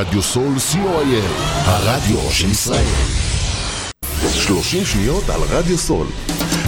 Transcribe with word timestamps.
רדיו 0.00 0.22
סול 0.22 0.54
co.il, 0.56 1.24
הרדיו 1.64 2.30
של 2.30 2.50
ישראל. 2.50 2.84
30 4.32 4.84
שניות 4.84 5.30
על 5.30 5.40
רדיו 5.50 5.78
סול. 5.78 6.06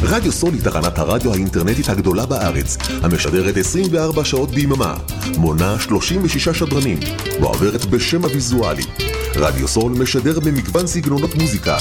רדיו 0.02 0.32
סול 0.32 0.54
היא 0.54 0.62
תחנת 0.62 0.98
הרדיו 0.98 1.32
האינטרנטית 1.32 1.88
הגדולה 1.88 2.26
בארץ, 2.26 2.76
המשדרת 3.02 3.56
24 3.56 4.24
שעות 4.24 4.50
ביממה, 4.50 4.94
מונה 5.38 5.76
36 5.80 6.48
שדרנים, 6.48 6.98
ועוברת 7.40 7.84
בשם 7.84 8.24
הוויזואלי. 8.24 8.84
רדיו 9.36 9.68
סול 9.68 9.92
משדר 9.92 10.40
במגוון 10.40 10.86
סגנונות 10.86 11.34
מוזיקה, 11.34 11.76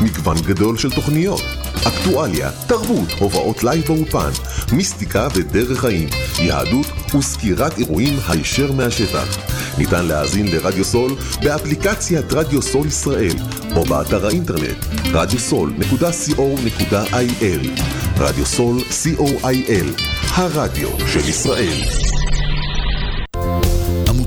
מגוון 0.00 0.36
גדול 0.46 0.78
של 0.78 0.90
תוכניות, 0.90 1.42
אקטואליה, 1.88 2.50
תרבות, 2.66 3.12
הופעות 3.18 3.64
live 3.64 3.84
באולפן, 3.86 4.30
מיסטיקה 4.72 5.28
ודרך 5.34 5.80
חיים, 5.80 6.08
יהדות 6.38 6.86
וסקירת 7.14 7.78
אירועים 7.78 8.18
הישר 8.28 8.72
מהשטח. 8.72 9.38
ניתן 9.78 10.06
להאזין 10.06 10.46
לרדיו 10.46 10.84
סול 10.84 11.12
באפליקציית 11.42 12.32
רדיו 12.32 12.62
סול 12.62 12.86
ישראל 12.86 13.36
או 13.76 13.84
באתר 13.84 14.26
האינטרנט 14.26 14.84
radiosol.co.il 15.04 17.66
רדיו 18.18 18.46
סול 18.46 18.80
co.il 18.80 20.02
הרדיו 20.34 20.88
של 21.06 21.28
ישראל 21.28 22.19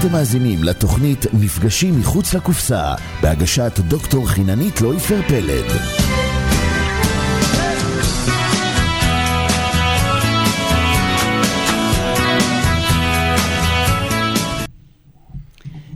אתם 0.00 0.12
מאזינים 0.12 0.64
לתוכנית 0.64 1.26
מפגשים 1.40 2.00
מחוץ 2.00 2.34
לקופסה, 2.34 2.94
בהגשת 3.22 3.72
דוקטור 3.78 4.28
חיננית 4.28 4.80
לויפר 4.80 5.20
פלד. 5.28 5.64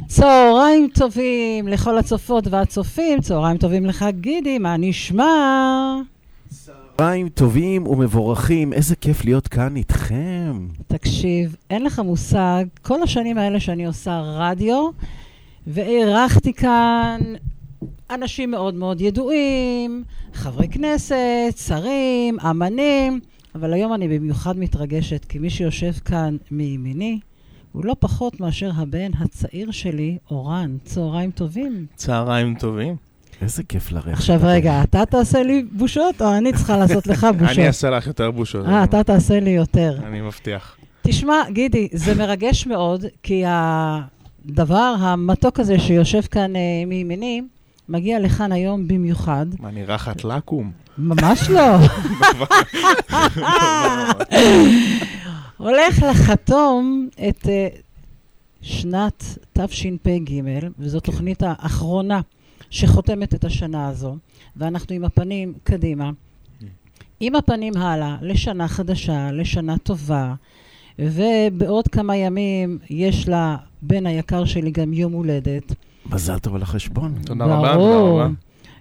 צהריים 0.07 0.89
טובים 0.95 1.69
לכל 1.69 1.99
הצופות 1.99 2.47
והצופים, 2.47 3.21
צהריים 3.21 3.57
טובים 3.57 3.87
לך 3.87 4.05
גידי, 4.21 4.59
מה 4.59 4.77
נשמע? 4.79 5.25
צהריים 6.49 6.84
טובים 7.35 7.87
ומבורכים, 7.87 8.73
איזה 8.73 8.97
כיף 8.97 9.25
להיות 9.25 9.49
כאן 9.49 9.77
איתכם. 9.77 10.69
תקשיב, 10.87 11.57
אין 11.71 11.85
לך 11.85 11.99
מושג, 11.99 12.65
כל 12.83 13.03
השנים 13.03 13.39
האלה 13.39 13.61
שאני 13.61 13.87
עושה 13.87 14.21
רדיו, 14.25 14.91
ואירחתי 15.67 16.53
כאן 16.53 17.21
אנשים 18.11 18.51
מאוד 18.51 18.75
מאוד 18.75 19.01
ידועים, 19.01 20.05
חברי 20.33 20.69
כנסת, 20.69 21.55
שרים, 21.67 22.41
אמנים, 22.41 23.21
אבל 23.55 23.73
היום 23.73 23.95
אני 23.95 24.19
במיוחד 24.19 24.59
מתרגשת, 24.59 25.25
כי 25.25 25.39
מי 25.39 25.51
שיושב 25.51 25.93
כאן 25.93 26.37
מימיני, 26.51 27.19
הוא 27.73 27.85
לא 27.85 27.97
פחות 27.99 28.41
מאשר 28.41 28.71
הבן 28.77 29.11
הצעיר 29.19 29.71
שלי, 29.71 30.19
אורן. 30.31 30.77
צהריים 30.85 31.31
טובים. 31.31 31.87
צהריים 31.95 32.55
טובים. 32.55 32.97
איזה 33.43 33.63
כיף 33.63 33.93
לרדת. 33.93 34.13
עכשיו 34.13 34.41
רגע, 34.43 34.83
אתה 34.83 35.07
תעשה 35.07 35.43
לי 35.43 35.65
בושות, 35.73 36.23
או 36.23 36.37
אני 36.37 36.53
צריכה 36.53 36.77
לעשות 36.77 37.07
לך 37.07 37.27
בושות? 37.39 37.59
אני 37.59 37.67
אעשה 37.67 37.91
לך 37.91 38.07
יותר 38.07 38.31
בושות. 38.31 38.67
אה, 38.67 38.85
אתה 38.85 39.05
תעשה 39.05 39.41
לי 39.41 39.51
יותר. 39.51 39.99
אני 40.07 40.21
מבטיח. 40.21 40.77
תשמע, 41.03 41.35
גידי, 41.51 41.89
זה 41.93 42.15
מרגש 42.15 42.67
מאוד, 42.67 43.05
כי 43.23 43.43
הדבר 43.47 44.95
המתוק 44.99 45.61
הזה 45.61 45.79
שיושב 45.79 46.21
כאן 46.21 46.57
אה, 46.57 46.61
מימיני, 46.87 47.43
מגיע 47.89 48.21
לכאן 48.21 48.53
היום 48.53 48.89
במיוחד. 48.89 49.47
מה, 49.59 49.71
נראה 49.71 49.95
לך 49.95 50.11
לקום? 50.25 50.73
ממש 50.99 51.51
לא. 51.51 51.77
הולך 55.57 56.03
לחתום 56.11 57.09
את 57.29 57.49
אה, 57.49 57.69
שנת 58.63 59.25
תשפ"ג, 59.53 60.41
וזו 60.79 61.01
תוכנית 61.01 61.43
האחרונה 61.47 62.21
שחותמת 62.75 63.35
את 63.35 63.45
השנה 63.45 63.89
הזו, 63.89 64.17
ואנחנו 64.57 64.95
עם 64.95 65.05
הפנים 65.05 65.55
קדימה, 65.65 66.11
עם 67.21 67.35
הפנים 67.35 67.77
הלאה, 67.77 68.17
לשנה 68.23 68.69
חדשה, 68.69 69.33
לשנה 69.33 69.79
טובה, 69.79 70.35
ובעוד 70.99 71.89
כמה 71.89 72.17
ימים 72.17 72.79
יש 72.91 73.29
לבן 73.29 74.07
היקר 74.07 74.45
שלי 74.45 74.71
גם 74.71 74.93
יום 74.93 75.13
הולדת. 75.13 75.75
מזל 76.07 76.39
טוב 76.39 76.55
על 76.55 76.63
החשבון. 76.63 77.15
תודה 77.25 77.45
רבה, 77.45 77.73
תודה. 77.73 77.99
רבה. 77.99 78.29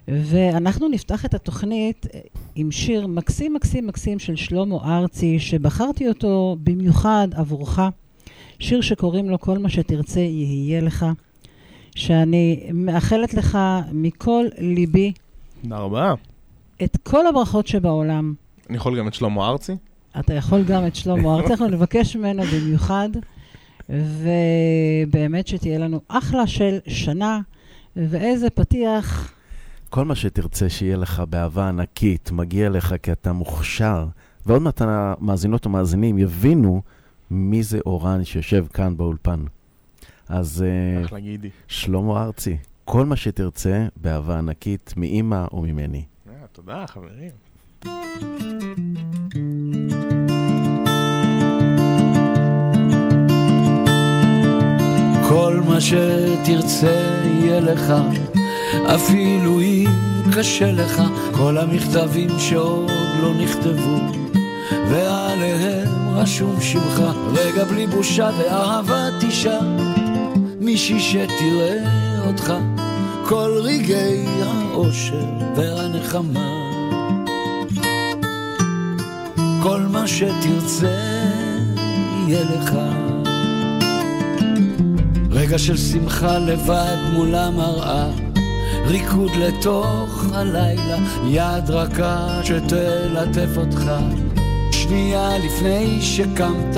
ואנחנו 0.08 0.88
נפתח 0.88 1.24
את 1.24 1.34
התוכנית 1.34 2.06
עם 2.54 2.70
שיר 2.70 3.06
מקסים 3.06 3.54
מקסים 3.54 3.86
מקסים 3.86 4.18
של 4.18 4.36
שלמה 4.36 4.98
ארצי, 4.98 5.38
שבחרתי 5.38 6.08
אותו 6.08 6.56
במיוחד 6.62 7.28
עבורך. 7.34 7.80
שיר 8.58 8.80
שקוראים 8.80 9.30
לו 9.30 9.40
כל 9.40 9.58
מה 9.58 9.68
שתרצה 9.68 10.20
יהיה 10.20 10.80
לך, 10.80 11.06
שאני 11.94 12.70
מאחלת 12.74 13.34
לך 13.34 13.58
מכל 13.92 14.44
ליבי 14.58 15.12
תודה 15.62 15.78
רבה. 15.78 16.14
את 16.84 16.96
כל 17.02 17.26
הברכות 17.26 17.66
שבעולם. 17.66 18.34
אני 18.70 18.76
יכול 18.76 18.98
גם 18.98 19.08
את 19.08 19.14
שלמה 19.14 19.48
ארצי? 19.48 19.72
אתה 20.18 20.34
יכול 20.34 20.62
גם 20.62 20.86
את 20.86 20.94
שלמה 20.94 21.34
ארצי, 21.34 21.50
אנחנו 21.52 21.68
נבקש 21.68 22.16
ממנו 22.16 22.42
במיוחד, 22.42 23.08
ובאמת 23.88 25.46
שתהיה 25.46 25.78
לנו 25.78 26.00
אחלה 26.08 26.46
של 26.46 26.78
שנה, 26.86 27.40
ואיזה 27.96 28.50
פתיח. 28.50 29.32
כל 29.90 30.04
מה 30.04 30.14
שתרצה 30.14 30.68
שיהיה 30.68 30.96
לך 30.96 31.22
באהבה 31.30 31.68
ענקית, 31.68 32.30
מגיע 32.32 32.70
לך 32.70 32.94
כי 33.02 33.12
אתה 33.12 33.32
מוכשר. 33.32 34.06
ועוד 34.46 34.62
מעט 34.62 34.82
המאזינות 34.84 35.66
ומאזינים 35.66 36.18
יבינו 36.18 36.82
מי 37.30 37.62
זה 37.62 37.78
אורן 37.86 38.24
שיושב 38.24 38.66
כאן 38.72 38.96
באולפן. 38.96 39.44
אז 40.28 40.64
אה. 40.66 41.18
שלמה 41.68 42.22
ארצי, 42.22 42.56
כל 42.84 43.06
מה 43.06 43.16
שתרצה 43.16 43.86
באהבה 43.96 44.38
ענקית 44.38 44.94
מאימא 44.96 45.46
וממני. 45.52 46.04
אה, 46.28 46.34
תודה, 46.52 46.84
חברים. 46.86 47.30
כל 55.28 55.60
מה 55.68 55.80
שתרצה 55.80 57.20
יהיה 57.24 57.60
לך, 57.60 57.92
אפילו 58.94 59.60
אם 59.60 59.86
קשה 60.34 60.72
לך, 60.72 61.02
כל 61.32 61.58
המכתבים 61.58 62.30
שעוד 62.38 62.90
לא 63.22 63.34
נכתבו, 63.34 63.98
ועליהם 64.90 65.88
רשום 66.14 66.60
שמך, 66.60 67.02
רגע 67.34 67.64
בלי 67.64 67.86
בושה 67.86 68.30
ואהבת 68.38 69.22
אישה, 69.22 69.58
מישהי 70.64 71.00
שתראה 71.00 71.84
אותך, 72.26 72.54
כל 73.28 73.60
רגעי 73.62 74.26
האושר 74.42 75.24
והנחמה. 75.56 76.50
כל 79.62 79.80
מה 79.80 80.08
שתרצה 80.08 80.96
יהיה 82.26 82.44
לך. 82.44 82.72
רגע 85.30 85.58
של 85.58 85.76
שמחה 85.76 86.38
לבד 86.38 86.96
מול 87.12 87.34
המראה, 87.34 88.10
ריקוד 88.86 89.30
לתוך 89.30 90.24
הלילה, 90.32 90.98
יד 91.28 91.70
רכה 91.70 92.40
שתלטף 92.44 93.56
אותך, 93.56 93.92
שנייה 94.88 95.38
לפני 95.38 96.02
שקמת, 96.02 96.76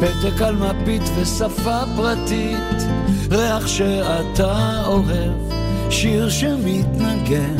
פתק 0.00 0.42
על 0.42 0.56
מפית 0.56 1.02
ושפה 1.16 1.80
פרטית, 1.96 2.82
ריח 3.30 3.66
שאתה 3.66 4.82
אוהב, 4.86 5.32
שיר 5.90 6.30
שמתנגן 6.30 7.56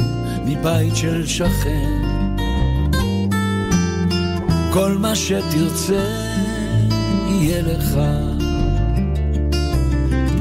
מבית 0.47 0.97
של 0.97 1.27
שכן. 1.27 2.03
כל 4.73 4.97
מה 4.99 5.17
שתרצה 5.17 6.07
יהיה 7.29 7.63
לך. 7.63 7.99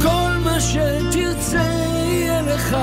כל 0.01 0.37
מה 0.43 0.59
שתרצה 0.59 1.63
יהיה 2.05 2.41
לך, 2.41 2.77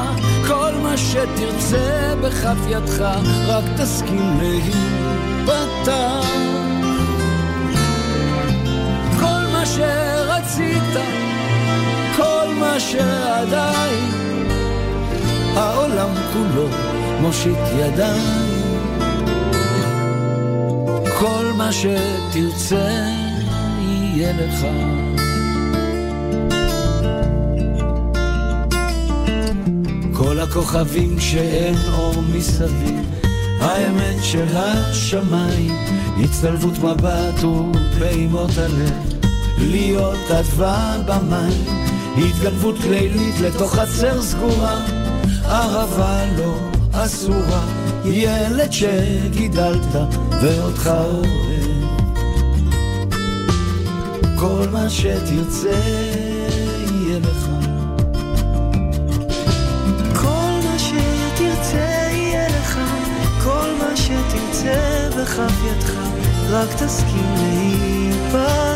כל 0.49 0.73
מה 0.83 0.97
שתרצה 0.97 2.15
בכף 2.23 2.59
ידך, 2.69 3.05
רק 3.47 3.65
תסכים 3.77 4.39
להיפתח. 4.41 6.62
שרצית, 9.77 10.93
כל 12.17 12.55
מה 12.61 12.81
שעדיין, 12.81 14.13
העולם 15.55 16.09
כולו 16.33 16.69
מושיט 17.21 17.59
ידיים. 17.79 18.53
כל 21.19 21.45
מה 21.57 21.71
שתרצה 21.73 22.89
יהיה 23.81 24.33
לך. 24.33 24.67
כל 30.13 30.39
הכוכבים 30.39 31.21
שאין 31.21 31.75
אור 31.93 32.15
מסביב, 32.35 33.01
האמת 33.61 34.25
של 34.25 34.47
השמיים, 34.55 35.75
הצטלבות 36.25 36.79
מבט 36.79 37.45
ופעימות 37.45 38.51
הלב, 38.59 39.12
להיות 39.58 40.31
אדווה 40.31 40.96
במים, 41.06 41.87
התגנבות 42.16 42.78
לילית 42.81 43.40
לתוך 43.40 43.75
חצר 43.75 44.22
סגורה, 44.22 44.81
אהבה 45.44 46.25
לא 46.38 46.54
אסורה, 46.93 47.64
ילד 48.04 48.72
שגידלת 48.72 49.94
ואותך 50.43 50.90
אוהב. 50.94 51.62
כל 54.37 54.66
מה 54.72 54.90
שתרצה 54.90 55.81
יהיה 56.90 57.19
לך. 57.19 57.49
כל 60.14 60.52
מה 60.64 60.78
שתרצה 60.78 62.08
יהיה 62.10 62.49
לך, 62.49 62.78
כל 63.44 63.69
מה 63.78 63.96
שתרצה 63.96 65.08
בכף 65.19 65.52
ידך, 65.66 65.93
רק 66.50 66.69
תסכים 66.72 67.34
להיפתח. 67.37 68.72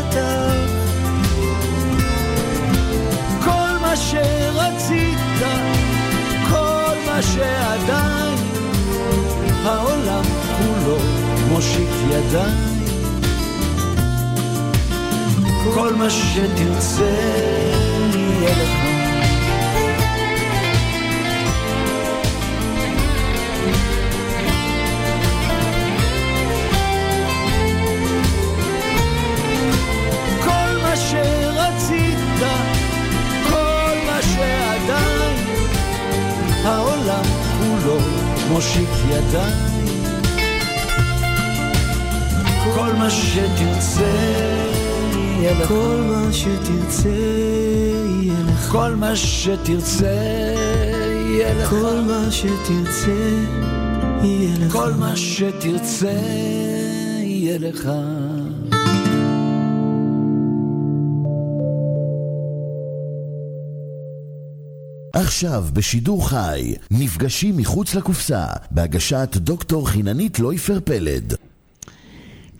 שרצית, 4.11 5.17
כל 6.49 6.95
מה 7.05 7.21
שעדיין, 7.21 8.37
העולם 9.65 10.23
כולו 10.57 10.97
מושיט 11.49 11.89
ידיים. 12.09 12.77
כל 15.73 15.93
מה 15.95 16.09
שתרצה 16.09 17.03
יהיה 18.13 18.51
לך. 18.51 18.86
העולם 37.07 37.23
כולו 37.59 37.97
מושיט 38.49 38.89
ידיים. 39.09 39.77
כל 42.75 42.93
מה 42.97 43.09
שתרצה 43.09 44.03
יהיה 45.13 45.53
לך. 45.59 45.67
כל 45.67 46.01
מה 46.07 46.33
שתרצה 46.33 47.09
יהיה 47.09 48.43
לך. 48.43 48.71
כל 48.71 48.95
מה 48.95 49.15
שתרצה 49.15 50.53
יהיה 51.29 51.53
לך. 51.53 51.69
כל 51.69 52.01
מה 52.07 52.31
שתרצה 52.31 53.11
יהיה 54.23 54.57
לך. 54.59 54.71
כל 54.71 54.91
מה 54.93 55.15
שתרצה 55.15 56.11
יהיה 57.23 57.57
לך. 57.59 57.89
עכשיו 65.13 65.63
בשידור 65.73 66.29
חי, 66.29 66.75
נפגשים 66.91 67.57
מחוץ 67.57 67.95
לקופסה, 67.95 68.45
בהגשת 68.71 69.29
דוקטור 69.35 69.89
חיננית 69.89 70.39
לויפר 70.39 70.79
פלד. 70.83 71.33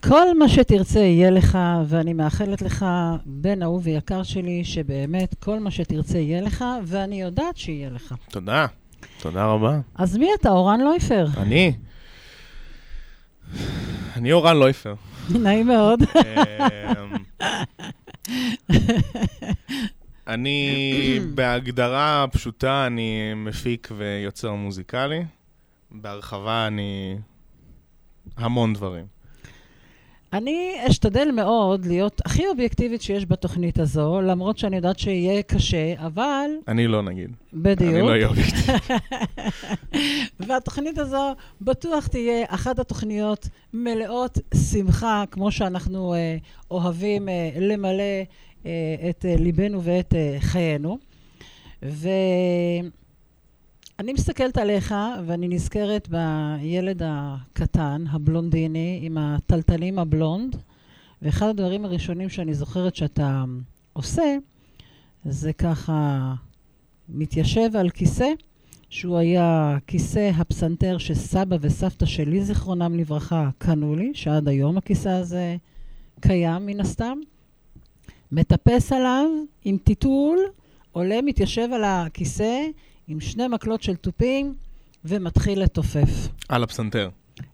כל 0.03 0.37
מה 0.39 0.49
שתרצה 0.49 0.99
יהיה 0.99 1.29
לך, 1.29 1.57
ואני 1.87 2.13
מאחלת 2.13 2.61
לך, 2.61 2.85
בן 3.25 3.63
אהוב 3.63 3.81
ויקר 3.85 4.23
שלי, 4.23 4.63
שבאמת 4.63 5.35
כל 5.39 5.59
מה 5.59 5.71
שתרצה 5.71 6.17
יהיה 6.17 6.41
לך, 6.41 6.65
ואני 6.85 7.21
יודעת 7.21 7.57
שיהיה 7.57 7.89
לך. 7.89 8.15
תודה. 8.31 8.65
תודה 9.21 9.45
רבה. 9.45 9.79
אז 9.95 10.17
מי 10.17 10.29
אתה, 10.39 10.49
אורן 10.49 10.81
לויפר? 10.81 11.27
אני? 11.37 11.73
אני 14.15 14.31
אורן 14.31 14.57
לויפר. 14.57 14.95
נעים 15.43 15.67
מאוד. 15.67 15.99
אני 20.27 20.79
בהגדרה 21.35 22.25
פשוטה, 22.31 22.87
אני 22.87 23.33
מפיק 23.35 23.87
ויוצר 23.97 24.53
מוזיקלי. 24.53 25.23
בהרחבה 25.91 26.67
אני 26.67 27.17
המון 28.37 28.73
דברים. 28.73 29.05
אני 30.33 30.75
אשתדל 30.87 31.31
מאוד 31.31 31.85
להיות 31.85 32.21
הכי 32.25 32.47
אובייקטיבית 32.47 33.01
שיש 33.01 33.25
בתוכנית 33.25 33.79
הזו, 33.79 34.21
למרות 34.21 34.57
שאני 34.57 34.75
יודעת 34.75 34.99
שיהיה 34.99 35.43
קשה, 35.43 35.93
אבל 35.97 36.49
אני 36.67 36.87
לא 36.87 37.01
נגיד. 37.01 37.31
בדיוק. 37.53 37.93
אני 37.93 38.01
לא 38.01 38.09
אהיה 38.09 38.27
אובייקטיבי. 38.27 38.73
והתוכנית 40.47 40.97
הזו 40.97 41.35
בטוח 41.61 42.07
תהיה 42.07 42.45
אחת 42.47 42.79
התוכניות 42.79 43.49
מלאות 43.73 44.37
שמחה, 44.71 45.23
כמו 45.31 45.51
שאנחנו 45.51 46.13
אה, 46.13 46.37
אוהבים 46.71 47.29
אה, 47.29 47.49
למלא 47.59 48.23
את 49.09 49.25
אה, 49.25 49.35
ליבנו 49.35 49.83
ואת 49.83 50.13
אה, 50.13 50.37
חיינו. 50.39 50.97
ואני 51.81 52.89
מסתכלת 54.13 54.57
עליך, 54.57 54.95
ואני 55.25 55.47
נזכרת 55.47 56.09
בילד 56.09 57.01
הקטן, 57.05 58.03
הבלונדיני, 58.09 58.99
עם 59.03 59.17
הטלטלים 59.17 59.99
הבלונד, 59.99 60.55
ואחד 61.21 61.47
הדברים 61.47 61.85
הראשונים 61.85 62.29
שאני 62.29 62.53
זוכרת 62.53 62.95
שאתה 62.95 63.43
עושה, 63.93 64.37
זה 65.25 65.53
ככה 65.53 66.33
מתיישב 67.09 67.69
על 67.75 67.89
כיסא, 67.89 68.29
שהוא 68.89 69.17
היה 69.17 69.77
כיסא 69.87 70.31
הפסנתר 70.35 70.97
שסבא 70.97 71.57
וסבתא 71.61 72.05
שלי, 72.05 72.43
זיכרונם 72.43 72.95
לברכה, 72.95 73.49
קנו 73.57 73.95
לי, 73.95 74.11
שעד 74.13 74.47
היום 74.47 74.77
הכיסא 74.77 75.09
הזה 75.09 75.55
קיים 76.19 76.65
מן 76.65 76.79
הסתם. 76.79 77.19
מטפס 78.31 78.91
עליו 78.91 79.25
עם 79.65 79.77
טיטול, 79.77 80.39
עולה, 80.91 81.21
מתיישב 81.21 81.67
על 81.73 81.83
הכיסא 81.83 82.61
עם 83.07 83.19
שני 83.19 83.47
מקלות 83.47 83.83
של 83.83 83.95
תופים 83.95 84.55
ומתחיל 85.05 85.63
לתופף. 85.63 86.27
על 86.49 86.63
הפסנתר. 86.63 87.09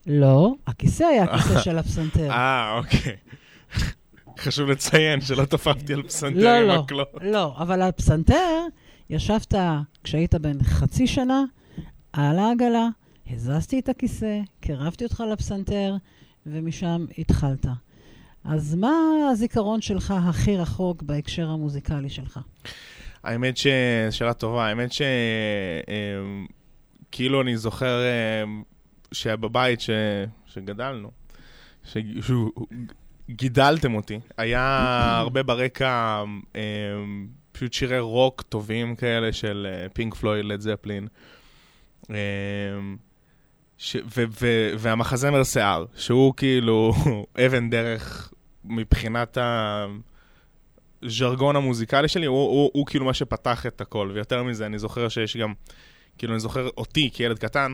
לא, 0.08 0.53
הכיסא 0.68 1.03
היה 1.03 1.24
הכיסא 1.24 1.62
של 1.62 1.77
הפסנתר. 1.77 2.32
אה, 2.32 2.77
אוקיי. 2.77 3.15
חשוב 4.39 4.70
לציין 4.70 5.22
שלא 5.22 5.46
תפפתי 5.46 5.94
על 5.94 6.03
פסנתר 6.03 6.39
לא, 6.39 6.50
עם 6.50 6.68
לא, 6.68 6.82
מקלות. 6.82 7.08
לא, 7.22 7.56
אבל 7.58 7.82
על 7.82 7.92
פסנתר 7.92 8.60
ישבת 9.10 9.53
כשהיית 10.03 10.36
בן 10.36 10.63
חצי 10.63 11.08
שנה 11.08 11.44
על 12.13 12.39
העגלה, 12.39 12.88
הזזתי 13.30 13.80
את 13.80 13.89
הכיסא, 13.89 14.39
קירבתי 14.60 15.03
אותך 15.03 15.24
לפסנתר, 15.34 15.96
ומשם 16.46 17.06
התחלת. 17.18 17.65
אז 18.46 18.76
מה 18.76 18.92
הזיכרון 19.32 19.82
שלך 19.82 20.14
הכי 20.18 20.58
רחוק 20.58 21.04
בהקשר 21.04 21.50
המוזיקלי 21.50 22.10
שלך? 22.10 22.40
האמת 23.24 23.58
ש... 23.58 23.68
שאלה 24.12 24.34
טובה, 24.34 24.68
האמת 24.68 24.94
ש... 24.94 25.02
אמ, 25.88 26.46
כאילו 27.12 27.42
אני 27.42 27.58
זוכר 27.58 28.02
אמ, 28.44 28.64
שבבית 29.12 29.82
ש... 29.82 29.90
שגדלנו, 30.46 31.12
ש... 31.84 31.98
שהוא... 32.22 32.52
גידלתם 33.30 33.96
אותי, 33.96 34.20
היה 34.38 35.18
הרבה 35.20 35.44
ברקע 35.44 36.24
אמ, 36.56 37.28
פשוט 37.52 37.74
שירי 37.74 38.00
רוק 38.00 38.42
טובים 38.42 38.96
כאלה 38.96 39.34
של 39.34 39.68
פינק 39.94 40.16
פלויד, 40.16 40.46
לד 40.46 40.60
זפלין, 40.60 41.08
ש- 43.78 43.96
ו- 44.18 44.24
ו- 44.42 44.72
והמחזמר 44.78 45.44
שיער, 45.44 45.86
שהוא 45.96 46.34
כאילו 46.38 46.94
אבן 47.46 47.70
דרך 47.70 48.33
מבחינת 48.65 49.38
הז'רגון 51.03 51.55
המוזיקלי 51.55 52.08
שלי, 52.08 52.25
הוא, 52.25 52.38
הוא, 52.38 52.72
הוא 52.74 52.86
כאילו 52.86 53.05
מה 53.05 53.13
שפתח 53.13 53.65
את 53.65 53.82
הכל. 53.82 54.12
ויותר 54.13 54.43
מזה, 54.43 54.65
אני 54.65 54.79
זוכר 54.79 55.10
שיש 55.10 55.38
גם, 55.38 55.53
כאילו, 56.17 56.34
אני 56.34 56.39
זוכר 56.39 56.70
אותי 56.77 57.10
כילד 57.13 57.39
קטן, 57.39 57.74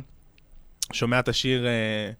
שומע 0.93 1.19
את 1.19 1.27
השיר 1.27 1.67
אה, 1.67 2.11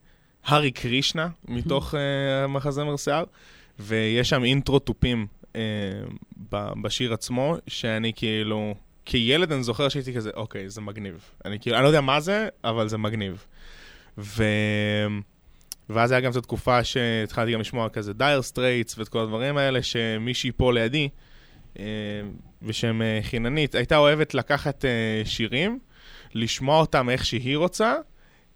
הארי 0.46 0.72
קרישנה 0.72 1.28
מתוך 1.48 1.96
אה, 1.96 2.48
מחזמר 2.48 2.98
שיער, 2.98 3.24
ויש 3.80 4.30
שם 4.30 4.44
אינטרו 4.44 4.80
תופים 4.80 5.28
אה, 5.56 5.62
ב- 6.52 6.82
בשיר 6.82 7.14
עצמו, 7.14 7.56
שאני 7.68 8.14
כאילו, 8.16 8.76
כילד 9.06 9.52
אני 9.52 9.64
זוכר 9.64 9.90
שהייתי 9.90 10.14
כזה, 10.14 10.30
אוקיי, 10.34 10.70
זה 10.70 10.82
מגניב. 10.82 11.32
אני 11.46 11.60
כאילו, 11.60 11.76
אני 11.76 11.84
לא 11.84 11.88
יודע 11.88 12.02
מה 12.02 12.20
זה, 12.20 12.48
אבל 12.64 12.88
זה 12.88 12.98
מגניב. 12.98 13.46
ו... 14.18 14.44
ואז 15.90 16.12
היה 16.12 16.22
גם 16.22 16.32
את 16.32 16.36
התקופה 16.36 16.84
שהתחלתי 16.84 17.52
גם 17.52 17.60
לשמוע 17.60 17.90
כזה 17.90 18.14
Dire 18.14 18.42
Straits 18.42 18.98
ואת 18.98 19.10
כל 19.10 19.20
הדברים 19.20 19.58
האלה, 19.58 19.84
שמישהי 19.84 20.52
פה 20.58 20.74
לידי, 20.74 21.10
אה, 21.80 21.86
בשם 22.62 23.02
אה, 23.02 23.20
חיננית, 23.22 23.76
הייתה 23.76 23.98
אוהבת 23.98 24.34
לקחת 24.34 24.86
אה, 24.86 25.22
שירים, 25.26 25.80
לשמוע 26.34 26.80
אותם 26.80 27.10
איך 27.10 27.26
שהיא 27.26 27.58
רוצה, 27.58 27.96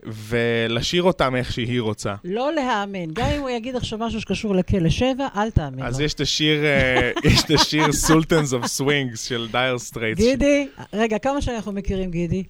ולשיר 0.04 1.04
אותם 1.04 1.36
איך 1.36 1.54
שהיא 1.54 1.82
רוצה. 1.82 2.16
לא 2.24 2.54
להאמין. 2.54 3.10
גם 3.14 3.30
אם 3.36 3.40
הוא 3.42 3.50
יגיד 3.50 3.76
עכשיו 3.76 4.00
משהו 4.00 4.22
שקשור 4.22 4.56
לכלא 4.56 4.90
שבע, 4.90 5.28
אל 5.36 5.52
תאמין 5.52 5.86
אז 5.86 6.00
לו. 6.00 6.06
יש 6.06 6.14
את 6.14 6.22
השיר, 6.22 6.64
יש 7.32 7.44
את 7.44 7.52
השיר 7.52 7.92
Sultans 7.92 8.54
of 8.54 8.66
Swings 8.66 9.24
של 9.24 9.48
Dire 9.52 9.80
Straits. 9.80 10.22
גידי, 10.22 10.68
רגע, 10.94 11.18
כמה 11.18 11.42
שנים 11.42 11.58
אנחנו 11.58 11.72
מכירים, 11.72 12.12
גידי? 12.12 12.44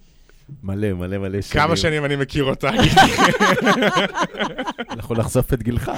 מלא, 0.62 0.92
מלא, 0.92 1.18
מלא 1.18 1.40
שנים. 1.40 1.64
כמה 1.64 1.76
שנים 1.76 2.04
אני 2.04 2.16
מכיר 2.16 2.44
אותה? 2.44 2.70
אנחנו 4.90 5.14
נחשוף 5.14 5.52
את 5.52 5.62
גילך. 5.62 5.92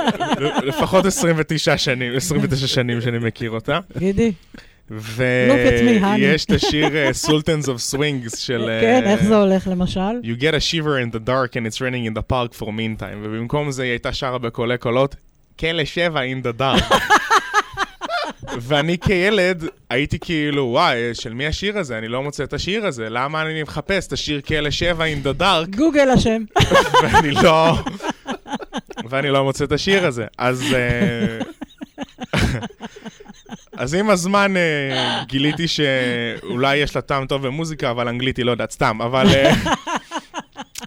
לפחות 0.68 1.06
29 1.06 1.78
שנים, 1.78 2.16
29 2.16 2.66
שנים 2.66 3.00
שאני 3.00 3.18
מכיר 3.18 3.50
אותה. 3.50 3.80
גידי. 3.98 4.32
ויש 4.90 6.44
את 6.44 6.50
השיר 6.50 6.96
אה, 6.96 7.12
Sultans 7.12 7.68
of 7.68 7.80
Swings 7.80 8.38
של... 8.38 8.70
כן, 8.82 9.02
אה, 9.06 9.12
איך 9.12 9.24
זה 9.24 9.36
הולך 9.36 9.68
למשל? 9.68 10.20
You 10.22 10.40
get 10.40 10.54
a 10.54 10.60
shiver 10.60 10.98
in 10.98 11.16
the 11.16 11.28
dark 11.28 11.56
and 11.56 11.66
it's 11.66 11.80
raining 11.80 12.04
in 12.10 12.14
the 12.18 12.32
park 12.32 12.60
for 12.60 12.66
meantime, 12.66 13.16
ובמקום 13.22 13.70
זה 13.70 13.82
היא 13.82 13.90
הייתה 13.90 14.12
שרה 14.12 14.38
בקולי 14.38 14.78
קולות, 14.78 15.16
כלא 15.58 15.84
שבע 15.84 16.20
in 16.20 16.46
the 16.46 16.60
dark. 16.60 16.94
ואני 18.58 18.98
כילד 18.98 19.64
הייתי 19.90 20.18
כאילו, 20.18 20.64
וואי, 20.64 20.96
של 21.12 21.34
מי 21.34 21.46
השיר 21.46 21.78
הזה? 21.78 21.98
אני 21.98 22.08
לא 22.08 22.22
מוצא 22.22 22.44
את 22.44 22.52
השיר 22.52 22.86
הזה, 22.86 23.08
למה 23.10 23.42
אני 23.42 23.62
מחפש 23.62 24.06
את 24.06 24.12
השיר 24.12 24.40
כלא 24.40 24.70
שבע 24.70 25.04
in 25.04 25.26
the 25.26 25.40
dark, 25.40 25.76
גוגל 25.76 26.10
אשם. 26.10 26.42
ואני 27.02 27.30
לא... 27.30 27.78
ואני 29.10 29.30
לא 29.30 29.44
מוצא 29.44 29.64
את 29.64 29.72
השיר 29.72 30.06
הזה. 30.06 30.26
אז... 30.38 30.74
אה, 30.74 31.38
אז 33.76 33.94
עם 33.94 34.10
הזמן 34.10 34.56
אה, 34.56 35.22
גיליתי 35.28 35.68
שאולי 35.68 36.76
יש 36.76 36.96
לה 36.96 37.02
טעם 37.02 37.26
טוב 37.26 37.46
במוזיקה, 37.46 37.90
אבל 37.90 38.08
אנגלית 38.08 38.36
היא 38.36 38.44
לא 38.44 38.50
יודעת, 38.50 38.70
סתם, 38.70 39.02
אבל... 39.02 39.26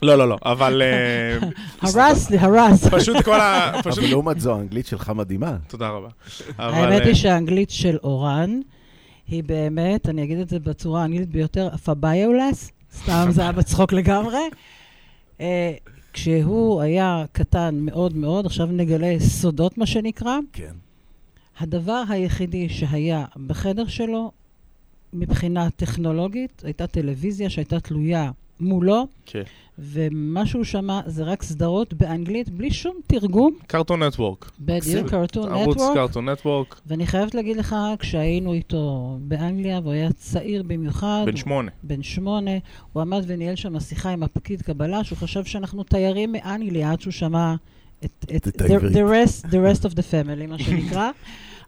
אה, 0.03 0.07
לא, 0.07 0.17
לא, 0.17 0.29
לא, 0.29 0.37
אבל... 0.45 0.81
אה, 0.81 1.49
הרס 1.81 2.29
לי, 2.29 2.37
הרס. 2.37 2.87
פשוט 2.87 3.23
כל 3.23 3.39
ה... 3.39 3.79
אבל 3.79 3.91
לעומת 4.09 4.39
זו, 4.39 4.55
האנגלית 4.55 4.85
שלך 4.85 5.09
מדהימה. 5.09 5.57
תודה 5.67 5.89
רבה. 5.89 6.09
האמת 6.57 7.01
אה, 7.01 7.07
היא 7.07 7.13
שהאנגלית 7.13 7.69
של 7.69 7.97
אורן 8.03 8.59
היא 9.27 9.43
באמת, 9.43 10.09
אני 10.09 10.23
אגיד 10.23 10.39
את 10.39 10.49
זה 10.49 10.59
בצורה 10.59 11.01
האנגלית 11.01 11.29
ביותר, 11.29 11.69
פביולס, 11.77 12.71
סתם 12.95 13.27
זה 13.29 13.41
היה 13.41 13.51
בצחוק 13.59 13.93
לגמרי. 13.93 14.49
אה, 15.41 15.73
כשהוא 16.13 16.81
היה 16.81 17.25
קטן 17.31 17.77
מאוד 17.81 18.17
מאוד, 18.17 18.45
עכשיו 18.45 18.65
נגלה 18.65 19.15
סודות, 19.19 19.77
מה 19.77 19.85
שנקרא, 19.85 20.37
כן. 20.53 20.73
הדבר 21.59 22.03
היחידי 22.09 22.69
שהיה 22.69 23.25
בחדר 23.47 23.87
שלו, 23.87 24.31
מבחינה 25.13 25.69
טכנולוגית, 25.69 26.61
הייתה 26.65 26.87
טלוויזיה 26.87 27.49
שהייתה 27.49 27.79
תלויה 27.79 28.31
מולו, 28.59 29.07
כן. 29.25 29.43
ומה 29.79 30.45
שהוא 30.45 30.63
שמע 30.63 31.01
זה 31.05 31.23
רק 31.23 31.43
סדרות 31.43 31.93
באנגלית, 31.93 32.49
בלי 32.49 32.71
שום 32.71 32.95
תרגום. 33.07 33.53
קרטון 33.67 34.03
נטוורק. 34.03 34.51
בדיוק, 34.59 35.09
קרטון 35.09 35.51
ערוץ 35.51 35.75
נטוורק. 35.75 35.95
קרטון 35.97 36.29
נטוורק, 36.29 36.81
ואני 36.87 37.07
חייבת 37.07 37.35
להגיד 37.35 37.57
לך, 37.57 37.75
כשהיינו 37.99 38.53
איתו 38.53 39.17
באנגליה, 39.21 39.79
והוא 39.79 39.93
היה 39.93 40.13
צעיר 40.13 40.63
במיוחד, 40.63 41.23
בן 41.25 41.35
שמונה. 41.35 41.71
בן 41.83 42.03
שמונה, 42.03 42.51
הוא 42.93 43.01
עמד 43.01 43.23
וניהל 43.27 43.55
שם 43.55 43.79
שיחה 43.79 44.09
עם 44.09 44.23
הפקיד 44.23 44.61
קבלה, 44.61 45.03
שהוא 45.03 45.17
חשב 45.17 45.43
שאנחנו 45.43 45.83
תיירים 45.83 46.31
מאנגליה, 46.31 46.91
עד 46.91 47.01
שהוא 47.01 47.11
שמע 47.11 47.55
את, 48.05 48.25
את 48.35 48.47
את 48.47 48.61
the, 48.61 48.65
the, 48.65 49.03
rest, 49.11 49.45
the 49.45 49.51
rest 49.51 49.85
of 49.85 49.93
the 49.93 50.03
family, 50.11 50.47
מה 50.47 50.59
שנקרא. 50.59 51.09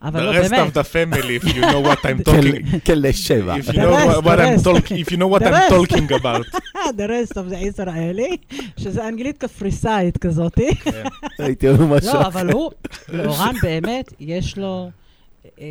אבל 0.05 0.19
The 0.19 0.33
לא, 0.35 0.41
rest 0.41 0.49
באמת. 0.49 0.67
of 0.75 0.79
the 0.79 0.83
family, 0.83 1.43
if 1.43 1.55
you 1.55 1.61
know 1.61 1.89
what 1.89 1.99
I'm 2.05 2.23
talking... 2.29 2.79
כן, 2.85 2.93
לשבע. 3.01 3.55
If 3.55 3.59
you 3.59 3.71
The 3.71 3.75
know 3.75 3.79
rest, 3.79 4.07
what- 4.07 4.23
the 4.23 4.27
I'm 4.27 4.55
rest. 4.55 4.63
talking, 4.63 4.97
if 5.07 5.11
you 5.11 5.17
know 5.17 5.29
what 5.35 5.39
The 5.41 5.45
I'm 5.45 5.53
rest. 5.53 5.73
talking 5.75 6.11
about. 6.19 6.45
the 6.99 7.07
rest 7.07 7.31
of 7.37 7.53
the 7.53 7.57
ישראלי, 7.57 8.37
שזה 8.77 9.07
אנגלית 9.07 9.37
קפריסאית 9.37 10.17
כזאתי. 10.17 10.67
הייתי 11.39 11.69
אומר 11.69 11.97
משהו. 11.97 12.13
לא, 12.13 12.27
אבל 12.27 12.51
הוא, 12.51 12.71
לאורן 13.09 13.53
באמת, 13.61 14.13
יש 14.19 14.57
לו 14.57 14.89
אה, 15.61 15.65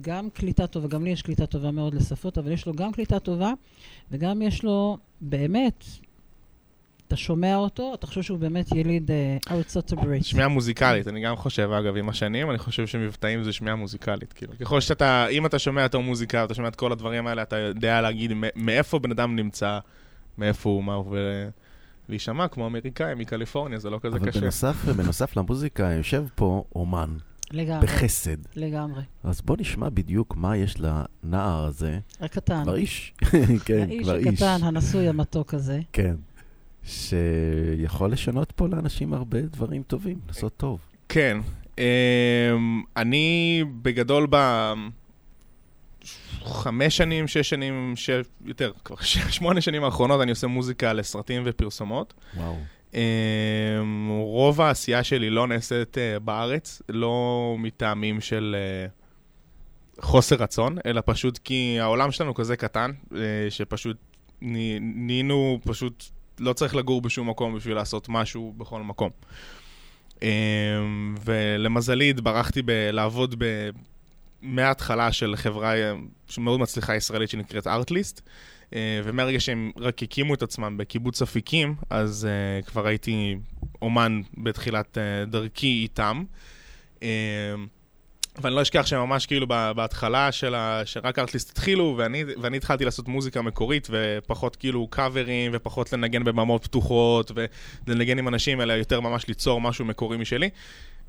גם 0.00 0.28
קליטה 0.34 0.66
טובה, 0.66 0.88
גם 0.88 1.04
לי 1.04 1.10
יש 1.10 1.22
קליטה 1.22 1.46
טובה 1.46 1.70
מאוד 1.70 1.94
לשפות, 1.94 2.38
אבל 2.38 2.52
יש 2.52 2.66
לו 2.66 2.72
גם 2.74 2.92
קליטה 2.92 3.18
טובה, 3.18 3.52
וגם 4.10 4.42
יש 4.42 4.64
לו 4.64 4.98
באמת, 5.20 5.84
אתה 7.10 7.16
שומע 7.16 7.56
אותו, 7.56 7.94
אתה 7.94 8.06
חושב 8.06 8.22
שהוא 8.22 8.38
באמת 8.38 8.72
יליד 8.72 9.10
אה, 9.10 9.36
ארצות 9.50 9.92
הברית. 9.92 10.24
שמיעה 10.24 10.48
מוזיקלית, 10.48 11.08
אני 11.08 11.20
גם 11.20 11.36
חושב, 11.36 11.70
אגב, 11.70 11.96
עם 11.96 12.08
השנים, 12.08 12.50
אני 12.50 12.58
חושב 12.58 12.86
שמבטאים 12.86 13.44
זה 13.44 13.52
שמיעה 13.52 13.76
מוזיקלית. 13.76 14.32
כאילו, 14.32 14.52
ככל 14.60 14.80
שאתה, 14.80 15.26
אם 15.26 15.46
אתה 15.46 15.58
שומע 15.58 15.82
יותר 15.82 15.98
מוזיקה, 15.98 16.44
אתה 16.44 16.54
שומע 16.54 16.68
את 16.68 16.76
כל 16.76 16.92
הדברים 16.92 17.26
האלה, 17.26 17.42
אתה 17.42 17.56
יודע 17.56 18.00
להגיד 18.00 18.32
מאיפה 18.56 18.98
בן 18.98 19.10
אדם 19.10 19.36
נמצא, 19.36 19.78
מאיפה 20.38 20.70
הוא, 20.70 20.84
מה 20.84 20.94
הוא, 20.94 21.06
ו- 21.10 21.48
להישמע 22.08 22.48
כמו 22.48 22.66
אמריקאי 22.66 23.14
מקליפורניה, 23.14 23.78
זה 23.78 23.90
לא 23.90 23.98
כזה 24.02 24.16
אבל 24.16 24.30
קשה. 24.30 24.40
בנוסף, 24.40 24.84
בנוסף 24.96 25.36
למוזיקה, 25.36 25.92
יושב 25.92 26.24
פה 26.34 26.64
אומן, 26.74 27.16
לגמרי, 27.52 27.86
בחסד. 27.86 28.36
לגמרי. 28.56 29.02
אז 29.24 29.40
בוא 29.40 29.56
נשמע 29.60 29.88
בדיוק 29.88 30.36
מה 30.36 30.56
יש 30.56 30.76
לנער 30.80 31.64
הזה. 31.64 31.98
הקטן. 32.20 32.62
כבר 32.62 32.76
איש. 32.76 33.12
כן, 33.64 33.86
האיש 33.88 34.02
כבר 34.02 34.16
איש. 34.16 34.26
הקטן, 34.26 34.58
הנשוי 34.62 35.08
המתוק 35.08 35.54
הזה. 35.54 35.80
כן. 35.92 36.14
שיכול 36.84 38.12
לשנות 38.12 38.52
פה 38.52 38.68
לאנשים 38.68 39.14
הרבה 39.14 39.40
דברים 39.42 39.82
טובים, 39.82 40.18
לעשות 40.28 40.56
טוב. 40.56 40.80
כן. 41.08 41.38
אמ, 41.78 42.82
אני 42.96 43.64
בגדול 43.82 44.26
ב... 44.30 44.36
חמש 46.44 46.96
שנים, 46.96 47.28
שש 47.28 47.50
שנים, 47.50 47.92
ש... 47.96 48.10
יותר, 48.44 48.72
כבר 48.84 48.96
ש... 49.00 49.18
שמונה 49.36 49.60
שנים 49.60 49.84
האחרונות 49.84 50.20
אני 50.20 50.30
עושה 50.30 50.46
מוזיקה 50.46 50.92
לסרטים 50.92 51.42
ופרסומות. 51.46 52.14
וואו. 52.36 52.56
אמ, 52.94 53.00
רוב 54.08 54.60
העשייה 54.60 55.04
שלי 55.04 55.30
לא 55.30 55.46
נעשית 55.46 55.98
אה, 55.98 56.18
בארץ, 56.18 56.82
לא 56.88 57.54
מטעמים 57.58 58.20
של 58.20 58.56
אה, 58.58 58.86
חוסר 60.02 60.36
רצון, 60.36 60.78
אלא 60.86 61.02
פשוט 61.06 61.38
כי 61.38 61.76
העולם 61.80 62.10
שלנו 62.10 62.34
כזה 62.34 62.56
קטן, 62.56 62.90
אה, 63.16 63.20
שפשוט 63.50 63.96
נה- 64.42 64.78
נהיינו 64.80 65.58
פשוט, 65.64 66.04
לא 66.40 66.52
צריך 66.52 66.74
לגור 66.74 67.02
בשום 67.02 67.30
מקום 67.30 67.56
בשביל 67.56 67.74
לעשות 67.74 68.08
משהו 68.08 68.54
בכל 68.56 68.82
מקום. 68.82 69.10
אמ, 70.22 70.28
ולמזלי 71.24 72.10
התברכתי 72.10 72.62
בלעבוד 72.62 73.34
ב... 73.38 73.70
מההתחלה 74.42 75.12
של 75.12 75.36
חברה 75.36 75.74
אה, 75.76 75.92
שמאוד 76.26 76.60
מצליחה 76.60 76.96
ישראלית 76.96 77.30
שנקראת 77.30 77.66
ארטליסט, 77.66 78.20
ומהרגע 79.04 79.40
שהם 79.40 79.70
רק 79.76 80.02
הקימו 80.02 80.34
את 80.34 80.42
עצמם 80.42 80.76
בקיבוץ 80.76 81.22
אפיקים, 81.22 81.74
אז 81.90 82.28
uh, 82.62 82.66
כבר 82.66 82.86
הייתי 82.86 83.36
אומן 83.82 84.20
בתחילת 84.38 84.98
uh, 84.98 85.30
דרכי 85.30 85.66
איתם. 85.66 86.24
ואני 88.38 88.54
לא 88.54 88.62
אשכח 88.62 88.86
שממש 88.86 89.26
כאילו 89.26 89.46
בהתחלה 89.46 90.32
של 90.32 90.54
ה... 90.54 90.82
שרק 90.84 91.18
ארטליסט 91.18 91.50
התחילו, 91.50 91.94
ואני, 91.98 92.24
ואני 92.42 92.56
התחלתי 92.56 92.84
לעשות 92.84 93.08
מוזיקה 93.08 93.42
מקורית, 93.42 93.88
ופחות 93.90 94.56
כאילו 94.56 94.86
קאברים, 94.90 95.50
ופחות 95.54 95.92
לנגן 95.92 96.24
בבמות 96.24 96.64
פתוחות, 96.64 97.32
ולנגן 97.86 98.18
עם 98.18 98.28
אנשים, 98.28 98.60
אלא 98.60 98.72
יותר 98.72 99.00
ממש 99.00 99.28
ליצור 99.28 99.60
משהו 99.60 99.84
מקורי 99.84 100.16
משלי. 100.16 100.50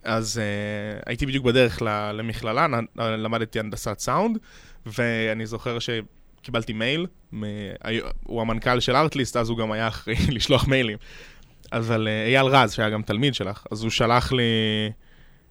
אז 0.04 0.42
uh, 0.42 1.04
הייתי 1.06 1.26
בדיוק 1.26 1.46
בדרך 1.46 1.82
למכללה, 2.14 2.68
נ- 2.68 2.86
למדתי 3.02 3.60
הנדסת 3.60 4.00
סאונד, 4.00 4.38
ואני 4.86 5.46
זוכר 5.46 5.78
שקיבלתי 5.80 6.74
מייל, 6.74 7.08
מ- 7.34 7.44
הוא 8.24 8.42
המנכ"ל 8.42 8.80
של 8.80 8.96
ארטליסט, 8.96 9.38
אז 9.38 9.50
הוא 9.50 9.58
גם 9.58 9.72
היה 9.72 9.88
אחראי 9.88 10.16
לשלוח 10.36 10.68
מיילים. 10.68 10.98
אבל 11.72 12.08
uh, 12.08 12.30
אייל 12.30 12.46
רז, 12.46 12.74
שהיה 12.74 12.90
גם 12.90 13.02
תלמיד 13.02 13.34
שלך, 13.34 13.64
אז 13.72 13.82
הוא 13.84 13.90
שלח 13.92 14.32
לי, 14.32 14.44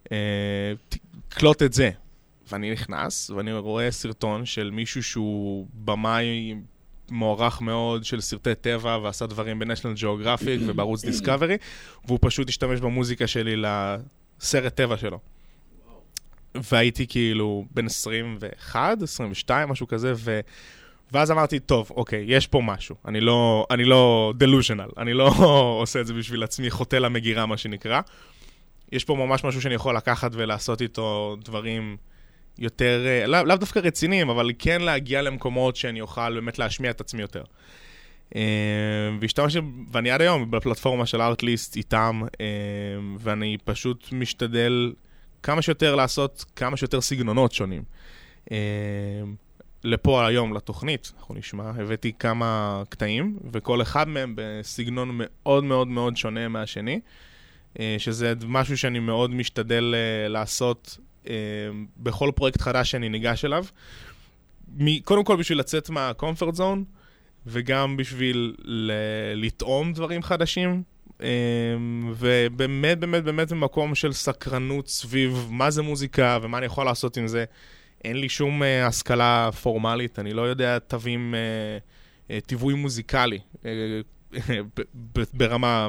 uh, 0.05 0.09
קלוט 1.33 1.61
את 1.61 1.73
זה. 1.73 1.89
ואני 2.51 2.71
נכנס, 2.71 3.29
ואני 3.29 3.53
רואה 3.53 3.91
סרטון 3.91 4.45
של 4.45 4.69
מישהו 4.71 5.03
שהוא 5.03 5.67
במאי 5.73 6.55
מוערך 7.09 7.61
מאוד 7.61 8.05
של 8.05 8.21
סרטי 8.21 8.55
טבע, 8.55 8.97
ועשה 9.03 9.25
דברים 9.25 9.59
בניישנל 9.59 9.93
ג'אוגרפיק 9.93 10.61
ובערוץ 10.67 11.05
דיסקאברי, 11.05 11.57
והוא 12.05 12.19
פשוט 12.21 12.49
השתמש 12.49 12.79
במוזיקה 12.79 13.27
שלי 13.27 13.55
לסרט 13.55 14.75
טבע 14.75 14.97
שלו. 14.97 15.19
והייתי 16.55 17.07
כאילו 17.07 17.65
בן 17.71 17.85
21, 17.85 19.01
22, 19.01 19.69
משהו 19.69 19.87
כזה, 19.87 20.13
ו... 20.15 20.39
ואז 21.11 21.31
אמרתי, 21.31 21.59
טוב, 21.59 21.91
אוקיי, 21.95 22.25
יש 22.27 22.47
פה 22.47 22.61
משהו. 22.61 22.95
אני 23.05 23.21
לא, 23.21 23.65
אני 23.71 23.83
לא 23.83 24.33
delusional, 24.39 24.93
אני 24.97 25.13
לא 25.13 25.27
עושה 25.81 26.01
את 26.01 26.07
זה 26.07 26.13
בשביל 26.13 26.43
עצמי, 26.43 26.69
חוטא 26.71 26.95
למגירה, 26.95 27.45
מה 27.45 27.57
שנקרא. 27.57 28.01
יש 28.91 29.05
פה 29.05 29.15
ממש 29.15 29.43
משהו 29.43 29.61
שאני 29.61 29.75
יכול 29.75 29.95
לקחת 29.97 30.31
ולעשות 30.33 30.81
איתו 30.81 31.37
דברים 31.43 31.97
יותר, 32.59 33.03
אה, 33.05 33.27
לאו 33.27 33.43
לא 33.43 33.55
דווקא 33.55 33.79
רציניים, 33.79 34.29
אבל 34.29 34.51
כן 34.59 34.81
להגיע 34.81 35.21
למקומות 35.21 35.75
שאני 35.75 36.01
אוכל 36.01 36.33
באמת 36.33 36.59
להשמיע 36.59 36.91
את 36.91 37.01
עצמי 37.01 37.21
יותר. 37.21 37.43
אה, 38.35 38.41
והשתמשתי, 39.19 39.59
ואני 39.91 40.11
עד 40.11 40.21
היום 40.21 40.51
בפלטפורמה 40.51 41.05
של 41.05 41.21
ארטליסט 41.21 41.75
איתם, 41.75 42.21
אה, 42.41 42.45
ואני 43.19 43.57
פשוט 43.63 44.07
משתדל 44.11 44.93
כמה 45.43 45.61
שיותר 45.61 45.95
לעשות 45.95 46.45
כמה 46.55 46.77
שיותר 46.77 47.01
סגנונות 47.01 47.51
שונים. 47.51 47.83
לפה 49.83 50.27
היום, 50.27 50.53
לתוכנית, 50.53 51.11
אנחנו 51.19 51.35
נשמע, 51.35 51.69
הבאתי 51.69 52.11
כמה 52.19 52.83
קטעים, 52.89 53.37
וכל 53.51 53.81
אחד 53.81 54.07
מהם 54.07 54.33
בסגנון 54.37 55.09
מאוד 55.13 55.63
מאוד 55.63 55.87
מאוד 55.87 56.17
שונה 56.17 56.47
מהשני, 56.47 56.99
שזה 57.97 58.33
משהו 58.47 58.77
שאני 58.77 58.99
מאוד 58.99 59.31
משתדל 59.31 59.95
לעשות 60.29 60.97
אה, 61.27 61.33
בכל 61.97 62.31
פרויקט 62.35 62.61
חדש 62.61 62.91
שאני 62.91 63.09
ניגש 63.09 63.45
אליו. 63.45 63.65
קודם 65.03 65.23
כל 65.23 65.35
בשביל 65.35 65.59
לצאת 65.59 65.89
מהקומפורט 65.89 66.55
זון, 66.55 66.83
וגם 67.45 67.97
בשביל 67.97 68.55
לטעום 69.35 69.93
דברים 69.93 70.23
חדשים. 70.23 70.83
אה, 71.21 71.27
ובאמת, 72.15 72.99
באמת, 72.99 73.23
באמת 73.23 73.51
במקום 73.51 73.95
של 73.95 74.13
סקרנות 74.13 74.87
סביב 74.87 75.47
מה 75.49 75.71
זה 75.71 75.81
מוזיקה 75.81 76.39
ומה 76.41 76.57
אני 76.57 76.65
יכול 76.65 76.85
לעשות 76.85 77.17
עם 77.17 77.27
זה. 77.27 77.45
אין 78.03 78.17
לי 78.17 78.29
שום 78.29 78.61
השכלה 78.83 79.49
פורמלית, 79.61 80.19
אני 80.19 80.33
לא 80.33 80.41
יודע 80.41 80.79
תווים, 80.79 81.35
טיווי 82.45 82.73
מוזיקלי 82.73 83.39
ברמה 85.33 85.87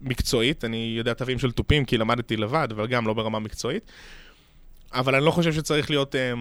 מקצועית. 0.00 0.64
אני 0.64 0.94
יודע 0.98 1.14
תווים 1.14 1.38
של 1.38 1.52
תופים 1.52 1.84
כי 1.84 1.98
למדתי 1.98 2.36
לבד, 2.36 2.68
אבל 2.70 2.86
גם 2.86 3.06
לא 3.06 3.14
ברמה 3.14 3.38
מקצועית. 3.38 3.92
אבל 4.94 5.14
אני 5.14 5.24
לא 5.24 5.30
חושב 5.30 5.52
שצריך 5.52 5.90
להיות, 5.90 6.14
אה, 6.14 6.32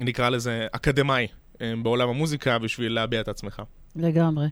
נקרא 0.00 0.28
לזה, 0.28 0.66
אקדמאי 0.72 1.26
אה, 1.60 1.72
בעולם 1.82 2.08
המוזיקה 2.08 2.58
בשביל 2.58 2.92
להביע 2.92 3.20
את 3.20 3.28
עצמך. 3.28 3.62
לגמרי. 3.96 4.46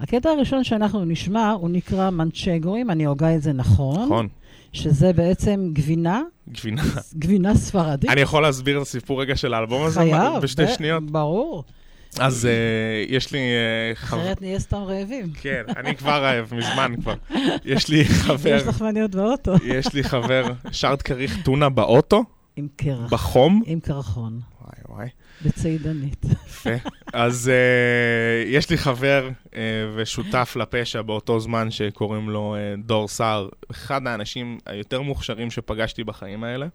הקטע 0.00 0.30
הראשון 0.30 0.64
שאנחנו 0.64 1.04
נשמע, 1.04 1.50
הוא 1.50 1.70
נקרא 1.70 2.10
מנצ'גו, 2.10 2.76
אם 2.76 2.90
אני 2.90 3.04
הוגה 3.04 3.36
את 3.36 3.42
זה 3.42 3.52
נכון. 3.52 4.04
נכון. 4.04 4.28
שזה 4.72 5.12
בעצם 5.12 5.70
גבינה. 5.72 6.22
גבינה. 6.48 6.82
גבינה 7.14 7.54
ספרדית. 7.54 8.10
אני 8.10 8.20
יכול 8.20 8.42
להסביר 8.42 8.76
את 8.76 8.82
הסיפור 8.82 9.20
רגע 9.20 9.36
של 9.36 9.54
האלבום 9.54 9.84
הזה? 9.84 10.00
חייב. 10.00 10.42
בשתי 10.42 10.68
שניות? 10.68 11.10
ברור. 11.10 11.64
אז 12.18 12.44
uh, 12.44 13.12
יש 13.12 13.32
לי... 13.32 13.38
Uh, 13.38 13.96
חבר... 13.96 14.20
אחרת 14.20 14.42
נהיה 14.42 14.58
סתם 14.58 14.76
רעבים. 14.76 15.32
כן, 15.40 15.62
אני 15.76 15.96
כבר 15.96 16.22
רעב, 16.22 16.54
מזמן 16.54 16.94
כבר. 17.00 17.14
יש 17.64 17.88
לי 17.88 18.04
חבר... 18.24 18.56
יש 18.56 18.62
לך 18.62 18.82
מניות 18.82 19.14
באוטו. 19.14 19.54
יש 19.64 19.94
לי 19.94 20.04
חבר, 20.04 20.44
שרת 20.72 21.02
כריך 21.02 21.36
טונה 21.44 21.68
באוטו. 21.68 22.24
עם 22.56 22.68
קרח. 22.76 23.12
בחום. 23.12 23.62
עם 23.66 23.80
קרחון. 23.80 24.40
וואי 24.60 24.72
וואי. 24.88 25.08
בצידנית. 25.44 26.24
יפה. 26.46 26.70
אז 27.12 27.50
uh, 27.50 28.48
יש 28.48 28.70
לי 28.70 28.78
חבר 28.78 29.28
uh, 29.44 29.54
ושותף 29.96 30.56
לפשע 30.60 31.02
באותו 31.02 31.40
זמן 31.40 31.70
שקוראים 31.70 32.30
לו 32.30 32.56
uh, 32.56 32.86
דור 32.86 33.08
סער, 33.08 33.48
אחד 33.70 34.06
האנשים 34.06 34.58
היותר 34.66 35.02
מוכשרים 35.02 35.50
שפגשתי 35.50 36.04
בחיים 36.04 36.44
האלה. 36.44 36.66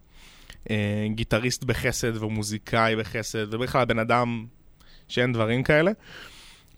גיטריסט 1.14 1.64
בחסד 1.64 2.22
ומוזיקאי 2.22 2.96
בחסד, 2.96 3.54
ובכלל 3.54 3.84
בן 3.84 3.98
אדם 3.98 4.46
שאין 5.08 5.32
דברים 5.32 5.62
כאלה. 5.62 5.90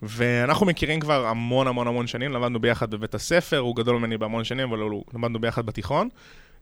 ואנחנו 0.02 0.66
מכירים 0.66 1.00
כבר 1.00 1.26
המון 1.26 1.66
המון 1.66 1.86
המון 1.86 2.06
שנים, 2.06 2.32
למדנו 2.32 2.60
ביחד 2.60 2.90
בבית 2.90 3.14
הספר, 3.14 3.58
הוא 3.58 3.76
גדול 3.76 3.96
ממני 3.96 4.18
בהמון 4.18 4.44
שנים, 4.44 4.68
אבל 4.68 4.80
למדנו 5.14 5.38
ביחד 5.38 5.66
בתיכון. 5.66 6.08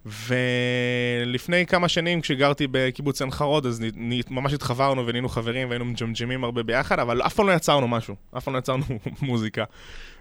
ולפני 0.07 1.67
כמה 1.67 1.89
שנים, 1.89 2.21
כשגרתי 2.21 2.67
בקיבוץ 2.71 3.23
עין 3.23 3.31
חרוד, 3.31 3.67
אז 3.67 3.85
ממש 4.31 4.53
התחברנו 4.53 5.07
ונהיינו 5.07 5.29
חברים 5.29 5.69
והיינו 5.69 5.85
מג'מג'מים 5.85 6.45
הרבה 6.45 6.63
ביחד, 6.63 6.99
אבל 6.99 7.23
אף 7.23 7.35
פעם 7.35 7.47
לא 7.47 7.53
יצרנו 7.53 7.89
משהו, 7.89 8.17
אף 8.37 8.45
פעם 8.45 8.55
לא 8.55 8.59
יצרנו 8.59 8.85
מוזיקה. 9.23 9.65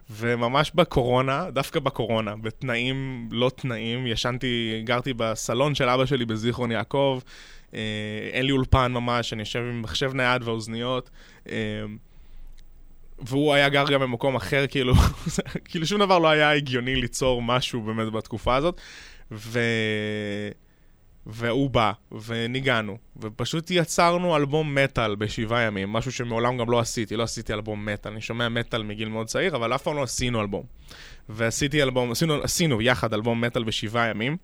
וממש 0.09 0.71
בקורונה, 0.75 1.51
דווקא 1.51 1.79
בקורונה, 1.79 2.35
בתנאים 2.35 3.29
לא 3.31 3.51
תנאים, 3.55 4.07
ישנתי, 4.07 4.81
גרתי 4.83 5.13
בסלון 5.13 5.75
של 5.75 5.89
אבא 5.89 6.05
שלי 6.05 6.25
בזיכרון 6.25 6.71
יעקב, 6.71 7.19
אין 8.33 8.45
לי 8.45 8.51
אולפן 8.51 8.91
ממש, 8.91 9.33
אני 9.33 9.41
יושב 9.41 9.59
עם 9.59 9.81
מחשב 9.81 10.13
נייד 10.13 10.43
ואוזניות. 10.43 11.09
אה, 11.49 11.55
והוא 13.19 13.53
היה 13.53 13.69
גר 13.69 13.85
גם 13.91 13.99
במקום 13.99 14.35
אחר, 14.35 14.65
כאילו, 14.67 14.93
כאילו 15.65 15.85
שום 15.85 15.99
דבר 15.99 16.19
לא 16.19 16.27
היה 16.27 16.51
הגיוני 16.51 16.95
ליצור 16.95 17.41
משהו 17.41 17.81
באמת 17.81 18.11
בתקופה 18.11 18.55
הזאת. 18.55 18.81
ו... 19.31 19.59
והוא 21.29 21.69
בא, 21.69 21.91
וניגענו, 22.25 22.97
ופשוט 23.17 23.71
יצרנו 23.71 24.35
אלבום 24.35 24.75
מטאל 24.75 25.15
בשבעה 25.15 25.61
ימים, 25.61 25.93
משהו 25.93 26.11
שמעולם 26.11 26.57
גם 26.57 26.71
לא 26.71 26.79
עשיתי, 26.79 27.15
לא 27.15 27.23
עשיתי 27.23 27.53
אלבום 27.53 27.85
מטאל, 27.85 28.11
אני 28.11 28.21
שומע 28.21 28.49
מטאל 28.49 28.83
מגיל 28.83 29.09
מאוד 29.09 29.27
צעיר, 29.27 29.55
אבל 29.55 29.75
אף 29.75 29.83
פעם 29.83 29.95
לא 29.95 30.03
עשינו 30.03 30.41
אלבום. 30.41 30.63
ועשיתי 31.29 31.83
אלבום, 31.83 32.11
עשינו, 32.11 32.43
עשינו 32.43 32.81
יחד 32.81 33.13
אלבום 33.13 33.41
מטאל 33.41 33.63
בשבעה 33.63 34.09
ימים, 34.09 34.37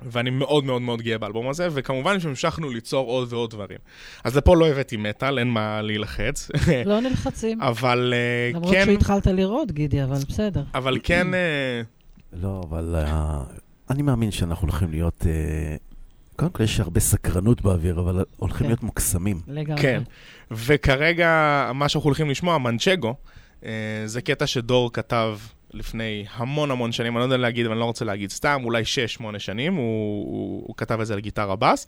ואני 0.00 0.30
מאוד 0.30 0.64
מאוד 0.64 0.82
מאוד 0.82 1.02
גאה 1.02 1.18
באלבום 1.18 1.48
הזה, 1.48 1.68
וכמובן 1.72 2.20
שהמשכנו 2.20 2.70
ליצור 2.70 3.08
עוד 3.08 3.32
ועוד 3.32 3.50
דברים. 3.50 3.78
אז 4.24 4.36
לפה 4.36 4.56
לא 4.56 4.68
הבאתי 4.68 4.96
מטאל, 4.96 5.38
אין 5.38 5.48
מה 5.48 5.82
להילחץ. 5.82 6.50
לא 6.86 7.00
נלחצים. 7.00 7.62
אבל 7.62 8.14
uh, 8.52 8.56
למרות 8.56 8.74
כן... 8.74 8.82
למרות 8.82 9.00
שהתחלת 9.00 9.26
לראות, 9.26 9.72
גידי, 9.72 10.02
אבל 10.04 10.16
בסדר. 10.28 10.62
אבל 10.74 10.98
כן... 11.02 11.26
Uh... 11.30 11.86
לא, 12.32 12.60
אבל 12.68 12.96
uh, 13.04 13.10
אני 13.90 14.02
מאמין 14.02 14.30
שאנחנו 14.30 14.68
הולכים 14.68 14.90
להיות... 14.90 15.22
Uh, 15.22 15.26
קודם 16.36 16.50
כל 16.50 16.62
יש 16.62 16.80
הרבה 16.80 17.00
סקרנות 17.00 17.62
באוויר, 17.62 18.00
אבל 18.00 18.24
הולכים 18.36 18.58
כן. 18.58 18.66
להיות 18.66 18.82
מוקסמים. 18.82 19.40
לגמרי. 19.48 19.82
כן, 19.82 20.02
וכרגע 20.50 21.30
מה 21.74 21.88
שאנחנו 21.88 22.08
הולכים 22.08 22.30
לשמוע, 22.30 22.58
מנצ'גו, 22.58 23.14
uh, 23.60 23.64
זה 24.06 24.20
קטע 24.20 24.46
שדור 24.46 24.92
כתב 24.92 25.38
לפני 25.76 26.24
המון 26.34 26.70
המון 26.70 26.92
שנים, 26.92 27.16
אני 27.16 27.20
לא 27.20 27.24
יודע 27.24 27.36
להגיד, 27.36 27.66
אבל 27.66 27.72
אני 27.72 27.80
לא 27.80 27.84
רוצה 27.84 28.04
להגיד 28.04 28.30
סתם, 28.30 28.60
אולי 28.64 28.82
6-8 29.34 29.38
שנים, 29.38 29.74
הוא, 29.74 29.82
הוא, 30.26 30.62
הוא 30.66 30.76
כתב 30.76 31.00
את 31.00 31.06
זה 31.06 31.14
על 31.14 31.20
גיטרה 31.20 31.56
בס. 31.56 31.86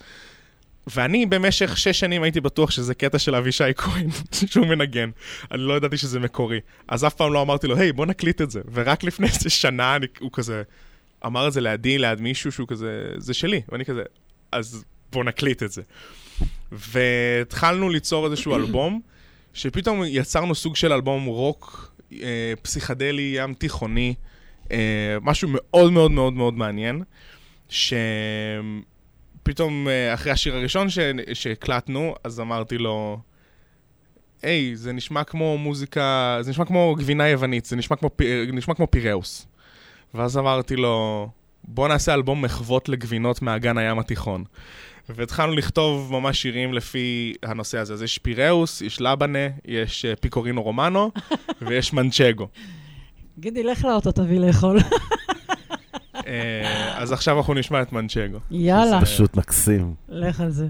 ואני 0.96 1.26
במשך 1.26 1.78
שש 1.78 2.00
שנים 2.00 2.22
הייתי 2.22 2.40
בטוח 2.40 2.70
שזה 2.70 2.94
קטע 2.94 3.18
של 3.18 3.34
אבישי 3.34 3.74
כהן, 3.76 4.08
שהוא 4.50 4.66
מנגן. 4.66 5.10
אני 5.50 5.60
לא 5.60 5.74
ידעתי 5.74 5.96
שזה 5.96 6.20
מקורי. 6.20 6.60
אז 6.88 7.04
אף 7.04 7.14
פעם 7.14 7.32
לא 7.32 7.42
אמרתי 7.42 7.66
לו, 7.66 7.76
היי, 7.76 7.92
בוא 7.92 8.06
נקליט 8.06 8.42
את 8.42 8.50
זה. 8.50 8.60
ורק 8.72 9.04
לפני 9.04 9.26
איזה 9.26 9.50
שנה 9.50 9.96
אני, 9.96 10.06
הוא 10.20 10.30
כזה 10.32 10.62
אמר 11.26 11.48
את 11.48 11.52
זה 11.52 11.60
לידי, 11.60 11.98
ליד 11.98 12.20
מישהו 12.20 12.52
שהוא 12.52 12.68
כזה, 12.68 13.04
זה 13.16 13.34
שלי. 13.34 13.62
ואני 13.68 13.84
כזה, 13.84 14.02
אז 14.52 14.84
בוא 15.12 15.24
נקליט 15.24 15.62
את 15.62 15.72
זה. 15.72 15.82
והתחלנו 16.72 17.88
ליצור 17.88 18.26
איזשהו 18.26 18.56
אלבום, 18.56 19.00
שפתאום 19.54 20.02
יצרנו 20.06 20.54
סוג 20.54 20.76
של 20.76 20.92
אלבום 20.92 21.24
רוק 21.24 21.92
אה, 22.12 22.52
פסיכדלי, 22.62 23.32
ים 23.36 23.54
תיכוני, 23.54 24.14
אה, 24.72 25.16
משהו 25.22 25.48
מאוד 25.52 25.92
מאוד 25.92 26.10
מאוד 26.10 26.32
מאוד 26.32 26.54
מעניין, 26.54 27.02
שפתאום 27.68 28.68
אה, 29.88 30.14
אחרי 30.14 30.32
השיר 30.32 30.56
הראשון 30.56 30.86
שהקלטנו, 31.32 32.14
אז 32.24 32.40
אמרתי 32.40 32.78
לו, 32.78 33.18
היי, 34.42 34.76
זה 34.76 34.92
נשמע 34.92 35.24
כמו 35.24 35.58
מוזיקה, 35.58 36.38
זה 36.40 36.50
נשמע 36.50 36.64
כמו 36.64 36.94
גבינה 36.98 37.28
יוונית, 37.28 37.64
זה 37.64 37.76
נשמע 37.76 37.96
כמו, 37.96 38.10
נשמע 38.52 38.74
כמו 38.74 38.86
פיראוס. 38.90 39.46
ואז 40.14 40.38
אמרתי 40.38 40.76
לו, 40.76 41.28
בוא 41.70 41.88
נעשה 41.88 42.14
אלבום 42.14 42.42
מחוות 42.42 42.88
לגבינות 42.88 43.42
מאגן 43.42 43.78
הים 43.78 43.98
התיכון. 43.98 44.44
והתחלנו 45.08 45.52
לכתוב 45.52 46.12
ממש 46.12 46.42
שירים 46.42 46.72
לפי 46.72 47.34
הנושא 47.42 47.78
הזה. 47.78 47.94
אז 47.94 48.02
יש 48.02 48.18
פיראוס, 48.18 48.80
יש 48.80 49.00
לבנה, 49.00 49.38
יש 49.64 50.04
אה, 50.04 50.16
פיקורינו 50.16 50.62
רומנו, 50.62 51.10
ויש 51.62 51.92
מנצ'גו. 51.92 52.48
גידי, 53.38 53.62
לך 53.62 53.84
לאוטו 53.84 54.12
תביא 54.12 54.40
לאכול. 54.40 54.78
אה, 56.26 56.98
אז 56.98 57.12
עכשיו 57.12 57.38
אנחנו 57.38 57.54
נשמע 57.54 57.82
את 57.82 57.92
מנצ'גו. 57.92 58.38
יאללה. 58.50 59.00
זה 59.00 59.06
פשוט 59.06 59.36
מקסים. 59.36 59.94
לך 60.08 60.40
על 60.40 60.50
זה. 60.50 60.68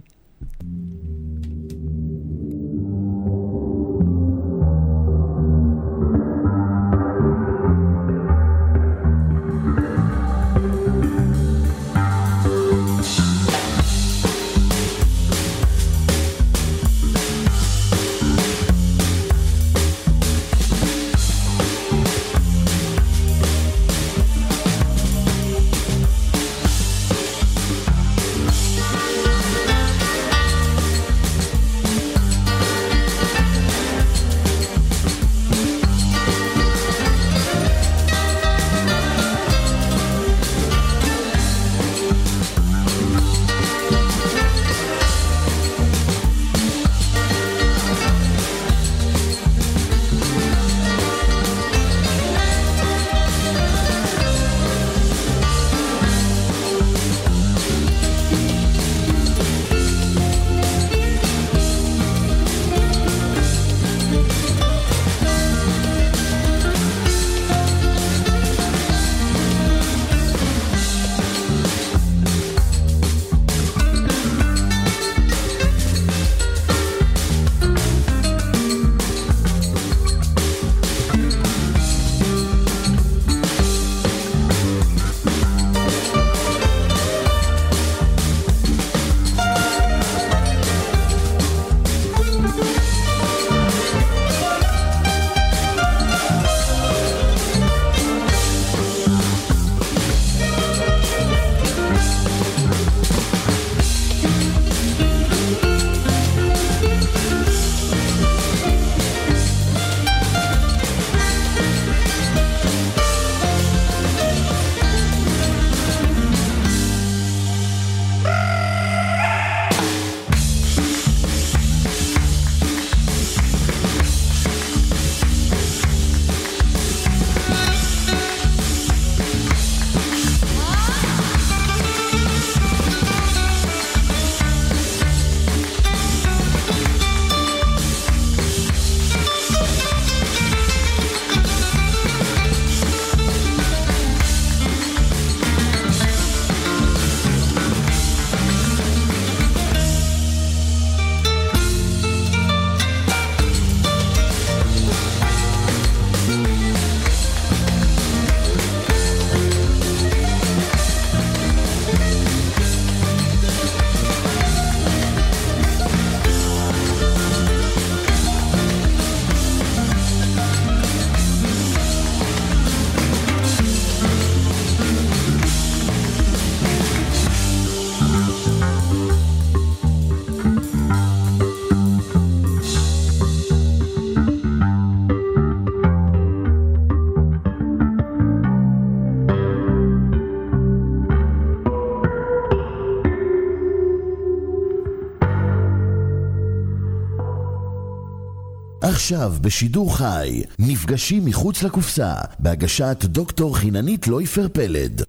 עכשיו 198.98 199.32
בשידור 199.40 199.96
חי, 199.96 200.42
נפגשים 200.58 201.24
מחוץ 201.24 201.62
לקופסה, 201.62 202.14
בהגשת 202.38 202.96
דוקטור 203.04 203.56
חיננית 203.56 204.06
לויפר 204.08 204.46
פלד. 204.52 205.02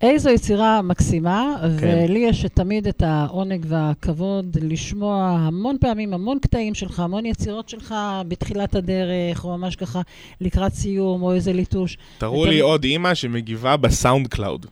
איזו 0.00 0.30
יצירה 0.30 0.82
מקסימה, 0.82 1.56
כן. 1.80 2.04
ולי 2.08 2.18
יש 2.18 2.46
תמיד 2.54 2.86
את 2.86 3.02
העונג 3.02 3.66
והכבוד 3.68 4.56
לשמוע 4.62 5.28
המון 5.40 5.76
פעמים, 5.80 6.14
המון 6.14 6.38
קטעים 6.38 6.74
שלך, 6.74 7.00
המון 7.00 7.26
יצירות 7.26 7.68
שלך 7.68 7.94
בתחילת 8.28 8.74
הדרך, 8.74 9.44
או 9.44 9.58
ממש 9.58 9.76
ככה 9.76 10.00
לקראת 10.40 10.74
סיום, 10.74 11.22
או 11.22 11.32
איזה 11.34 11.52
ליטוש. 11.52 11.98
תראו 12.18 12.42
אתה- 12.44 12.52
לי 12.52 12.60
עוד 12.60 12.84
אימא 12.84 13.14
שמגיבה 13.14 13.76
ב 13.76 14.26
SoundCloud. 14.26 14.66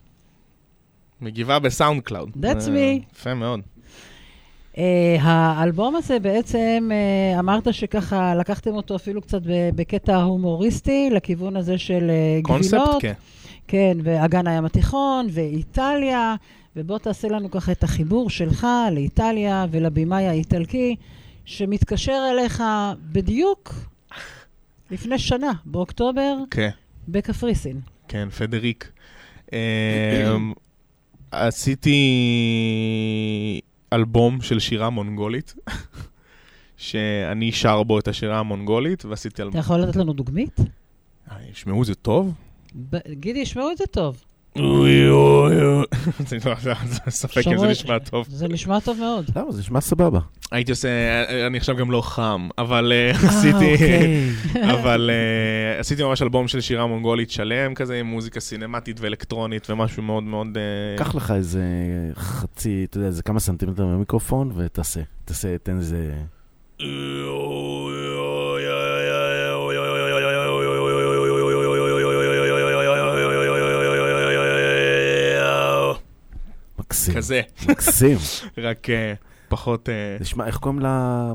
מגיבה 1.21 1.59
ב 1.59 2.03
SoundCloud. 2.03 2.31
That's 2.42 2.68
אה, 2.68 2.97
me. 2.99 3.03
יפה 3.12 3.35
מאוד. 3.35 3.61
Uh, 4.73 4.79
האלבום 5.21 5.97
הזה 5.97 6.19
בעצם, 6.19 6.91
uh, 6.91 7.41
אמרת 7.41 7.75
שככה 7.75 8.35
לקחתם 8.35 8.75
אותו 8.75 8.97
אפילו 8.97 9.23
קצת 9.23 9.41
בקטע 9.75 10.17
הומוריסטי, 10.17 11.11
לכיוון 11.11 11.57
הזה 11.57 11.79
של 11.79 12.11
uh, 12.11 12.47
קונספט, 12.47 12.79
גבינות. 12.79 13.03
כן. 13.03 13.13
כן, 13.69 13.97
ואגן 14.03 14.47
הים 14.47 14.65
התיכון, 14.65 15.27
ואיטליה, 15.31 16.35
ובוא 16.77 16.99
תעשה 16.99 17.29
לנו 17.29 17.51
ככה 17.51 17.73
את 17.73 17.85
החיבור 17.85 18.31
שלך 18.31 18.67
לאיטליה 18.93 19.67
ולבימאי 19.71 20.27
האיטלקי, 20.27 20.97
שמתקשר 21.45 22.29
אליך 22.33 22.63
בדיוק 23.13 23.75
לפני 24.91 25.19
שנה, 25.19 25.53
באוקטובר, 25.65 26.37
כן. 26.51 26.71
בקפריסין. 27.09 27.81
כן, 28.09 28.29
פדריק. 28.31 28.93
אמ, 29.53 29.59
עשיתי 31.31 32.01
אלבום 33.93 34.41
של 34.41 34.59
שירה 34.59 34.91
מונגולית, 34.91 35.55
שאני 36.77 37.53
שר 37.53 37.83
בו 37.83 37.99
את 37.99 38.09
השירה 38.09 38.39
המונגולית, 38.39 39.05
ועשיתי 39.05 39.35
אתה 39.35 39.43
אלבום... 39.43 39.61
יכול 39.61 39.81
לתת 39.81 39.97
לנו 39.97 40.13
דוגמית? 40.13 40.61
אה, 41.31 41.37
ישמעו 41.51 41.85
זה 41.85 41.95
טוב? 41.95 42.35
ב- 42.91 43.13
גידי, 43.13 43.39
ישמעו 43.39 43.71
את 43.71 43.79
זה 43.79 43.87
טוב. 43.87 44.25
אוי 44.57 45.09
אוי 45.09 45.65
אוי. 45.65 45.85
זה 46.29 46.37
לא- 46.47 47.11
ספק 47.11 47.43
אם 47.47 47.59
זה 47.59 47.67
נשמע 47.67 47.99
טוב. 47.99 48.27
זה 48.29 48.49
נשמע 48.49 48.81
טוב 48.81 48.99
מאוד. 49.01 49.25
למה? 49.37 49.53
זה 49.53 49.61
נשמע 49.61 49.81
סבבה. 49.81 50.21
הייתי 50.51 50.71
עושה, 50.71 50.88
אני 51.47 51.59
עכשיו 51.59 51.77
גם 51.77 51.91
לא 51.91 52.03
חם, 52.03 52.49
אבל 52.59 52.93
אה, 52.93 53.11
אה, 53.11 53.29
עשיתי... 53.29 53.73
אוקיי. 53.73 54.31
אבל 54.75 55.11
uh, 55.11 55.81
עשיתי 55.81 56.03
ממש 56.05 56.23
אלבום 56.23 56.49
של 56.49 56.61
שירה 56.61 56.87
מונגולית 56.87 57.31
שלם 57.31 57.75
כזה, 57.75 58.01
עם 58.01 58.07
מוזיקה 58.07 58.41
סינמטית 58.41 59.01
ואלקטרונית 59.01 59.71
ומשהו 59.71 60.03
מאוד 60.03 60.23
מאוד... 60.23 60.49
אה, 60.57 61.05
קח 61.05 61.15
לך 61.15 61.31
איזה 61.31 61.65
חצי, 62.15 62.87
אתה 62.91 62.97
יודע, 62.97 63.07
איזה 63.07 63.23
כמה 63.23 63.41
סנטימטר 63.41 63.87
מהמיקרופון 63.87 64.53
ותעשה. 64.57 65.01
תעשה, 65.25 65.59
תן 65.59 65.77
איזה... 65.77 66.12
כזה, 77.23 77.41
מקסים. 77.69 78.19
רק 78.69 78.91
אה, 78.91 79.15
פחות... 79.49 79.89
אה, 79.89 80.17
נשמע, 80.21 80.47
איך 80.47 80.57
קוראים 80.57 80.81
לה... 80.81 81.33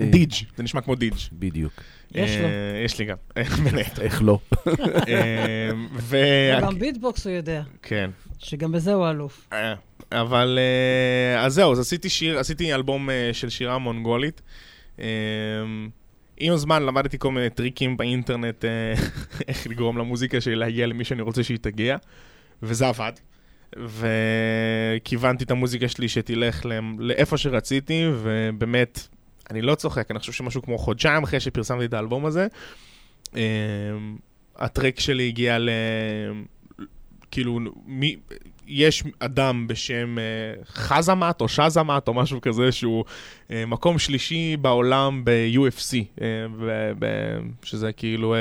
אה, 0.00 0.04
דיג', 0.04 0.32
זה 0.56 0.62
נשמע 0.62 0.80
כמו 0.80 0.94
דיג'. 0.94 1.14
בדיוק. 1.32 1.72
יש 2.14 2.30
לו. 2.36 2.48
יש 2.84 2.98
לי 2.98 3.04
גם, 3.04 3.16
בין 3.64 3.78
היתר. 3.78 4.02
איך 4.06 4.22
לא? 4.22 4.38
ו... 5.92 6.16
גם 6.60 6.78
ביטבוקס 6.78 7.26
הוא 7.26 7.34
יודע, 7.34 7.62
כן. 7.82 8.10
שגם 8.38 8.72
בזה 8.72 8.92
הוא 8.92 9.10
אלוף. 9.10 9.48
אבל 10.12 10.58
אז 11.38 11.54
זהו, 11.54 11.72
אז 11.72 11.78
עשיתי 11.78 12.08
שיר, 12.08 12.38
עשיתי 12.38 12.74
אלבום 12.74 13.08
של 13.32 13.48
שירה 13.48 13.78
מונגולית. 13.78 14.42
עם 16.36 16.52
הזמן 16.52 16.82
למדתי 16.82 17.18
כל 17.18 17.32
מיני 17.32 17.50
טריקים 17.50 17.96
באינטרנט, 17.96 18.64
איך 19.48 19.66
לגרום 19.66 19.98
למוזיקה 19.98 20.40
שלי 20.40 20.56
להגיע 20.56 20.86
למי 20.86 21.04
שאני 21.04 21.22
רוצה 21.22 21.42
שהיא 21.42 21.58
תגיע, 21.60 21.96
וזה 22.62 22.88
עבד. 22.88 23.12
וכיוונתי 23.76 25.44
את 25.44 25.50
המוזיקה 25.50 25.88
שלי 25.88 26.08
שתלך 26.08 26.66
למ- 26.66 26.96
לאיפה 27.00 27.36
שרציתי, 27.36 28.04
ובאמת, 28.14 29.08
אני 29.50 29.62
לא 29.62 29.74
צוחק, 29.74 30.10
אני 30.10 30.18
חושב 30.18 30.32
שמשהו 30.32 30.62
כמו 30.62 30.78
חודשיים 30.78 31.22
אחרי 31.22 31.40
שפרסמתי 31.40 31.84
את 31.84 31.94
האלבום 31.94 32.26
הזה, 32.26 32.46
אה, 33.36 33.40
הטרק 34.56 35.00
שלי 35.00 35.28
הגיע 35.28 35.58
ל... 35.58 35.70
כאילו, 37.30 37.60
מי, 37.86 38.16
יש 38.66 39.04
אדם 39.18 39.66
בשם 39.66 40.18
אה, 40.18 40.24
חזמת 40.64 41.40
או 41.40 41.48
שזמת 41.48 42.08
או 42.08 42.14
משהו 42.14 42.40
כזה 42.40 42.72
שהוא 42.72 43.04
אה, 43.50 43.66
מקום 43.66 43.98
שלישי 43.98 44.56
בעולם 44.56 45.22
ב-UFC, 45.24 46.22
שזה 47.62 47.92
כאילו 47.92 48.34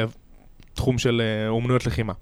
תחום 0.73 0.97
של 0.97 1.21
אומנויות 1.49 1.85
לחימה. 1.85 2.13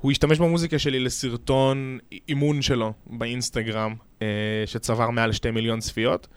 והוא 0.00 0.10
השתמש 0.12 0.38
במוזיקה 0.38 0.78
שלי 0.78 1.00
לסרטון 1.00 1.98
אימון 2.28 2.62
שלו 2.62 2.92
באינסטגרם, 3.06 3.94
אה, 4.22 4.26
שצבר 4.66 5.10
מעל 5.10 5.32
שתי 5.32 5.50
מיליון 5.50 5.80
צפיות. 5.80 6.28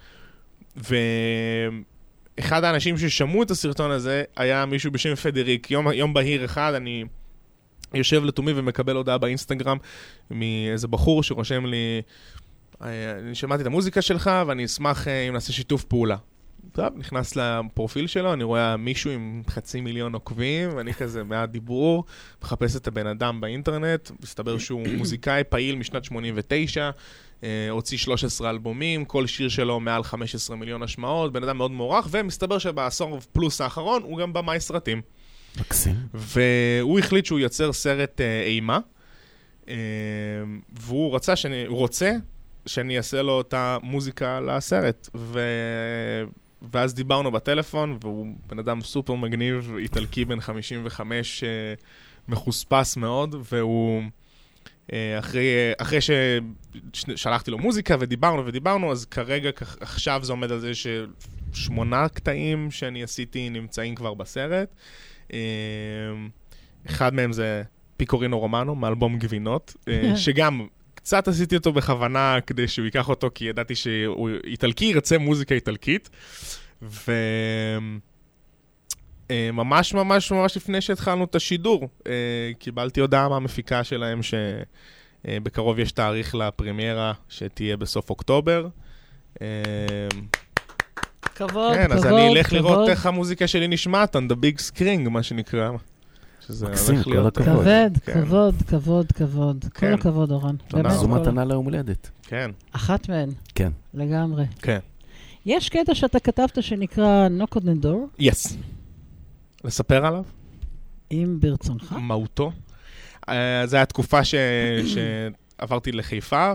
ואחד 0.75 2.63
האנשים 2.63 2.97
ששמעו 2.97 3.43
את 3.43 3.51
הסרטון 3.51 3.91
הזה 3.91 4.23
היה 4.35 4.65
מישהו 4.65 4.91
בשם 4.91 5.15
פדריק. 5.15 5.71
יום, 5.71 5.91
יום 5.91 6.13
בהיר 6.13 6.45
אחד 6.45 6.73
אני 6.73 7.05
יושב 7.93 8.23
לתומי 8.23 8.51
ומקבל 8.55 8.95
הודעה 8.95 9.17
באינסטגרם 9.17 9.77
מאיזה 10.31 10.87
בחור 10.87 11.23
שרושם 11.23 11.65
לי, 11.65 12.01
"אה, 12.81 13.19
אני 13.19 13.35
שמעתי 13.35 13.61
את 13.61 13.67
המוזיקה 13.67 14.01
שלך 14.01 14.31
ואני 14.47 14.65
אשמח 14.65 15.07
אה, 15.07 15.27
אם 15.27 15.33
נעשה 15.33 15.53
שיתוף 15.53 15.83
פעולה. 15.83 16.17
טוב, 16.71 16.87
נכנס 16.95 17.35
לפרופיל 17.35 18.07
שלו, 18.07 18.33
אני 18.33 18.43
רואה 18.43 18.77
מישהו 18.77 19.11
עם 19.11 19.41
חצי 19.47 19.81
מיליון 19.81 20.13
עוקבים, 20.13 20.69
ואני 20.75 20.93
כזה 20.93 21.23
מעט 21.23 21.49
דיבור, 21.49 22.03
מחפש 22.41 22.75
את 22.75 22.87
הבן 22.87 23.07
אדם 23.07 23.41
באינטרנט, 23.41 24.11
מסתבר 24.23 24.57
שהוא 24.57 24.87
מוזיקאי 24.97 25.43
פעיל 25.49 25.75
משנת 25.75 26.05
89, 26.05 26.89
אה, 27.43 27.69
הוציא 27.69 27.97
13 27.97 28.49
אלבומים, 28.49 29.05
כל 29.05 29.27
שיר 29.27 29.49
שלו 29.49 29.79
מעל 29.79 30.03
15 30.03 30.55
מיליון 30.55 30.83
השמעות, 30.83 31.33
בן 31.33 31.43
אדם 31.43 31.57
מאוד 31.57 31.71
מוערך, 31.71 32.07
ומסתבר 32.11 32.57
שבעשור 32.57 33.19
פלוס 33.31 33.61
האחרון 33.61 34.03
הוא 34.03 34.19
גם 34.19 34.33
במאי 34.33 34.59
סרטים. 34.59 35.01
מקסים. 35.59 35.95
והוא 36.13 36.99
החליט 36.99 37.25
שהוא 37.25 37.39
יוצר 37.39 37.73
סרט 37.73 38.21
אה, 38.21 38.43
אימה, 38.43 38.79
אה, 39.69 39.75
והוא 40.79 41.15
רצה 41.15 41.35
שאני, 41.35 41.67
רוצה 41.67 42.11
שאני 42.65 42.97
אעשה 42.97 43.21
לו 43.21 43.41
את 43.41 43.53
המוזיקה 43.57 44.39
לסרט. 44.39 45.09
ו... 45.15 45.39
ואז 46.71 46.93
דיברנו 46.93 47.31
בטלפון, 47.31 47.97
והוא 48.01 48.27
בן 48.47 48.59
אדם 48.59 48.81
סופר 48.81 49.15
מגניב, 49.15 49.75
איטלקי 49.77 50.25
בן 50.25 50.39
55, 50.39 51.43
אה, 51.43 51.49
מחוספס 52.27 52.97
מאוד, 52.97 53.35
והוא... 53.51 54.03
אה, 54.93 55.19
אחרי, 55.19 55.47
אחרי 55.77 55.99
ששלחתי 56.93 57.51
לו 57.51 57.57
מוזיקה 57.57 57.95
ודיברנו 57.99 58.45
ודיברנו, 58.45 58.91
אז 58.91 59.05
כרגע, 59.05 59.49
עכשיו 59.79 60.19
זה 60.23 60.33
עומד 60.33 60.51
על 60.51 60.59
זה 60.59 60.71
ששמונה 61.53 62.09
קטעים 62.09 62.71
שאני 62.71 63.03
עשיתי 63.03 63.49
נמצאים 63.49 63.95
כבר 63.95 64.13
בסרט. 64.13 64.75
אה, 65.33 65.39
אחד 66.87 67.13
מהם 67.13 67.33
זה 67.33 67.63
פיקורינו 67.97 68.39
רומנו, 68.39 68.75
מאלבום 68.75 69.19
גבינות, 69.19 69.75
אה, 69.87 70.11
שגם 70.23 70.67
קצת 70.99 71.27
עשיתי 71.27 71.55
אותו 71.55 71.73
בכוונה 71.73 72.37
כדי 72.47 72.67
שהוא 72.67 72.85
ייקח 72.85 73.09
אותו, 73.09 73.29
כי 73.35 73.45
ידעתי 73.45 73.75
שהוא 73.75 74.29
איטלקי, 74.43 74.85
ירצה 74.85 75.17
מוזיקה 75.17 75.55
איטלקית. 75.55 76.09
ו... 76.81 77.11
אה, 79.31 79.49
ממש 79.53 79.93
ממש 79.93 80.31
ממש 80.31 80.57
לפני 80.57 80.81
שהתחלנו 80.81 81.23
את 81.23 81.35
השידור, 81.35 81.89
אה, 82.07 82.13
קיבלתי 82.59 83.01
הודעה 83.01 83.29
מהמפיקה 83.29 83.83
שלהם 83.83 84.19
שבקרוב 84.23 85.79
יש 85.79 85.91
תאריך 85.91 86.35
לפרמיירה 86.35 87.13
שתהיה 87.29 87.77
בסוף 87.77 88.09
אוקטובר. 88.09 88.67
אה, 89.41 89.47
כבוד, 91.35 91.73
כן, 91.75 91.87
כבוד, 91.87 91.97
אז 91.97 92.05
אני 92.05 92.29
אלך 92.29 92.53
לראות 92.53 92.73
כבוד. 92.73 92.89
איך 92.89 93.05
המוזיקה 93.05 93.47
שלי 93.47 93.67
נשמעת 93.67 94.15
on 94.15 94.19
the 94.19 94.35
big 94.35 94.61
screen, 94.71 95.09
מה 95.09 95.23
שנקרא. 95.23 95.69
שזה 96.49 96.67
מקסים, 96.69 96.93
הולך 96.95 97.05
כל 97.05 97.11
להיות... 97.11 97.37
הכבוד. 97.37 97.55
כבד, 97.63 97.91
כן. 98.05 98.13
כבוד, 98.25 98.55
כבוד, 98.67 99.11
כבוד. 99.11 99.65
כל 99.73 99.79
כן. 99.79 99.93
הכבוד, 99.93 100.31
אורן. 100.31 100.55
תודה 100.67 100.89
זו. 100.89 101.01
כל- 101.01 101.07
מתנה 101.07 101.45
ליום 101.45 101.65
הולדת. 101.65 102.09
כן, 102.23 102.51
אחת 102.71 103.09
מהן, 103.09 103.29
כן. 103.55 103.71
לגמרי. 103.93 104.45
כן. 104.61 104.79
יש 105.45 105.69
קטע 105.69 105.95
שאתה 105.95 106.19
כתבת 106.19 106.63
שנקרא 106.63 107.27
Knock 107.39 107.55
on 107.57 107.61
the 107.61 107.83
Door, 107.85 107.97
יס. 108.19 108.57
לספר 109.63 110.05
עליו? 110.05 110.23
אם 111.11 111.37
ברצונך. 111.39 111.95
מהותו. 111.99 112.51
אה, 113.29 113.61
זו 113.65 113.77
הייתה 113.77 113.89
תקופה 113.89 114.23
ש... 114.23 114.35
שעברתי 115.59 115.91
לחיפה, 115.91 116.53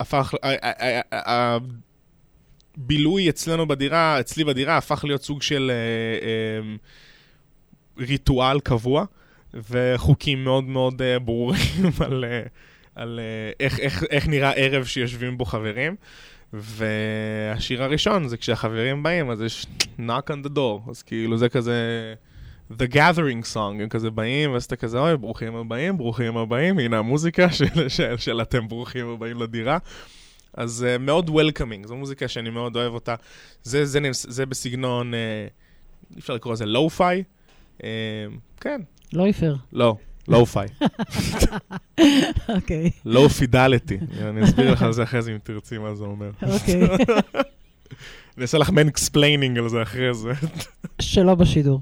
והפך... 0.00 0.34
ה- 0.42 0.48
ה- 0.66 1.00
ה- 1.14 1.58
הבילוי 2.78 3.30
אצלנו 3.30 3.68
בדירה, 3.68 4.20
אצלי 4.20 4.44
בדירה, 4.44 4.76
הפך 4.76 5.04
להיות 5.04 5.22
סוג 5.22 5.42
של 5.42 5.70
אה, 5.70 5.76
אה, 6.26 6.76
ריטואל 7.98 8.60
קבוע, 8.60 9.04
וחוקים 9.70 10.44
מאוד 10.44 10.64
מאוד 10.64 11.02
אה, 11.02 11.18
ברורים 11.18 11.90
על, 12.06 12.24
אה, 12.24 12.42
על 12.94 13.20
אה, 13.22 13.52
איך, 13.60 13.80
איך, 13.80 14.04
איך 14.10 14.28
נראה 14.28 14.50
ערב 14.50 14.84
שיושבים 14.84 15.38
בו 15.38 15.44
חברים. 15.44 15.96
והשיר 16.52 17.82
הראשון 17.82 18.28
זה 18.28 18.36
כשהחברים 18.36 19.02
באים, 19.02 19.30
אז 19.30 19.42
יש 19.42 19.66
knock 19.98 20.30
on 20.30 20.46
the 20.46 20.56
door, 20.56 20.90
אז 20.90 21.02
כאילו 21.02 21.38
זה 21.38 21.48
כזה... 21.48 22.14
The 22.70 22.94
Gathering 22.94 23.54
Song, 23.54 23.82
הם 23.82 23.88
כזה 23.88 24.10
באים, 24.10 24.52
ואז 24.52 24.64
אתה 24.64 24.76
כזה, 24.76 24.98
אוי, 24.98 25.16
ברוכים 25.16 25.56
הבאים, 25.56 25.98
ברוכים 25.98 26.36
הבאים, 26.36 26.78
הנה 26.78 26.98
המוזיקה 26.98 27.52
של, 27.58 27.88
של, 27.88 28.16
של 28.16 28.42
אתם 28.42 28.68
ברוכים 28.68 29.08
הבאים 29.08 29.40
לדירה. 29.40 29.78
אז 30.54 30.86
uh, 30.86 31.02
מאוד 31.02 31.30
Welcoming, 31.30 31.86
זו 31.86 31.96
מוזיקה 31.96 32.28
שאני 32.28 32.50
מאוד 32.50 32.76
אוהב 32.76 32.94
אותה. 32.94 33.14
זה, 33.62 33.84
זה, 33.84 34.00
זה, 34.00 34.10
זה 34.12 34.46
בסגנון, 34.46 35.12
uh, 35.14 36.18
אפשר 36.18 36.34
לקרוא 36.34 36.52
לזה 36.52 36.66
לואו-פיי. 36.66 37.22
Uh, 37.80 37.82
כן, 38.60 38.80
לא 39.12 39.28
יפר. 39.28 39.54
לא, 39.72 39.96
לואו-פיי. 40.28 40.68
אוקיי, 42.48 42.90
low 43.04 43.28
fidelity. 43.28 43.98
אני 44.20 44.44
אסביר 44.44 44.72
לך 44.72 44.82
על 44.82 44.92
זה 44.92 45.02
אחרי 45.02 45.22
זה 45.22 45.32
אם 45.32 45.38
תרצי 45.42 45.78
מה 45.78 45.94
זה 45.94 46.04
אומר. 46.04 46.30
אוקיי. 46.42 46.82
אני 48.36 48.42
אעשה 48.42 48.58
לך 48.58 48.70
מן 48.70 48.88
explaining 48.88 49.58
על 49.58 49.68
זה 49.68 49.82
אחרי 49.82 50.14
זה. 50.14 50.32
שלא 51.00 51.34
בשידור. 51.34 51.80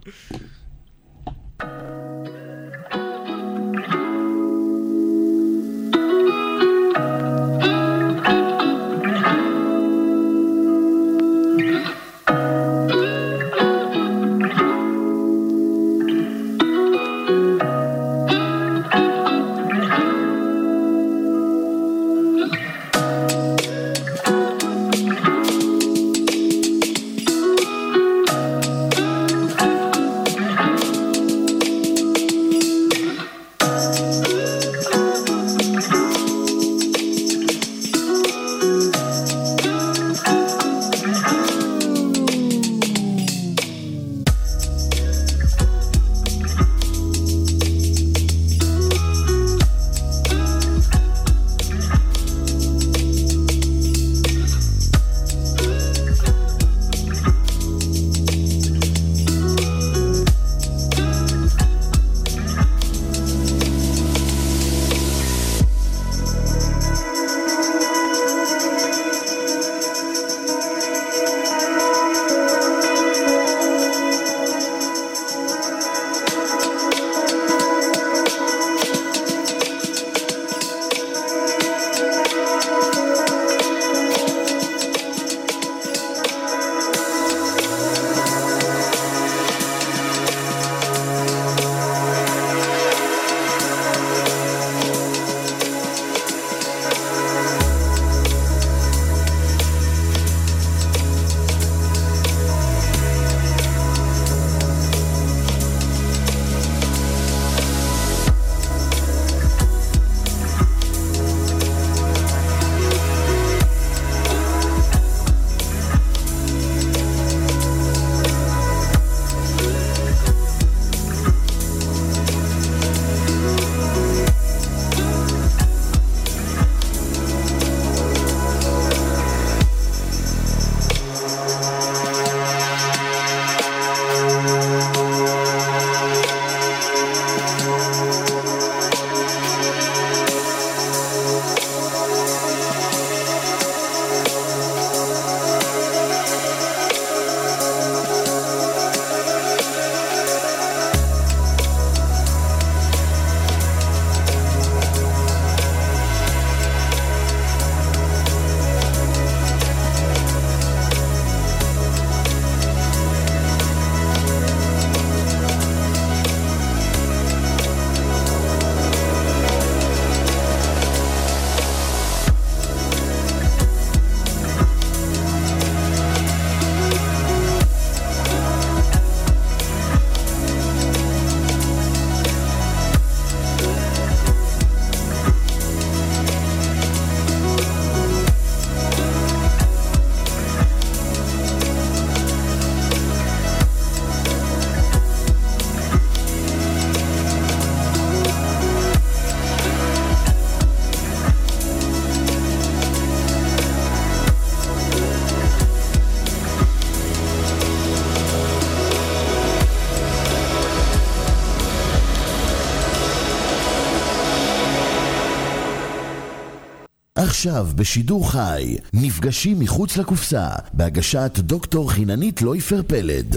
עכשיו 217.39 217.67
בשידור 217.77 218.31
חי, 218.31 218.77
נפגשים 218.95 219.59
מחוץ 219.61 219.97
לקופסה, 219.97 220.49
בהגשת 220.73 221.33
דוקטור 221.39 221.91
חיננית 221.91 222.43
לויפר 222.43 222.81
פלד. 222.87 223.37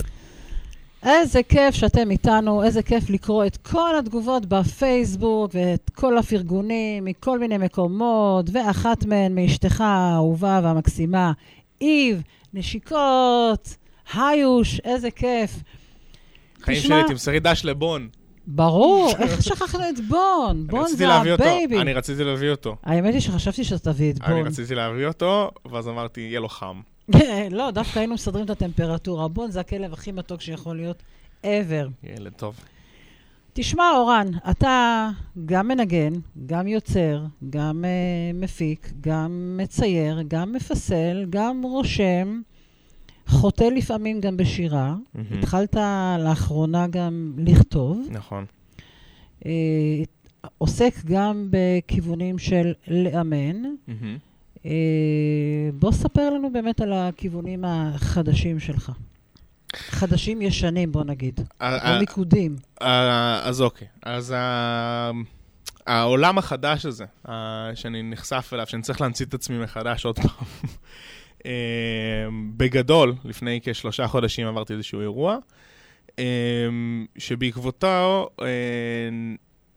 איזה 1.04 1.44
כיף 1.44 1.76
שאתם 1.76 2.12
איתנו, 2.12 2.64
איזה 2.64 2.84
כיף 2.84 3.10
לקרוא 3.10 3.46
את 3.46 3.58
כל 3.58 3.96
התגובות 4.00 4.46
בפייסבוק 4.46 5.52
ואת 5.54 5.90
כל 5.96 6.18
הפרגונים 6.18 7.06
מכל 7.06 7.40
מיני 7.40 7.58
מקומות, 7.58 8.46
ואחת 8.54 9.06
מהן 9.06 9.36
מאשתך 9.36 9.82
האהובה 9.82 10.60
והמקסימה, 10.64 11.32
איב, 11.82 12.22
נשיקות, 12.54 13.76
היוש, 14.14 14.80
איזה 14.84 15.12
כיף. 15.12 15.52
חיים 16.62 16.80
תשמע- 16.80 17.00
שלי, 17.00 17.08
תמסרי 17.08 17.40
דש 17.40 17.66
לבון. 17.66 18.08
ברור, 18.48 19.12
איך 19.20 19.44
שכחנו 19.44 19.90
את 19.90 20.00
בון? 20.00 20.58
אני 20.58 20.68
בון 20.68 20.88
זה 20.88 21.08
ה 21.08 21.20
baby. 21.20 21.82
אני 21.82 21.94
רציתי 21.94 22.24
להביא 22.24 22.52
אותו. 22.52 22.76
האמת 22.84 23.14
היא 23.14 23.22
שחשבתי 23.22 23.64
שאתה 23.64 23.94
תביא 23.94 24.12
את 24.12 24.22
אני 24.22 24.36
בון. 24.36 24.48
רציתי 24.48 24.76
להביא 24.76 25.08
אותו, 25.08 25.52
ואז 25.72 25.88
אמרתי, 25.88 26.22
יהיה 26.22 26.40
לו 26.40 26.50
חם. 26.50 26.82
לא, 27.52 27.72
דווקא 27.72 28.00
היינו 28.00 28.14
מסדרים 28.14 28.46
את 28.46 28.50
הטמפרטורה. 28.50 29.28
בון 29.28 29.52
זה 29.52 29.60
הכלב 29.60 29.94
הכי 29.94 30.12
מתוק 30.12 30.42
שיכול 30.42 30.76
להיות 30.76 31.04
ever. 31.44 31.90
ילד 32.04 32.32
טוב. 32.36 32.56
תשמע, 33.54 33.84
אורן, 33.96 34.28
אתה 34.52 35.10
גם 35.46 35.68
מנגן, 35.68 36.14
גם 36.46 36.68
יוצר, 36.68 37.24
גם 37.50 37.86
uh, 37.86 38.38
מפיק, 38.38 38.92
גם 39.02 39.58
מצייר, 39.58 40.22
גם 40.28 40.54
מפסל, 40.54 41.26
גם 41.30 41.62
רושם, 41.64 42.42
חוטא 43.28 43.64
לפעמים 43.64 44.22
גם 44.22 44.38
בשירה. 44.38 44.96
מהמם. 45.16 45.28
התחלת 45.40 45.76
לאחרונה 46.20 46.88
גם 46.88 47.34
לכתוב. 47.38 48.08
נכון. 48.12 48.46
Uh, 49.40 49.44
עוסק 50.58 50.94
גם 51.06 51.48
בכיוונים 51.50 52.38
של 52.40 52.74
לאמן. 52.88 53.62
מהמם. 53.88 54.18
Uh, 54.58 54.62
בוא 55.74 55.92
ספר 55.92 56.30
לנו 56.30 56.54
באמת 56.54 56.82
על 56.82 56.94
הכיוונים 56.94 57.64
החדשים 57.68 58.60
שלך. 58.60 58.92
חדשים 59.76 60.42
ישנים, 60.42 60.92
בוא 60.92 61.04
נגיד. 61.04 61.40
ה- 61.60 61.94
או 61.96 62.00
מיקודים. 62.00 62.56
אה, 62.82 63.40
אז 63.44 63.62
אוקיי, 63.62 63.88
אז 64.04 64.34
ה- 64.38 65.12
העולם 65.88 66.38
החדש 66.38 66.86
הזה, 66.86 67.06
אה, 67.30 67.34
שאני 67.76 68.04
נחשף 68.04 68.50
אליו, 68.54 68.68
שאני 68.68 68.82
צריך 68.82 69.02
להמציא 69.02 69.26
את 69.26 69.34
עצמי 69.34 69.58
מחדש 69.64 70.06
עוד 70.06 70.20
פעם. 70.20 70.46
אה, 71.46 71.52
בגדול, 72.58 73.14
לפני 73.26 73.60
כשלושה 73.64 74.08
חודשים 74.08 74.48
עברתי 74.48 74.74
איזשהו 74.74 75.02
אירוע, 75.02 75.38
אה, 76.20 76.24
שבעקבותו 77.18 78.30
אה, 78.42 78.48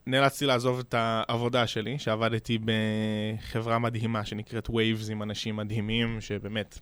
נאלצתי 0.07 0.47
לעזוב 0.47 0.79
את 0.79 0.95
העבודה 0.99 1.67
שלי, 1.67 1.99
שעבדתי 1.99 2.59
בחברה 2.65 3.79
מדהימה 3.79 4.25
שנקראת 4.25 4.69
Waves 4.69 5.11
עם 5.11 5.23
אנשים 5.23 5.57
מדהימים, 5.57 6.21
שבאמת 6.21 6.79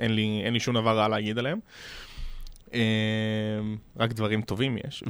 אין 0.00 0.14
לי, 0.14 0.42
אין 0.44 0.52
לי 0.52 0.60
שום 0.60 0.74
דבר 0.74 0.98
רע 0.98 1.08
להגיד 1.08 1.38
עליהם. 1.38 1.58
אה, 2.74 2.80
רק 3.96 4.12
דברים 4.12 4.42
טובים 4.42 4.76
יש. 4.86 5.04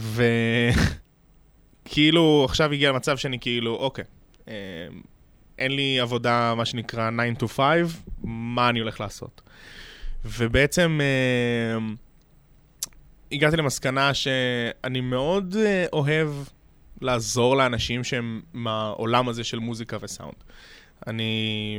וכאילו, 1.87 2.45
עכשיו 2.49 2.73
הגיע 2.73 2.91
למצב 2.91 3.17
שאני 3.17 3.39
כאילו, 3.39 3.75
אוקיי, 3.75 4.05
אין 5.59 5.73
לי 5.73 6.01
עבודה, 6.01 6.55
מה 6.57 6.65
שנקרא 6.65 7.11
9 7.39 7.45
to 7.45 7.49
5, 7.49 7.93
מה 8.23 8.69
אני 8.69 8.81
הולך 8.81 9.01
לעשות? 9.01 9.43
ובעצם 10.25 11.01
אה, 11.01 11.79
הגעתי 13.33 13.57
למסקנה 13.57 14.15
שאני 14.15 15.01
מאוד 15.01 15.57
אה, 15.59 15.87
אוהב 15.93 16.29
לעזור 17.01 17.57
לאנשים 17.57 18.05
שהם 18.05 18.41
מהעולם 18.53 19.29
הזה 19.29 19.45
של 19.45 19.59
מוזיקה 19.59 19.97
וסאונד. 20.01 20.35
אני... 21.07 21.79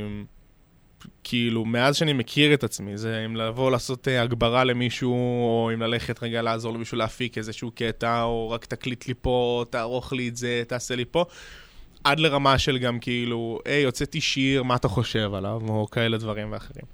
כאילו, 1.24 1.64
מאז 1.64 1.96
שאני 1.96 2.12
מכיר 2.12 2.54
את 2.54 2.64
עצמי, 2.64 2.98
זה 2.98 3.22
אם 3.26 3.36
לבוא 3.36 3.70
לעשות 3.70 4.08
אה, 4.08 4.22
הגברה 4.22 4.64
למישהו, 4.64 5.12
או 5.12 5.70
אם 5.74 5.82
ללכת 5.82 6.22
רגע 6.22 6.42
לעזור 6.42 6.74
למישהו 6.74 6.98
להפיק 6.98 7.38
איזשהו 7.38 7.70
קטע, 7.74 8.22
או 8.22 8.50
רק 8.50 8.64
תקליט 8.64 9.06
לי 9.06 9.14
פה, 9.20 9.64
תערוך 9.70 10.12
לי 10.12 10.28
את 10.28 10.36
זה, 10.36 10.62
תעשה 10.66 10.96
לי 10.96 11.04
פה, 11.04 11.24
עד 12.04 12.20
לרמה 12.20 12.58
של 12.58 12.78
גם 12.78 12.98
כאילו, 12.98 13.58
היי, 13.64 13.84
הוצאתי 13.84 14.20
שיר, 14.20 14.62
מה 14.62 14.76
אתה 14.76 14.88
חושב 14.88 15.34
עליו, 15.34 15.60
או 15.68 15.86
כאלה 15.90 16.18
דברים 16.18 16.52
ואחרים. 16.52 16.84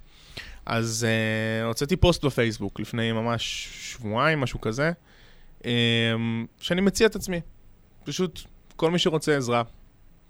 אז 0.66 1.07
uh, 1.07 1.66
הוצאתי 1.66 1.96
פוסט 1.96 2.24
בפייסבוק 2.24 2.80
לפני 2.80 3.12
ממש 3.12 3.68
שבועיים, 3.72 4.40
משהו 4.40 4.61
כזה, 4.61 4.92
um, 5.61 5.66
שאני 6.61 6.80
מציע 6.80 7.07
את 7.07 7.16
עצמי. 7.16 7.40
פשוט, 8.04 8.40
כל 8.76 8.90
מי 8.90 8.98
שרוצה 8.98 9.36
עזרה, 9.36 9.62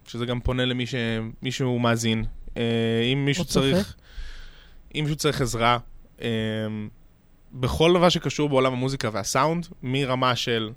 שזה 0.06 0.26
גם 0.26 0.40
פונה 0.40 0.64
למי 0.64 0.84
שמישהו 0.86 1.78
מאזין. 1.78 2.24
Uh, 2.48 2.58
אם 3.12 3.24
מישהו 3.24 3.44
צופה. 3.44 3.66
צריך... 3.72 3.96
אם 4.94 5.00
מישהו 5.00 5.16
צריך 5.16 5.40
עזרה, 5.40 5.78
um, 6.18 6.22
בכל 7.52 7.92
דבר 7.94 8.08
שקשור 8.08 8.48
בעולם 8.48 8.72
המוזיקה 8.72 9.10
והסאונד, 9.12 9.66
מרמה 9.82 10.36
של 10.36 10.70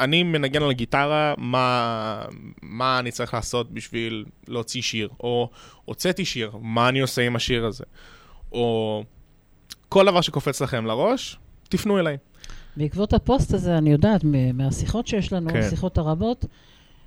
אני 0.00 0.22
מנגן 0.22 0.62
על 0.62 0.70
הגיטרה, 0.70 1.34
מה, 1.38 2.22
מה 2.62 2.98
אני 2.98 3.10
צריך 3.10 3.34
לעשות 3.34 3.70
בשביל 3.70 4.24
להוציא 4.48 4.82
שיר, 4.82 5.08
או 5.20 5.50
הוצאתי 5.84 6.24
שיר, 6.24 6.50
מה 6.60 6.88
אני 6.88 7.00
עושה 7.00 7.22
עם 7.22 7.36
השיר 7.36 7.66
הזה, 7.66 7.84
או 8.52 9.04
כל 9.88 10.06
דבר 10.06 10.20
שקופץ 10.20 10.62
לכם 10.62 10.86
לראש, 10.86 11.38
תפנו 11.68 11.98
אליי. 11.98 12.16
בעקבות 12.76 13.12
הפוסט 13.12 13.54
הזה, 13.54 13.78
אני 13.78 13.92
יודעת, 13.92 14.24
מהשיחות 14.54 15.06
שיש 15.06 15.32
לנו. 15.32 15.50
כן. 15.50 15.56
השיחות 15.56 15.98
הרבות, 15.98 16.44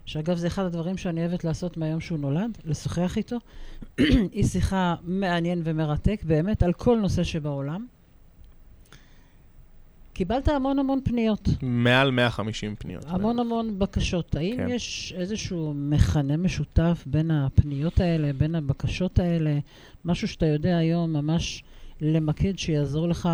שאגב, 0.06 0.38
זה 0.38 0.48
אחד 0.48 0.64
הדברים 0.64 0.98
שאני 0.98 1.22
אוהבת 1.26 1.44
לעשות 1.44 1.78
מהיום 1.78 2.00
שהוא 2.00 2.20
נולד, 2.20 2.58
לשוחח 2.66 3.18
איתו. 3.18 3.38
היא 4.32 4.44
שיחה 4.44 4.96
מעניין 5.04 5.62
ומרתק, 5.64 6.22
באמת, 6.24 6.64
על 6.64 6.74
כל 6.74 6.98
נושא 6.98 7.24
שבעולם. 7.24 7.86
קיבלת 10.14 10.48
המון 10.48 10.80
המון 10.80 11.00
פניות, 11.04 11.50
מעל 11.62 12.12
150 12.12 12.76
פניות. 12.76 13.04
המון 13.08 13.40
המון 13.40 13.80
בקשות. 13.80 14.36
האם 14.36 14.58
כן. 14.58 14.68
יש 14.70 15.14
איזשהו 15.18 15.74
מכנה 15.76 16.38
משותף 16.38 17.04
בין 17.06 17.32
הפניות 17.32 18.00
האלה, 18.00 18.34
בין 18.34 18.56
הבקשות 18.56 19.20
האלה, 19.20 19.60
משהו 20.06 20.28
שאתה 20.28 20.46
יודע 20.46 20.78
היום 20.78 21.14
ממש 21.14 21.64
למקד, 22.02 22.60
שיעזור 22.60 23.08
לך 23.08 23.30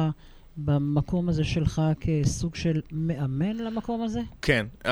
במקום 0.57 1.29
הזה 1.29 1.43
שלך 1.43 1.81
כסוג 1.99 2.55
של 2.55 2.81
מאמן 2.91 3.57
למקום 3.57 4.01
הזה? 4.01 4.21
כן. 4.41 4.65
Uh, 4.83 4.89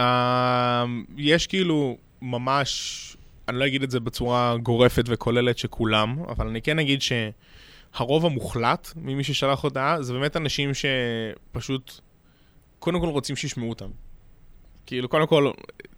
יש 1.18 1.48
כאילו 1.48 1.98
ממש, 2.22 3.18
אני 3.48 3.60
לא 3.60 3.68
אגיד 3.68 3.84
את 3.84 3.92
זה 3.92 4.00
בצורה 4.00 4.58
גורפת 4.64 5.04
וכוללת 5.08 5.58
שכולם, 5.58 6.18
אבל 6.28 6.48
אני 6.48 6.62
כן 6.62 6.80
אגיד 6.80 7.02
שהרוב 7.96 8.26
המוחלט 8.26 8.92
ממי 8.96 9.24
ששלח 9.24 9.64
הודעה, 9.64 10.02
זה 10.02 10.14
באמת 10.14 10.38
אנשים 10.38 10.72
שפשוט, 10.74 12.00
קודם 12.80 13.00
כל 13.00 13.08
רוצים 13.08 13.36
שישמעו 13.36 13.70
אותם. 13.70 13.90
כאילו, 14.86 15.10
קודם 15.10 15.28
כל, 15.28 15.52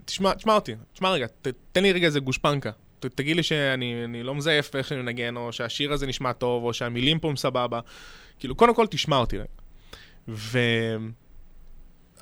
תשמע, 0.06 0.34
תשמע 0.34 0.56
אותי, 0.56 0.76
תשמע 0.94 1.12
רגע, 1.12 1.28
ת, 1.28 1.48
תן 1.72 1.84
לי 1.84 1.92
רגע 1.92 2.06
איזה 2.08 2.20
גושפנקה. 2.20 2.72
ת, 3.00 3.06
תגיד 3.06 3.36
לי 3.36 3.44
שאני 3.44 4.04
אני 4.04 4.24
לא 4.24 4.36
מזייף 4.36 4.76
איך 4.76 4.88
שאני 4.88 5.02
מנגן, 5.02 5.38
או 5.38 5.54
שהשיר 5.54 5.94
הזה 5.94 6.08
נשמע 6.08 6.34
טוב, 6.34 6.64
או 6.64 6.74
שהמילים 6.74 7.20
פה 7.20 7.30
הם 7.30 7.36
סבבה. 7.36 7.80
כאילו, 8.40 8.56
קודם 8.56 8.76
כל 8.76 8.88
תשמע 8.88 9.18
אותי 9.18 9.38
רגע. 9.38 9.48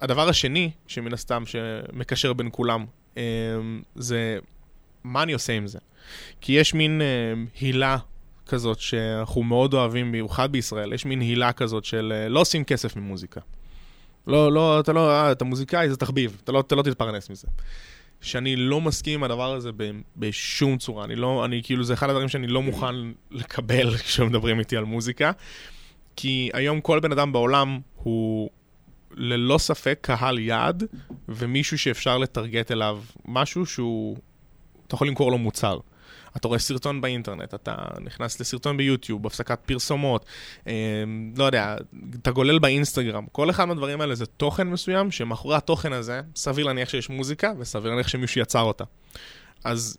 והדבר 0.01 0.29
השני, 0.29 0.71
שמן 0.87 1.13
הסתם 1.13 1.43
שמקשר 1.45 2.33
בין 2.33 2.49
כולם, 2.51 2.85
אה, 3.17 3.23
זה 3.95 4.39
מה 5.03 5.23
אני 5.23 5.33
עושה 5.33 5.53
עם 5.53 5.67
זה. 5.67 5.79
כי 6.41 6.53
יש 6.53 6.73
מין 6.73 7.01
אה, 7.01 7.33
הילה 7.59 7.97
כזאת 8.47 8.79
שאנחנו 8.79 9.43
מאוד 9.43 9.73
אוהבים, 9.73 10.07
במיוחד 10.07 10.51
בישראל, 10.51 10.93
יש 10.93 11.05
מין 11.05 11.21
הילה 11.21 11.53
כזאת 11.53 11.85
של 11.85 12.13
אה, 12.15 12.29
לא 12.29 12.39
עושים 12.39 12.63
כסף 12.63 12.95
ממוזיקה. 12.95 13.41
לא, 14.27 14.51
לא, 14.51 14.79
אתה 14.79 14.93
לא, 14.93 15.11
אה, 15.11 15.31
אתה 15.31 15.45
מוזיקאי, 15.45 15.89
זה 15.89 15.97
תחביב, 15.97 16.37
אתה 16.43 16.51
לא, 16.51 16.59
אתה 16.59 16.75
לא 16.75 16.81
תתפרנס 16.81 17.29
מזה. 17.29 17.47
שאני 18.21 18.55
לא 18.55 18.81
מסכים 18.81 19.13
עם 19.13 19.23
הדבר 19.23 19.53
הזה 19.53 19.71
ב, 19.77 19.91
בשום 20.17 20.77
צורה. 20.77 21.03
אני 21.05 21.15
לא, 21.15 21.45
אני 21.45 21.61
כאילו, 21.63 21.83
זה 21.83 21.93
אחד 21.93 22.09
הדברים 22.09 22.29
שאני 22.29 22.47
לא 22.47 22.61
מוכן 22.61 22.95
לקבל 23.31 23.95
כשמדברים 24.05 24.59
איתי 24.59 24.77
על 24.77 24.83
מוזיקה. 24.83 25.31
כי 26.15 26.49
היום 26.53 26.81
כל 26.81 26.99
בן 26.99 27.11
אדם 27.11 27.31
בעולם 27.31 27.79
הוא 27.95 28.49
ללא 29.11 29.57
ספק 29.57 29.99
קהל 30.01 30.39
יעד, 30.39 30.83
ומישהו 31.29 31.79
שאפשר 31.79 32.17
לטרגט 32.17 32.71
אליו 32.71 33.01
משהו 33.25 33.65
שהוא... 33.65 34.17
אתה 34.87 34.95
יכול 34.95 35.07
למכור 35.07 35.31
לו 35.31 35.37
מוצר. 35.37 35.79
אתה 36.37 36.47
רואה 36.47 36.59
סרטון 36.59 37.01
באינטרנט, 37.01 37.53
אתה 37.53 37.75
נכנס 38.01 38.39
לסרטון 38.39 38.77
ביוטיוב, 38.77 39.25
הפסקת 39.27 39.59
פרסומות, 39.65 40.25
אה, 40.67 40.73
לא 41.37 41.43
יודע, 41.43 41.75
אתה 42.21 42.31
גולל 42.31 42.59
באינסטגרם. 42.59 43.25
כל 43.31 43.49
אחד 43.49 43.65
מהדברים 43.65 44.01
האלה 44.01 44.15
זה 44.15 44.25
תוכן 44.25 44.67
מסוים, 44.67 45.11
שמאחורי 45.11 45.55
התוכן 45.55 45.93
הזה, 45.93 46.21
סביר 46.35 46.65
להניח 46.65 46.89
שיש 46.89 47.09
מוזיקה, 47.09 47.51
וסביר 47.59 47.91
להניח 47.91 48.07
שמישהו 48.07 48.41
יצר 48.41 48.61
אותה. 48.61 48.83
אז 49.63 49.97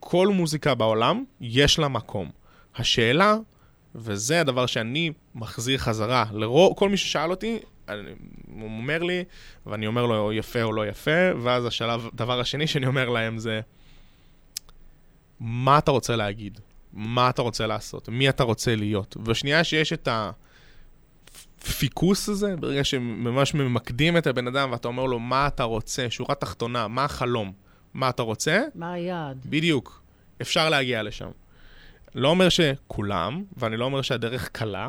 כל 0.00 0.28
מוזיקה 0.28 0.74
בעולם, 0.74 1.24
יש 1.40 1.78
לה 1.78 1.88
מקום. 1.88 2.30
השאלה, 2.76 3.36
וזה 3.94 4.40
הדבר 4.40 4.66
שאני 4.66 5.12
מחזיר 5.34 5.78
חזרה 5.78 6.24
לכל 6.32 6.88
מי 6.88 6.96
ששאל 6.96 7.30
אותי, 7.30 7.58
הוא 7.88 8.62
אומר 8.62 9.02
לי, 9.02 9.24
ואני 9.66 9.86
אומר 9.86 10.06
לו 10.06 10.32
יפה 10.32 10.62
או 10.62 10.72
לא 10.72 10.86
יפה, 10.86 11.40
ואז 11.42 11.66
השלב, 11.66 12.08
הדבר 12.12 12.40
השני 12.40 12.66
שאני 12.66 12.86
אומר 12.86 13.08
להם 13.08 13.38
זה, 13.38 13.60
מה 15.44 15.78
אתה 15.78 15.90
רוצה 15.90 16.16
להגיד? 16.16 16.60
מה 16.92 17.30
אתה 17.30 17.42
רוצה 17.42 17.66
לעשות? 17.66 18.08
מי 18.08 18.28
אתה 18.28 18.42
רוצה 18.42 18.76
להיות? 18.76 19.16
בשנייה 19.16 19.64
שיש 19.64 19.92
את 19.92 20.08
הפיקוס 21.62 22.28
הזה, 22.28 22.56
ברגע 22.56 22.84
שממש 22.84 23.54
ממקדים 23.54 24.16
את 24.16 24.26
הבן 24.26 24.46
אדם 24.46 24.72
ואתה 24.72 24.88
אומר 24.88 25.04
לו, 25.04 25.18
מה 25.18 25.46
אתה 25.46 25.62
רוצה? 25.62 26.06
שורה 26.10 26.34
תחתונה, 26.34 26.88
מה 26.88 27.04
החלום? 27.04 27.52
מה 27.94 28.08
אתה 28.08 28.22
רוצה? 28.22 28.62
מה 28.74 28.92
היעד? 28.92 29.46
בדיוק. 29.46 30.02
אפשר 30.42 30.68
להגיע 30.68 31.02
לשם. 31.02 31.30
לא 32.14 32.28
אומר 32.28 32.48
שכולם, 32.48 33.44
ואני 33.56 33.76
לא 33.76 33.84
אומר 33.84 34.02
שהדרך 34.02 34.48
קלה, 34.48 34.88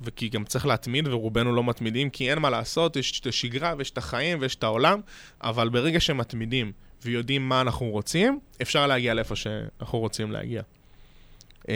וכי 0.00 0.28
גם 0.28 0.44
צריך 0.44 0.66
להתמיד, 0.66 1.08
ורובנו 1.08 1.54
לא 1.54 1.64
מתמידים, 1.64 2.10
כי 2.10 2.30
אין 2.30 2.38
מה 2.38 2.50
לעשות, 2.50 2.96
יש 2.96 3.20
את 3.20 3.26
השגרה 3.26 3.74
ויש 3.78 3.90
את 3.90 3.98
החיים 3.98 4.38
ויש 4.40 4.54
את 4.54 4.64
העולם, 4.64 5.00
אבל 5.42 5.68
ברגע 5.68 6.00
שמתמידים 6.00 6.72
ויודעים 7.06 7.48
מה 7.48 7.60
אנחנו 7.60 7.90
רוצים, 7.90 8.38
אפשר 8.62 8.86
להגיע 8.86 9.14
לאיפה 9.14 9.36
שאנחנו 9.36 9.98
רוצים 9.98 10.32
להגיע. 10.32 10.62
אמ, 11.68 11.74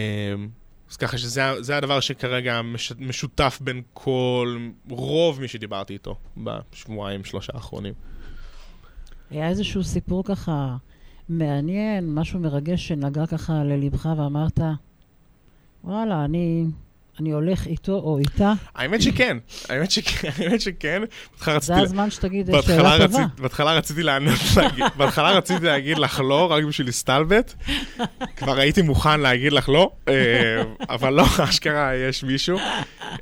אז 0.91 0.97
ככה 0.97 1.19
שזה 1.19 1.43
זה 1.61 1.77
הדבר 1.77 2.01
שכרגע 2.01 2.63
מש, 2.63 2.93
משותף 2.99 3.59
בין 3.61 3.83
כל, 3.93 4.69
רוב 4.91 5.41
מי 5.41 5.49
שדיברתי 5.49 5.93
איתו 5.93 6.17
בשבועיים, 6.37 7.25
שלושה 7.25 7.53
האחרונים. 7.55 7.95
היה 9.31 9.49
איזשהו 9.49 9.85
סיפור 9.85 10.25
ככה 10.25 10.77
מעניין, 11.29 12.15
משהו 12.15 12.41
מרגש 12.41 12.89
שנגע 12.89 13.27
ככה 13.27 13.65
ללבך 13.65 14.09
ואמרת, 14.17 14.61
וואלה, 15.85 16.25
אני, 16.25 16.65
אני 17.21 17.31
הולך 17.31 17.67
איתו 17.67 17.93
או 17.93 18.19
איתה. 18.19 18.53
האמת 18.75 19.03
שכן, 19.03 19.37
האמת 19.69 19.91
שכן, 19.91 20.31
האמת 20.39 20.61
שכן. 20.61 21.03
זה 21.61 21.77
הזמן 21.79 22.11
שתגיד 22.11 22.51
שאלה 22.67 23.07
טובה. 23.07 23.27
בהתחלה 23.39 23.73
רציתי 23.73 24.03
לענות, 24.03 24.39
בהתחלה 24.97 25.31
רציתי 25.31 25.67
להגיד 25.67 25.99
לך 25.99 26.21
לא, 26.29 26.53
רק 26.53 26.65
בשביל 26.65 26.87
להסתלבט. 26.87 27.55
כבר 28.37 28.59
הייתי 28.59 28.83
מוכן 28.83 29.21
להגיד 29.21 29.53
לך 29.53 29.69
לא, 29.69 29.91
אה, 30.09 30.15
אבל 30.89 31.13
לא, 31.13 31.25
אשכרה 31.49 31.95
יש 31.95 32.25
מישהו. 32.25 32.59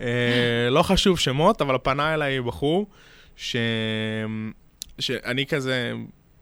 אה, 0.00 0.70
לא 0.70 0.82
חשוב 0.82 1.18
שמות, 1.18 1.62
אבל 1.62 1.76
פנה 1.82 2.14
אליי 2.14 2.40
בחור, 2.40 2.86
ש... 3.36 3.56
שאני 4.98 5.46
כזה, 5.46 5.92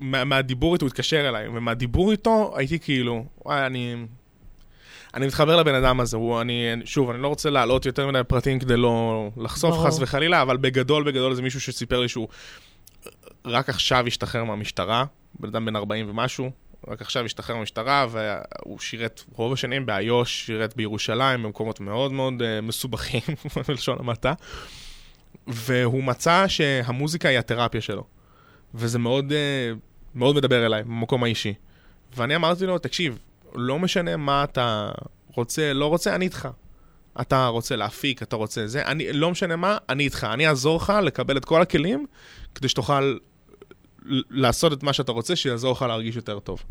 מה- 0.01 0.25
מהדיבור 0.25 0.75
איתו, 0.75 0.85
הוא 0.87 0.91
התקשר 0.91 1.29
אליי, 1.29 1.49
ומהדיבור 1.49 2.13
איתו 2.13 2.55
הייתי 2.57 2.79
כאילו, 2.79 3.25
וואי, 3.45 3.67
אני... 3.67 3.95
אני 5.17 5.27
מתחבר 5.27 5.57
לבן 5.57 5.75
אדם 5.75 6.01
הזה, 6.01 6.17
הוא, 6.17 6.41
אני, 6.41 6.73
שוב, 6.85 7.11
אני 7.11 7.23
לא 7.23 7.29
רוצה 7.29 7.51
להעלות 7.51 7.87
יותר 7.87 8.07
מדי 8.07 8.21
פרטים 8.29 8.59
כדי 8.59 8.77
לא 8.77 9.29
לחשוף 9.37 9.71
ברור. 9.71 9.87
חס 9.87 9.99
וחלילה, 10.01 10.43
אבל 10.43 10.57
בגדול, 10.57 11.05
בגדול 11.05 11.35
זה 11.35 11.43
מישהו 11.43 11.61
שסיפר 11.61 12.01
לי 12.01 12.09
שהוא 12.09 12.29
רק 13.45 13.69
עכשיו 13.69 14.07
השתחרר 14.07 14.45
מהמשטרה, 14.45 15.05
בן 15.41 15.49
אדם 15.49 15.65
בן 15.65 15.77
40 15.77 16.11
ומשהו, 16.11 16.51
רק 16.89 17.01
עכשיו 17.01 17.25
השתחרר 17.25 17.57
מהמשטרה, 17.57 18.07
והוא 18.11 18.79
שירת 18.79 19.23
רוב 19.33 19.53
השנים 19.53 19.87
באיו"ש, 19.87 20.47
שירת 20.47 20.77
בירושלים, 20.77 21.43
במקומות 21.43 21.81
מאוד 21.81 22.13
מאוד 22.13 22.35
uh, 22.41 22.63
מסובכים, 22.63 23.21
בלשון 23.69 23.97
המעטה, 24.01 24.33
והוא 25.47 26.05
מצא 26.05 26.45
שהמוזיקה 26.49 27.29
היא 27.29 27.39
התרפיה 27.39 27.81
שלו, 27.81 28.05
וזה 28.75 28.99
מאוד, 28.99 29.33
uh, 29.33 29.79
מאוד 30.15 30.37
מדבר 30.37 30.67
אליי, 30.67 30.83
במקום 30.83 31.25
האישי. 31.25 31.55
ואני 32.17 32.37
אמרתי 32.37 32.67
לו, 32.67 32.79
תקשיב, 32.79 33.19
לא 33.57 33.79
משנה 33.79 34.17
מה 34.17 34.45
אתה 34.45 34.91
רוצה, 35.35 35.73
לא 35.73 35.87
רוצה, 35.87 36.15
אני 36.15 36.25
איתך. 36.25 36.49
אתה 37.21 37.47
רוצה 37.47 37.77
להפיק, 37.77 38.23
אתה 38.23 38.37
רוצה 38.37 38.67
זה, 38.67 38.83
אני, 38.83 39.13
לא 39.13 39.31
משנה 39.31 39.57
מה, 39.57 39.79
אני 39.89 40.05
איתך. 40.05 40.27
אני 40.33 40.49
אעזור 40.49 40.77
לך 40.77 40.93
לקבל 41.03 41.37
את 41.37 41.45
כל 41.45 41.63
הכלים, 41.63 42.07
כדי 42.55 42.69
שתוכל 42.69 43.17
לעשות 44.31 44.73
את 44.73 44.83
מה 44.83 44.93
שאתה 44.93 45.13
רוצה, 45.13 45.37
שיעזור 45.37 45.73
לך 45.73 45.83
להרגיש 45.83 46.17
יותר 46.17 46.39
טוב. 46.39 46.63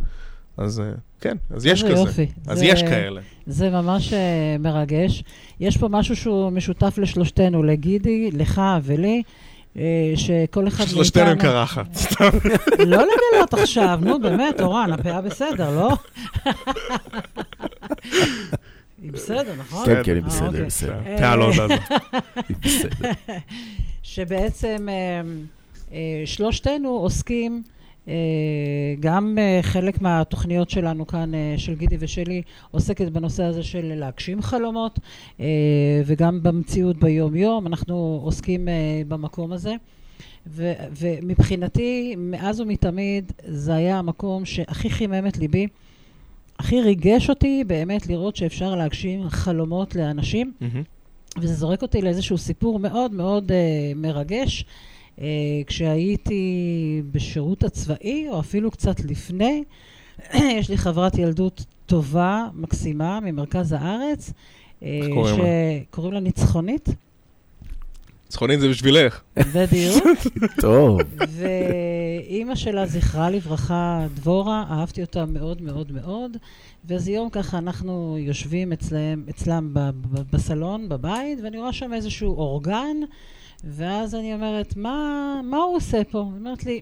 אז 0.58 0.80
אה, 0.80 0.86
כן, 1.22 1.38
אז 1.50 1.66
יש 1.66 1.84
כזה. 1.84 1.92
יופי. 1.94 2.28
אז 2.48 2.58
זה- 2.60 2.66
יש 2.66 2.82
כאלה. 2.82 3.22
זה 3.48 3.70
ממש 3.70 4.14
אה, 4.14 4.20
מרגש. 4.60 5.24
יש 5.60 5.78
פה 5.78 5.88
משהו 5.88 6.16
שהוא 6.16 6.50
משותף 6.50 6.98
לשלושתנו, 6.98 7.64
לגידי, 7.64 8.30
לך 8.32 8.62
ולי, 8.84 9.24
שכל 10.15 10.67
אחד 10.67 10.86
שלושתנו 10.86 11.30
עם 11.30 11.38
קרחת. 11.38 11.93
סתם. 11.95 12.30
לא 12.86 12.97
לגלות 12.97 13.53
עכשיו, 13.53 13.99
נו 14.01 14.19
באמת, 14.19 14.61
אורן, 14.61 14.93
הפאה 14.93 15.21
בסדר, 15.21 15.69
לא? 15.76 15.95
היא 19.01 19.11
בסדר, 19.11 19.53
נכון? 19.57 19.86
כן, 19.86 20.03
כן, 20.03 20.15
היא 20.15 20.23
אה, 20.23 20.28
בסדר, 20.28 20.47
אוקיי. 20.47 20.65
בסדר. 20.65 20.99
פאה 21.17 21.36
לא 21.36 21.51
זזה. 21.51 21.63
היא 22.49 22.57
בסדר. 22.61 23.11
שבעצם 24.03 24.88
אה, 24.89 25.21
אה, 25.91 26.23
שלושתנו 26.26 26.89
עוסקים, 26.89 27.63
אה, 27.65 27.74
גם 28.99 29.38
אה, 29.38 29.60
חלק 29.62 30.01
מהתוכניות 30.01 30.70
שלנו 30.70 31.08
כאן, 31.08 31.36
אה, 31.36 31.53
של 31.58 31.76
גידי 31.76 31.95
ושלי, 31.99 32.41
עוסקת 32.72 33.08
בנושא 33.08 33.43
הזה 33.43 33.64
של 33.64 33.93
להגשים 33.95 34.41
חלומות, 34.41 34.99
אה, 35.39 35.45
וגם 36.06 36.43
במציאות 36.43 36.97
ביום-יום, 36.97 37.68
אנחנו 37.68 38.22
עוסקים 38.24 38.68
אה, 38.68 39.01
במקום 39.08 39.51
הזה. 39.51 39.76
ו- 40.47 40.74
ומבחינתי, 40.99 42.16
מאז 42.18 42.60
ומתמיד, 42.60 43.32
זה 43.45 43.76
היה 43.76 43.99
המקום 43.99 44.45
שהכי 44.45 44.89
חימם 44.89 45.28
את 45.28 45.38
ליבי, 45.38 45.68
הכי 46.60 46.82
ריגש 46.82 47.30
אותי 47.30 47.64
באמת 47.68 48.08
לראות 48.08 48.36
שאפשר 48.36 48.76
להגשים 48.76 49.30
חלומות 49.30 49.95
לאנשים. 49.95 50.53
מהמם. 50.62 50.84
וזה 51.41 51.53
זורק 51.53 51.82
אותי 51.82 52.01
לאיזשהו 52.01 52.38
סיפור 52.38 52.80
מאוד 52.80 53.14
מאוד 53.14 53.51
uh, 53.51 53.53
מרגש. 53.95 54.66
Uh, 55.18 55.22
כשהייתי 55.68 56.41
בשירות 57.11 57.63
הצבאי, 57.63 58.30
או 58.30 58.39
אפילו 58.39 58.72
קצת 58.72 58.99
לפני, 58.99 59.63
יש 60.59 60.70
לי 60.70 60.78
חברת 60.78 61.18
ילדות 61.18 61.66
טובה, 61.86 62.47
מקסימה, 62.53 63.20
ממרכז 63.20 63.72
הארץ. 63.72 64.34
איך 64.82 65.05
קוראים 65.13 65.39
לה? 65.39 65.45
שקוראים 65.89 66.13
לה 66.13 66.20
ניצחונית, 66.20 66.89
צחונית 68.28 68.59
זה 68.59 68.70
בשבילך. 68.70 69.22
בדיוק. 69.38 70.03
טוב. 70.61 70.99
ואימא 71.30 72.55
שלה, 72.55 72.86
זכרה 72.86 73.30
לברכה, 73.30 74.05
דבורה, 74.13 74.66
אהבתי 74.70 75.01
אותה 75.01 75.26
מאוד 75.26 75.61
מאוד 75.61 75.91
מאוד. 75.91 76.38
ואיזה 76.86 77.11
יום 77.11 77.30
ככה 77.30 77.57
אנחנו 77.57 78.18
יושבים 78.20 78.74
אצלם, 78.74 79.24
אצלם 79.30 79.70
ב- 79.74 79.89
ב- 79.89 80.36
בסלון, 80.36 80.89
בבית, 80.89 81.39
ואני 81.43 81.57
רואה 81.59 81.74
שם 81.74 81.93
איזשהו 81.93 82.36
אורגן, 82.36 82.97
ואז 83.66 84.16
אני 84.16 84.34
אומרת, 84.34 84.78
מה, 84.78 85.41
מה 85.43 85.57
הוא 85.57 85.76
עושה 85.76 86.03
פה? 86.03 86.20
היא 86.20 86.39
אומרת 86.39 86.66
לי, 86.66 86.82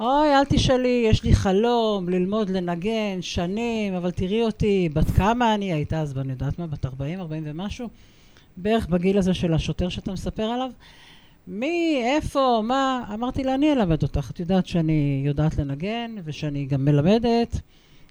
אוי, 0.00 0.34
אל 0.34 0.44
תשאלי, 0.44 1.06
יש 1.08 1.24
לי 1.24 1.34
חלום 1.34 2.08
ללמוד 2.08 2.50
לנגן 2.50 3.18
שנים, 3.20 3.94
אבל 3.94 4.10
תראי 4.10 4.42
אותי, 4.42 4.88
בת 4.92 5.10
כמה 5.10 5.54
אני 5.54 5.72
הייתה 5.72 6.00
אז, 6.00 6.18
אני 6.18 6.32
יודעת 6.32 6.58
מה, 6.58 6.66
בת 6.66 6.86
40, 6.86 7.20
40 7.20 7.42
ומשהו, 7.46 7.88
בערך 8.56 8.86
בגיל 8.86 9.18
הזה 9.18 9.34
של 9.34 9.54
השוטר 9.54 9.88
שאתה 9.88 10.12
מספר 10.12 10.42
עליו. 10.42 10.70
מי, 11.46 12.02
איפה, 12.04 12.60
מה? 12.64 13.04
אמרתי 13.14 13.44
לה, 13.44 13.54
אני 13.54 13.72
אלמד 13.72 14.02
אותך. 14.02 14.30
את 14.30 14.40
יודעת 14.40 14.66
שאני 14.66 15.22
יודעת 15.26 15.58
לנגן, 15.58 16.14
ושאני 16.24 16.66
גם 16.66 16.84
מלמדת, 16.84 17.60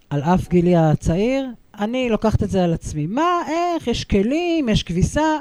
על 0.10 0.22
אף 0.22 0.49
גילי 0.49 0.76
הצעיר. 0.76 1.45
אני 1.80 2.10
לוקחת 2.10 2.43
את 2.43 2.49
זה 2.49 2.64
על 2.64 2.74
עצמי. 2.74 3.08
מה, 3.08 3.41
איך, 3.47 3.88
יש 3.88 4.04
כלים, 4.06 4.70
יש 4.70 4.84
כביסה. 4.84 5.39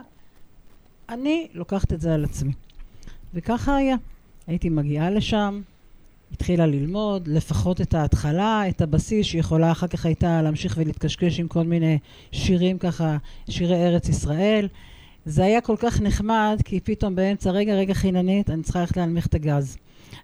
אני 1.08 1.48
לוקחת 1.54 1.92
את 1.92 2.00
זה 2.00 2.14
על 2.14 2.24
עצמי. 2.24 2.52
וככה 3.34 3.76
היה. 3.76 3.96
הייתי 4.46 4.68
מגיעה 4.68 5.10
לשם, 5.10 5.60
התחילה 6.32 6.66
ללמוד, 6.66 7.28
לפחות 7.28 7.80
את 7.80 7.94
ההתחלה, 7.94 8.68
את 8.68 8.80
הבסיס, 8.80 9.26
שיכולה 9.26 9.72
אחר 9.72 9.86
כך 9.86 10.06
הייתה 10.06 10.42
להמשיך 10.42 10.74
ולהתקשקש 10.78 11.40
עם 11.40 11.48
כל 11.48 11.62
מיני 11.62 11.98
שירים 12.32 12.78
ככה, 12.78 13.16
שירי 13.50 13.86
ארץ 13.86 14.08
ישראל. 14.08 14.68
זה 15.24 15.44
היה 15.44 15.60
כל 15.60 15.76
כך 15.78 16.00
נחמד, 16.00 16.60
כי 16.64 16.80
פתאום 16.80 17.14
באמצע, 17.14 17.50
רגע, 17.50 17.74
רגע, 17.74 17.94
חיננית, 17.94 18.50
אני 18.50 18.62
צריכה 18.62 18.80
ללכת 18.80 18.96
להנמיך 18.96 19.26
את 19.26 19.34
הגז. 19.34 19.76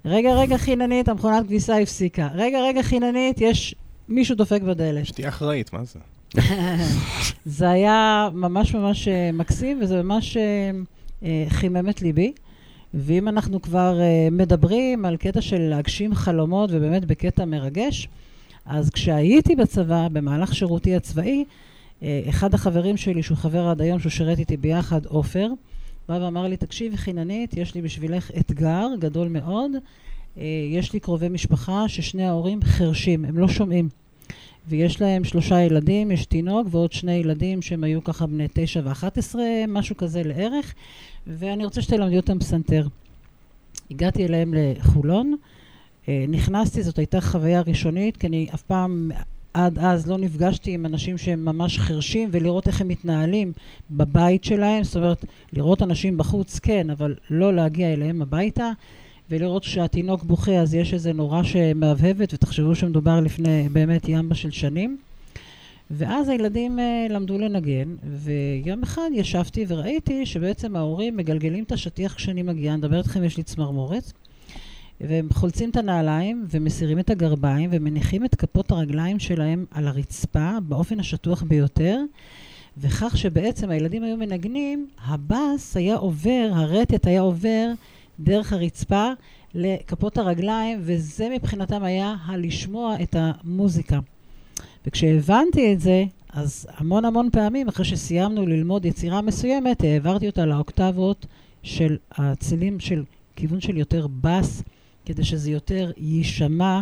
רגע, 0.04 0.34
רגע, 0.34 0.58
חיננית, 0.58 1.08
המכונת 1.08 1.46
כביסה 1.46 1.78
הפסיקה. 1.78 2.28
רגע, 2.34 2.58
רגע, 2.62 2.82
חיננית, 2.82 3.40
יש 3.40 3.74
מישהו 4.08 4.36
דופק 4.36 4.62
בדלת. 4.62 5.06
שתהיה 5.06 5.28
אחראית, 5.28 5.72
מה 5.72 5.84
זה? 5.84 5.98
זה 7.58 7.70
היה 7.70 8.28
ממש 8.32 8.74
ממש 8.74 9.08
אה, 9.08 9.30
מקסים, 9.32 9.78
וזה 9.82 10.02
ממש 10.02 10.36
אה, 10.36 10.70
אה, 11.22 11.44
חימם 11.48 11.88
את 11.88 12.02
ליבי. 12.02 12.32
ואם 12.94 13.28
אנחנו 13.28 13.62
כבר 13.62 14.00
מדברים 14.32 15.04
על 15.04 15.16
קטע 15.16 15.40
של 15.40 15.58
להגשים 15.58 16.14
חלומות, 16.14 16.70
ובאמת 16.72 17.04
בקטע 17.04 17.44
מרגש, 17.44 18.08
אז 18.66 18.90
כשהייתי 18.90 19.56
בצבא, 19.56 20.08
במהלך 20.12 20.54
שירותי 20.54 20.96
הצבאי, 20.96 21.44
אחד 22.02 22.54
החברים 22.54 22.96
שלי, 22.96 23.22
שהוא 23.22 23.38
חבר 23.38 23.68
עד 23.68 23.80
היום, 23.80 23.98
שהוא 23.98 24.10
שירת 24.10 24.38
איתי 24.38 24.56
ביחד, 24.56 25.06
עופר, 25.06 25.48
בא 26.08 26.18
ואמר 26.22 26.42
לי, 26.48 26.56
תקשיבי, 26.56 26.96
חיננית, 26.96 27.56
יש 27.56 27.74
לי 27.74 27.82
בשבילך 27.82 28.30
אתגר 28.40 28.86
גדול 28.98 29.28
מאוד. 29.28 29.70
יש 30.70 30.92
לי 30.92 31.00
קרובי 31.00 31.28
משפחה 31.28 31.88
ששני 31.88 32.24
ההורים 32.24 32.62
חרשים, 32.62 33.24
הם 33.24 33.38
לא 33.38 33.48
שומעים. 33.48 33.88
ויש 34.68 35.00
להם 35.00 35.24
שלושה 35.24 35.60
ילדים, 35.60 36.10
יש 36.10 36.26
תינוק 36.26 36.66
ועוד 36.70 36.92
שני 36.92 37.12
ילדים 37.12 37.62
שהם 37.62 37.84
היו 37.84 38.04
ככה 38.04 38.26
בני 38.26 38.46
תשע 38.52 38.80
ואחת 38.84 39.18
עשרה, 39.18 39.44
משהו 39.68 39.96
כזה 39.96 40.22
לערך, 40.22 40.74
ואני 41.26 41.64
רוצה 41.64 41.82
שתלמדי 41.82 42.16
אותם 42.16 42.38
פסנתר. 42.38 42.86
הגעתי 43.90 44.26
אליהם 44.26 44.54
לחולון, 44.56 45.36
אה, 46.08 46.24
נכנסתי, 46.28 46.82
זאת 46.82 46.98
הייתה 46.98 47.20
חוויה 47.20 47.60
ראשונית, 47.60 48.16
כי 48.16 48.26
אני 48.26 48.46
אף 48.54 48.62
פעם 48.62 49.10
עד 49.54 49.78
אז 49.78 50.06
לא 50.06 50.18
נפגשתי 50.18 50.70
עם 50.70 50.86
אנשים 50.86 51.18
שהם 51.18 51.44
ממש 51.44 51.78
חרשים, 51.78 52.28
ולראות 52.32 52.66
איך 52.66 52.80
הם 52.80 52.88
מתנהלים 52.88 53.52
בבית 53.90 54.44
שלהם, 54.44 54.84
זאת 54.84 54.96
אומרת, 54.96 55.24
לראות 55.52 55.82
אנשים 55.82 56.16
בחוץ 56.18 56.58
כן, 56.58 56.90
אבל 56.90 57.14
לא 57.30 57.54
להגיע 57.54 57.92
אליהם 57.92 58.22
הביתה. 58.22 58.70
ולראות 59.30 59.64
שהתינוק 59.64 60.22
בוכה 60.22 60.52
אז 60.60 60.74
יש 60.74 60.94
איזה 60.94 61.12
נורה 61.12 61.44
שמהבהבת, 61.44 62.34
ותחשבו 62.34 62.74
שמדובר 62.74 63.20
לפני 63.20 63.68
באמת 63.72 64.08
ימבה 64.08 64.34
של 64.34 64.50
שנים. 64.50 64.98
ואז 65.90 66.28
הילדים 66.28 66.78
uh, 66.78 67.12
למדו 67.12 67.38
לנגן, 67.38 67.96
ויום 68.02 68.82
אחד 68.82 69.08
ישבתי 69.14 69.64
וראיתי 69.68 70.26
שבעצם 70.26 70.76
ההורים 70.76 71.16
מגלגלים 71.16 71.64
את 71.64 71.72
השטיח 71.72 72.14
כשאני 72.14 72.42
מגיעה, 72.42 72.74
אני 72.74 72.78
מדברת 72.80 73.04
איתכם, 73.04 73.24
יש 73.24 73.36
לי 73.36 73.42
צמרמורת, 73.42 74.12
והם 75.00 75.28
חולצים 75.32 75.70
את 75.70 75.76
הנעליים 75.76 76.46
ומסירים 76.50 76.98
את 76.98 77.10
הגרביים 77.10 77.70
ומניחים 77.72 78.24
את 78.24 78.34
כפות 78.34 78.70
הרגליים 78.70 79.18
שלהם 79.18 79.64
על 79.70 79.88
הרצפה 79.88 80.58
באופן 80.62 81.00
השטוח 81.00 81.42
ביותר, 81.42 82.00
וכך 82.78 83.16
שבעצם 83.16 83.70
הילדים 83.70 84.02
היו 84.02 84.16
מנגנים, 84.16 84.88
הבאס 85.04 85.76
היה 85.76 85.96
עובר, 85.96 86.50
הרטט 86.52 87.06
היה 87.06 87.20
עובר 87.20 87.68
דרך 88.20 88.52
הרצפה 88.52 89.10
לכפות 89.54 90.18
הרגליים, 90.18 90.78
וזה 90.82 91.28
מבחינתם 91.34 91.82
היה 91.82 92.14
הלשמוע 92.26 92.96
את 93.02 93.16
המוזיקה. 93.18 93.98
וכשהבנתי 94.86 95.72
את 95.72 95.80
זה, 95.80 96.04
אז 96.32 96.66
המון 96.76 97.04
המון 97.04 97.28
פעמים, 97.32 97.68
אחרי 97.68 97.84
שסיימנו 97.84 98.46
ללמוד 98.46 98.84
יצירה 98.84 99.22
מסוימת, 99.22 99.84
העברתי 99.84 100.26
אותה 100.26 100.46
לאוקטבות 100.46 101.26
של 101.62 101.96
הצלילים 102.12 102.80
של 102.80 103.04
כיוון 103.36 103.60
של 103.60 103.76
יותר 103.76 104.06
בס, 104.20 104.62
כדי 105.04 105.24
שזה 105.24 105.50
יותר 105.50 105.90
יישמע, 105.96 106.80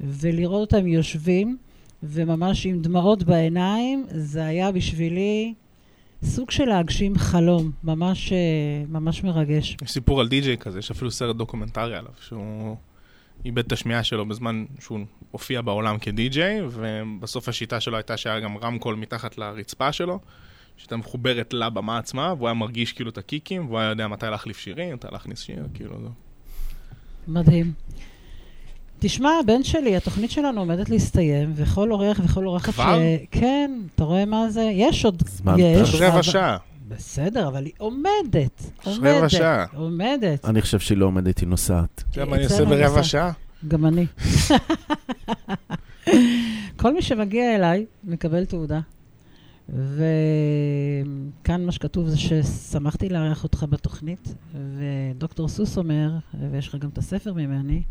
ולראות 0.00 0.72
אותם 0.72 0.86
יושבים, 0.86 1.56
וממש 2.02 2.66
עם 2.66 2.82
דמעות 2.82 3.22
בעיניים, 3.22 4.06
זה 4.08 4.44
היה 4.44 4.72
בשבילי 4.72 5.54
סוג 6.24 6.50
של 6.50 6.64
להגשים 6.64 7.18
חלום, 7.18 7.70
ממש, 7.84 8.32
אה, 8.32 8.38
ממש 8.88 9.24
מרגש. 9.24 9.76
יש 9.82 9.90
סיפור 9.90 10.20
על 10.20 10.28
די-ג'יי 10.28 10.58
כזה, 10.58 10.78
יש 10.78 10.90
אפילו 10.90 11.10
סרט 11.10 11.36
דוקומנטרי 11.36 11.96
עליו, 11.96 12.12
שהוא 12.20 12.76
איבד 13.44 13.66
את 13.66 13.72
השמיעה 13.72 14.04
שלו 14.04 14.26
בזמן 14.26 14.64
שהוא 14.80 15.00
הופיע 15.30 15.60
בעולם 15.62 15.98
כדי-ג'יי, 15.98 16.60
ובסוף 16.70 17.48
השיטה 17.48 17.80
שלו 17.80 17.96
הייתה 17.96 18.16
שהיה 18.16 18.40
גם 18.40 18.56
רמקול 18.56 18.94
מתחת 18.94 19.38
לרצפה 19.38 19.92
שלו, 19.92 20.18
שהייתה 20.76 20.96
מחוברת 20.96 21.52
לבמה 21.52 21.98
עצמה, 21.98 22.34
והוא 22.36 22.48
היה 22.48 22.54
מרגיש 22.54 22.92
כאילו 22.92 23.10
את 23.10 23.18
הקיקים, 23.18 23.66
והוא 23.66 23.78
היה 23.78 23.88
יודע 23.88 24.08
מתי 24.08 24.26
להחליף 24.26 24.58
שירים, 24.58 24.94
מתי 24.94 25.08
להכניס 25.12 25.40
שיר, 25.40 25.66
כאילו 25.74 26.00
זה. 26.00 26.08
מדהים. 27.28 27.72
תשמע, 29.06 29.30
בן 29.46 29.62
שלי, 29.62 29.96
התוכנית 29.96 30.30
שלנו 30.30 30.60
עומדת 30.60 30.90
להסתיים, 30.90 31.52
וכל 31.54 31.92
אורח 31.92 32.20
וכל 32.24 32.46
אורחת 32.46 32.72
ש... 32.72 32.74
כבר? 32.74 32.98
כן, 33.30 33.70
אתה 33.94 34.04
רואה 34.04 34.24
מה 34.24 34.50
זה? 34.50 34.62
יש 34.62 35.04
עוד... 35.04 35.22
זמן 35.28 35.56
יש. 35.58 35.94
רבע 35.94 36.22
שעה. 36.22 36.56
בסדר, 36.88 37.48
אבל 37.48 37.64
היא 37.64 37.72
עומדת. 37.78 38.62
יש 38.86 38.96
עומדת. 38.96 39.16
רבע 39.16 39.28
שעה. 39.28 39.64
עומדת. 39.76 40.44
אני 40.44 40.62
חושב 40.62 40.78
שהיא 40.78 40.98
לא 40.98 41.06
עומדת, 41.06 41.38
היא 41.38 41.48
נוסעת. 41.48 42.04
אתה 42.10 42.20
יודע 42.20 42.30
מה 42.30 42.36
אני 42.36 42.44
עושה 42.44 42.64
ברבע. 42.64 43.02
שעה? 43.02 43.32
גם 43.68 43.86
אני. 43.86 44.06
כל 46.76 46.94
מי 46.94 47.02
שמגיע 47.02 47.54
אליי 47.56 47.86
מקבל 48.04 48.44
תעודה. 48.44 48.80
וכאן 49.68 51.64
מה 51.64 51.72
שכתוב 51.72 52.08
זה 52.08 52.16
ששמחתי 52.18 53.08
לארח 53.08 53.44
אותך 53.44 53.66
בתוכנית, 53.70 54.34
ודוקטור 54.54 55.48
סוס 55.48 55.78
אומר, 55.78 56.10
ויש 56.50 56.68
לך 56.68 56.74
גם 56.74 56.88
את 56.88 56.98
הספר 56.98 57.32
ממני, 57.32 57.82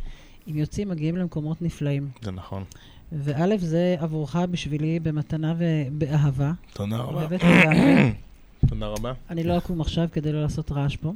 אם 0.52 0.58
יוצאים 0.58 0.90
מגיעים 0.90 1.18
למקומות 1.18 1.62
נפלאים. 1.62 2.10
זה 2.22 2.32
נכון. 2.32 2.64
וא', 3.12 3.58
זה 3.58 3.96
עבורך 4.00 4.36
בשבילי 4.36 5.00
במתנה 5.00 5.54
ובאהבה. 5.58 6.52
תודה 6.74 6.98
רבה. 6.98 7.38
תודה 8.70 8.88
רבה. 8.88 9.14
אני 9.30 9.44
לא 9.44 9.58
אקום 9.58 9.82
עכשיו 9.82 10.08
כדי 10.12 10.32
לא 10.32 10.42
לעשות 10.42 10.72
רעש 10.72 10.96
פה. 10.96 11.14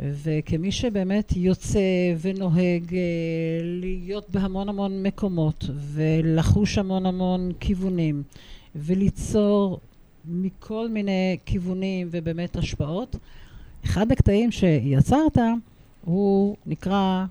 וכמי 0.00 0.72
שבאמת 0.72 1.32
יוצא 1.36 1.80
ונוהג 2.20 2.94
אה, 2.94 3.00
להיות 3.62 4.30
בהמון 4.30 4.68
המון 4.68 5.02
מקומות 5.02 5.64
ולחוש 5.74 6.78
המון 6.78 7.06
המון 7.06 7.52
כיוונים 7.60 8.22
וליצור 8.76 9.80
מכל 10.24 10.88
מיני 10.88 11.36
כיוונים 11.46 12.08
ובאמת 12.10 12.56
השפעות, 12.56 13.16
אחד 13.84 14.12
הקטעים 14.12 14.50
שיצרת 14.50 15.38
הוא 16.04 16.56
נקרא 16.66 17.24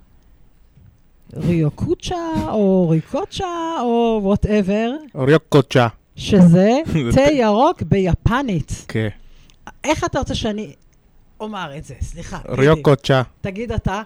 ריוקוצ'ה 1.36 2.16
או 2.52 2.90
ריקוצ'ה 2.90 3.46
או 3.82 4.20
וואטאבר, 4.24 4.92
ריוקוצ'ה. 5.16 5.88
שזה 6.16 6.72
תה 7.16 7.22
ירוק 7.32 7.82
ביפנית. 7.82 8.86
כן. 8.88 9.08
איך 9.84 10.04
אתה 10.04 10.20
רוצה 10.20 10.36
שאני 10.36 10.74
אומר 11.40 11.78
את 11.78 11.84
זה? 11.84 11.94
סליחה. 12.02 12.40
ריוקוצ'ה. 12.50 13.22
תגיד 13.42 13.72
אתה. 13.72 14.02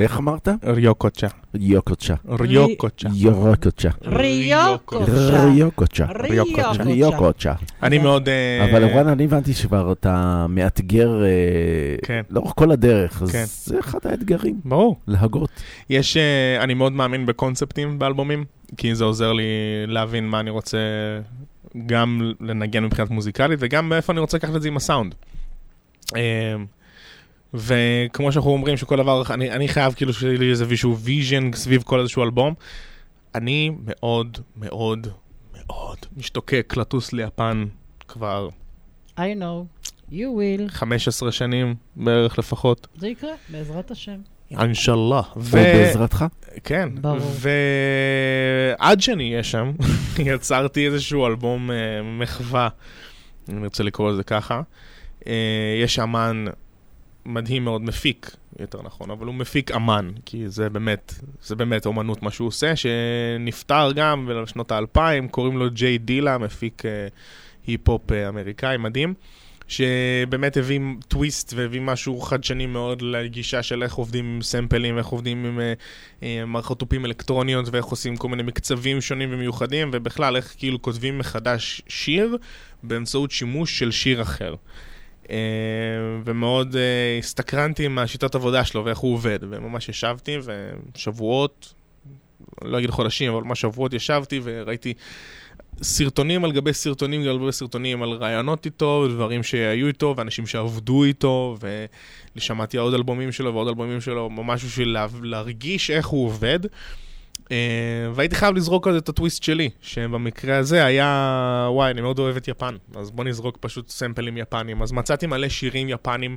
איך 0.00 0.18
אמרת? 0.18 0.48
ריוקוצ'ה. 0.64 1.26
יוקוצ'ה. 1.54 2.14
ריוקוצ'ה. 2.28 3.08
יורוקוצ'ה. 3.14 3.88
ריוקוצ'ה. 4.04 5.10
ריוקוצ'ה. 5.42 6.06
ריוקוצ'ה. 6.22 6.82
ריוקוצ'ה. 6.82 7.52
אני 7.82 7.98
מאוד... 7.98 8.28
אה, 8.28 8.70
אבל 8.70 8.84
רן, 8.84 9.08
אני 9.08 9.24
הבנתי 9.24 9.54
שכבר 9.54 9.92
אתה 9.92 10.46
מאתגר 10.48 11.24
אה, 11.24 11.28
כן. 12.02 12.22
לאורך 12.30 12.52
כל 12.56 12.70
הדרך, 12.70 13.22
אז 13.22 13.30
כן. 13.32 13.44
זה 13.46 13.78
אחד 13.78 13.98
האתגרים, 14.04 14.60
ברור. 14.64 14.96
להגות. 15.06 15.50
יש, 15.90 16.16
אה, 16.16 16.64
אני 16.64 16.74
מאוד 16.74 16.92
מאמין 16.92 17.26
בקונספטים 17.26 17.98
באלבומים, 17.98 18.44
כי 18.76 18.94
זה 18.94 19.04
עוזר 19.04 19.32
לי 19.32 19.44
להבין 19.86 20.28
מה 20.28 20.40
אני 20.40 20.50
רוצה 20.50 20.78
גם 21.86 22.32
לנגן 22.40 22.84
מבחינת 22.84 23.10
מוזיקלית, 23.10 23.58
וגם 23.62 23.88
מאיפה 23.88 24.12
אני 24.12 24.20
רוצה 24.20 24.36
לקחת 24.36 24.56
את 24.56 24.62
זה 24.62 24.68
עם 24.68 24.76
הסאונד. 24.76 25.14
וכמו 27.54 28.32
שאנחנו 28.32 28.50
אומרים 28.50 28.76
שכל 28.76 28.96
דבר, 28.96 29.22
אני, 29.30 29.50
אני 29.50 29.68
חייב 29.68 29.94
כאילו 29.94 30.12
שיהיה 30.12 30.38
לי 30.38 30.50
איזה 30.50 30.64
איזשהו 30.64 30.98
vision 30.98 31.52
סביב 31.52 31.82
כל 31.82 32.00
איזשהו 32.00 32.22
אלבום. 32.22 32.54
אני 33.34 33.70
מאוד 33.84 34.38
מאוד 34.56 35.06
מאוד 35.54 35.96
משתוקק 36.16 36.74
לטוס 36.76 37.12
ליפן 37.12 37.64
כבר 38.08 38.48
I 39.16 39.20
know, 39.40 39.84
you 40.10 40.12
will. 40.12 40.68
15 40.68 41.32
שנים 41.32 41.74
בערך 41.96 42.38
לפחות. 42.38 42.86
זה 42.96 43.08
יקרה, 43.08 43.30
בעזרת 43.48 43.90
השם. 43.90 44.20
אינשאללה. 44.50 45.22
ו... 45.36 45.40
ובעזרתך. 45.40 46.24
כן, 46.64 46.88
ברור. 47.00 47.18
ועד 48.78 49.00
שאני 49.00 49.30
אהיה 49.30 49.44
שם, 49.44 49.72
יצרתי 50.18 50.86
איזשהו 50.86 51.26
אלבום 51.26 51.70
אה, 51.70 51.76
מחווה, 52.02 52.68
אני 53.48 53.64
רוצה 53.64 53.82
לקרוא 53.82 54.10
לזה 54.10 54.22
ככה. 54.22 54.62
אה, 55.26 55.32
יש 55.82 55.98
אמן 55.98 56.44
מדהים 57.26 57.64
מאוד, 57.64 57.82
מפיק, 57.82 58.36
יותר 58.58 58.82
נכון, 58.82 59.10
אבל 59.10 59.26
הוא 59.26 59.34
מפיק 59.34 59.70
אמן, 59.70 60.10
כי 60.24 60.48
זה 60.48 60.70
באמת, 60.70 61.14
זה 61.42 61.56
באמת 61.56 61.86
אומנות 61.86 62.22
מה 62.22 62.30
שהוא 62.30 62.48
עושה, 62.48 62.72
שנפטר 62.76 63.92
גם 63.94 64.30
בשנות 64.42 64.72
האלפיים, 64.72 65.28
קוראים 65.28 65.58
לו 65.58 65.70
ג'יי 65.70 65.98
דילה, 65.98 66.38
מפיק 66.38 66.86
אה, 66.86 67.08
היפ-הופ 67.66 68.12
אה, 68.12 68.28
אמריקאי 68.28 68.76
מדהים. 68.76 69.14
שבאמת 69.70 70.56
הביא 70.56 70.80
טוויסט 71.08 71.52
והביא 71.56 71.80
משהו 71.80 72.20
חדשני 72.20 72.66
מאוד 72.66 73.02
לגישה 73.02 73.62
של 73.62 73.82
איך 73.82 73.94
עובדים 73.94 74.24
עם 74.24 74.42
סמפלים, 74.42 74.98
איך 74.98 75.06
עובדים 75.06 75.44
עם 75.44 75.60
אה, 75.60 75.72
אה, 76.22 76.44
מערכות 76.46 76.78
תופים 76.78 77.04
אלקטרוניות 77.04 77.66
ואיך 77.72 77.84
עושים 77.84 78.16
כל 78.16 78.28
מיני 78.28 78.42
מקצבים 78.42 79.00
שונים 79.00 79.28
ומיוחדים, 79.32 79.90
ובכלל 79.92 80.36
איך 80.36 80.54
כאילו 80.58 80.82
כותבים 80.82 81.18
מחדש 81.18 81.82
שיר 81.88 82.36
באמצעות 82.82 83.30
שימוש 83.30 83.78
של 83.78 83.90
שיר 83.90 84.22
אחר. 84.22 84.54
אה, 85.30 85.36
ומאוד 86.24 86.76
אה, 86.76 87.18
הסתקרנתי 87.18 87.88
מהשיטת 87.88 88.34
עבודה 88.34 88.64
שלו 88.64 88.84
ואיך 88.84 88.98
הוא 88.98 89.14
עובד, 89.14 89.38
וממש 89.42 89.88
ישבתי 89.88 90.38
ושבועות, 90.94 91.74
לא 92.64 92.78
אגיד 92.78 92.90
חודשים, 92.90 93.32
אבל 93.32 93.42
ממש 93.42 93.60
שבועות 93.60 93.92
ישבתי 93.92 94.40
וראיתי 94.42 94.94
סרטונים 95.82 96.44
על 96.44 96.52
גבי 96.52 96.72
סרטונים 96.72 97.22
על 97.28 97.38
גבי 97.38 97.52
סרטונים 97.52 98.02
על 98.02 98.10
רעיונות 98.10 98.66
איתו, 98.66 99.08
דברים 99.08 99.42
שהיו 99.42 99.86
איתו, 99.86 100.14
ואנשים 100.16 100.46
שעבדו 100.46 101.04
איתו, 101.04 101.56
ושמעתי 102.36 102.76
עוד 102.76 102.94
אלבומים 102.94 103.32
שלו 103.32 103.54
ועוד 103.54 103.68
אלבומים 103.68 104.00
שלו, 104.00 104.30
ממש 104.30 104.64
בשביל 104.64 104.88
לה, 104.88 105.06
להרגיש 105.22 105.90
איך 105.90 106.06
הוא 106.06 106.26
עובד. 106.26 106.60
Uh, 107.50 107.52
והייתי 108.14 108.34
חייב 108.34 108.56
לזרוק 108.56 108.86
על 108.86 108.92
זה 108.92 108.98
את 108.98 109.08
הטוויסט 109.08 109.42
שלי, 109.42 109.70
שבמקרה 109.80 110.56
הזה 110.56 110.84
היה, 110.84 111.68
וואי, 111.70 111.90
אני 111.90 112.00
מאוד 112.00 112.18
אוהב 112.18 112.36
את 112.36 112.48
יפן, 112.48 112.76
אז 112.96 113.10
בוא 113.10 113.24
נזרוק 113.24 113.56
פשוט 113.60 113.88
סמפלים 113.88 114.36
יפנים. 114.36 114.82
אז 114.82 114.92
מצאתי 114.92 115.26
מלא 115.26 115.48
שירים 115.48 115.88
יפנים 115.88 116.36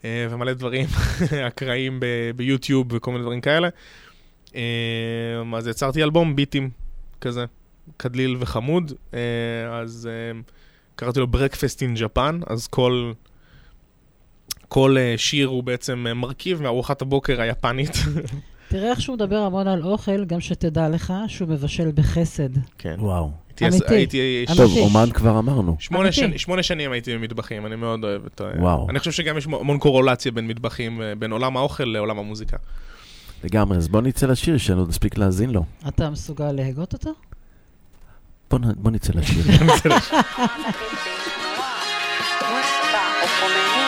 uh, 0.00 0.04
ומלא 0.30 0.52
דברים 0.52 0.86
אקראיים 1.48 2.00
ביוטיוב 2.36 2.86
וכל 2.92 3.10
מיני 3.10 3.22
דברים 3.22 3.40
כאלה. 3.40 3.68
Uh, 4.48 4.54
אז 5.56 5.66
יצרתי 5.66 6.02
אלבום 6.02 6.36
ביטים 6.36 6.70
כזה. 7.20 7.44
קדליל 7.96 8.36
וחמוד, 8.40 8.92
אה, 9.14 9.78
אז 9.80 10.08
אה, 10.12 10.40
קראתי 10.96 11.20
לו 11.20 11.26
Breakfast 11.32 11.78
in 11.78 12.00
Japan, 12.00 12.34
אז 12.46 12.66
כל, 12.66 13.12
כל 14.68 14.96
אה, 14.98 15.14
שיר 15.16 15.48
הוא 15.48 15.62
בעצם 15.62 16.06
אה, 16.08 16.14
מרכיב 16.14 16.62
מארוחת 16.62 17.02
הבוקר 17.02 17.40
היפנית. 17.40 17.92
תראה 18.68 18.90
איך 18.90 19.00
שהוא 19.00 19.16
מדבר 19.16 19.36
המון 19.36 19.68
על 19.68 19.82
אוכל, 19.84 20.24
גם 20.24 20.40
שתדע 20.40 20.88
לך 20.88 21.12
שהוא 21.28 21.48
מבשל 21.48 21.90
בחסד. 21.94 22.48
כן. 22.78 22.94
וואו. 22.98 23.30
אמיתי. 23.62 23.94
הייתי. 23.94 24.44
טוב. 24.56 24.76
אומן 24.76 25.10
כבר 25.14 25.38
אמרנו. 25.38 25.76
שמונה, 26.36 26.62
שנים 26.62 26.92
הייתי 26.92 27.14
במטבחים, 27.18 27.66
אני 27.66 27.76
מאוד 27.76 28.04
אוהב 28.04 28.26
את 28.26 28.40
ה... 28.40 28.44
וואו. 28.58 28.86
אני 28.90 28.98
חושב 28.98 29.12
שגם 29.12 29.38
יש 29.38 29.46
המון 29.46 29.78
קורולציה 29.78 30.32
בין 30.32 30.46
מטבחים, 30.48 31.02
אה, 31.02 31.12
בין 31.18 31.32
עולם 31.32 31.56
האוכל 31.56 31.84
לעולם 31.84 32.18
המוזיקה. 32.18 32.56
לגמרי, 33.44 33.76
אז 33.76 33.88
בוא 33.88 34.02
נצא 34.02 34.26
לשיר 34.26 34.58
שאני 34.58 34.78
עוד 34.78 34.88
נספיק 34.88 35.18
להאזין 35.18 35.50
לו. 35.50 35.64
אתה 35.88 36.10
מסוגל 36.10 36.52
להגות 36.52 36.92
אותו? 36.92 37.10
בוא 38.50 38.58
נ- 38.58 38.72
בוא 38.76 38.90
נצא 38.90 39.12
לשיר.「 39.14 39.42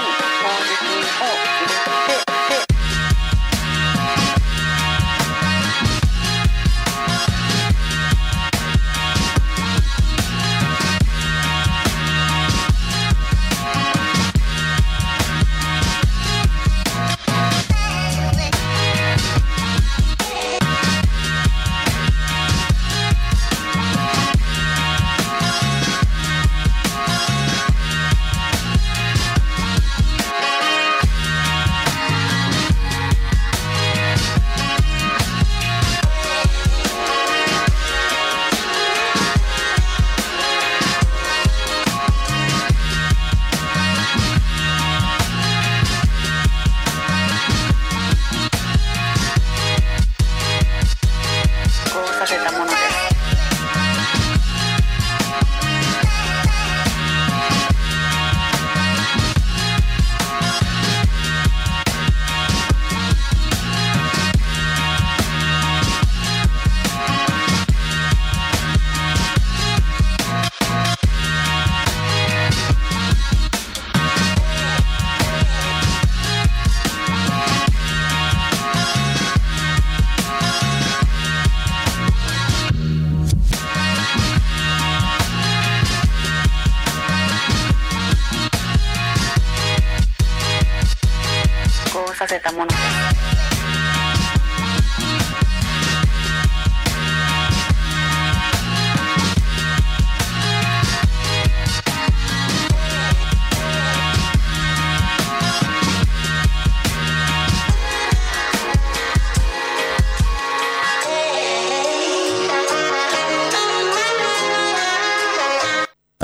de 92.29 92.41
Tamono. 92.41 92.98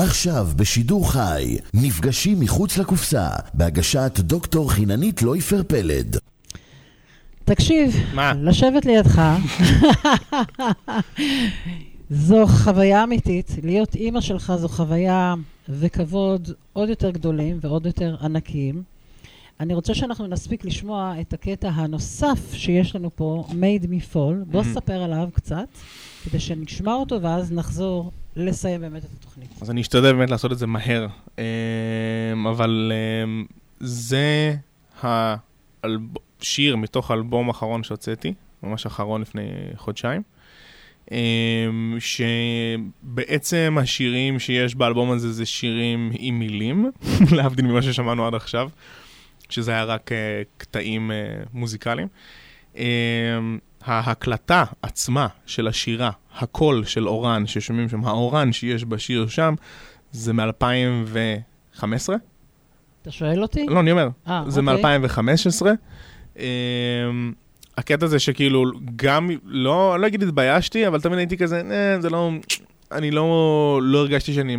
עכשיו 0.05 0.49
בשידור 0.57 1.13
חי, 1.13 1.57
נפגשים 1.75 2.41
מחוץ 2.41 2.79
לקופסה, 2.79 3.29
בהגשת 3.55 4.13
דוקטור 4.21 4.71
חיננית 4.73 5.23
לויפר 5.23 5.63
פלד. 5.69 6.17
תקשיב, 7.45 7.97
מה? 8.15 8.33
לשבת 8.35 8.85
לידך, 8.87 9.23
זו 12.11 12.47
חוויה 12.47 13.05
אמיתית. 13.05 13.51
להיות 13.63 13.95
אימא 13.95 14.21
שלך 14.21 14.53
זו 14.57 14.69
חוויה 14.69 15.35
וכבוד 15.69 16.51
עוד 16.73 16.89
יותר 16.89 17.11
גדולים 17.11 17.59
ועוד 17.61 17.87
יותר 17.87 18.17
ענקיים. 18.23 18.83
אני 19.61 19.75
רוצה 19.75 19.95
שאנחנו 19.95 20.27
נספיק 20.27 20.65
לשמוע 20.65 21.15
את 21.21 21.33
הקטע 21.33 21.69
הנוסף 21.69 22.39
שיש 22.53 22.97
לנו 22.97 23.11
פה, 23.17 23.45
Made 23.51 23.85
Me 23.85 24.15
Fall. 24.15 24.45
בוא 24.47 24.63
Mhm. 24.63 24.75
ספר 24.75 25.03
עליו 25.03 25.29
קצת, 25.35 25.67
כדי 26.25 26.41
שנשמע 26.41 26.95
אותו 26.95 27.23
ואז 27.23 27.53
נחזור 27.53 28.11
לסיים 28.37 28.81
באמת 28.81 29.05
את 29.05 29.11
התוכנית. 29.19 29.49
אז 29.63 29.71
אני 29.71 29.81
אשתדל 29.81 30.13
באמת 30.13 30.31
לעשות 30.31 30.53
את 30.53 30.59
זה 30.59 30.67
מהר. 30.67 31.07
אמ, 31.39 32.47
אבל 32.47 32.93
אמ, 33.25 33.45
זה 33.81 34.55
השיר 35.83 36.77
מתוך 36.77 37.11
האלבום 37.11 37.49
האחרון 37.49 37.83
שהוצאתי, 37.83 38.35
ממש 38.63 38.87
האחרון 38.87 39.21
לפני 39.21 39.43
חודשיים. 39.77 40.23
אמ, 41.13 41.97
שבעצם 41.99 43.77
השירים 43.81 44.39
שיש 44.39 44.75
באלבום 44.75 45.11
הזה 45.11 45.33
זה 45.33 45.47
שירים 45.47 46.13
עם 46.19 46.39
מילים, 46.39 46.91
להבדיל 47.37 47.67
ממה 47.67 47.83
ששמענו 47.83 48.27
עד 48.27 48.35
עכשיו, 48.35 48.69
שזה 49.49 49.71
היה 49.71 49.85
רק 49.85 50.13
אה, 50.13 50.43
קטעים 50.57 51.11
אה, 51.11 51.17
מוזיקליים. 51.53 52.09
ההקלטה 53.85 54.65
עצמה 54.83 55.27
של 55.47 55.69
השירה, 55.69 56.11
הקול 56.39 56.85
של 56.85 57.09
אורן 57.09 57.47
ששומעים 57.47 57.89
שם, 57.89 58.05
האורן 58.05 58.53
שיש 58.53 58.85
בשיר 58.85 59.29
שם, 59.29 59.55
זה 60.13 60.33
מ-2015. 60.33 62.13
אתה 63.03 63.11
שואל 63.11 63.43
אותי? 63.43 63.67
לא, 63.69 63.81
אני 63.81 63.93
אומר, 63.93 64.09
אה, 64.29 64.43
זה 64.49 64.61
אוקיי. 64.61 64.99
מ-2015. 64.99 65.67
אמ, 66.39 67.33
הקטע 67.79 68.07
זה 68.07 68.19
שכאילו, 68.19 68.65
גם, 68.97 69.31
לא, 69.45 70.01
לא 70.01 70.07
אגיד 70.07 70.23
התביישתי, 70.23 70.87
אבל 70.87 71.01
תמיד 71.01 71.19
הייתי 71.19 71.37
כזה, 71.37 71.63
אה, 71.71 72.01
זה 72.01 72.11
לא, 72.11 72.31
אני 72.93 73.11
לא, 73.11 73.81
לא 73.83 73.99
הרגשתי 73.99 74.33
שאני, 74.33 74.57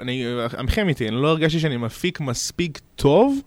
אני, 0.00 0.24
עמכם 0.58 0.88
איתי, 0.88 1.08
אני 1.08 1.16
לא 1.16 1.28
הרגשתי 1.28 1.60
שאני 1.60 1.76
מפיק 1.76 2.20
מספיק 2.20 2.80
טוב 2.96 3.40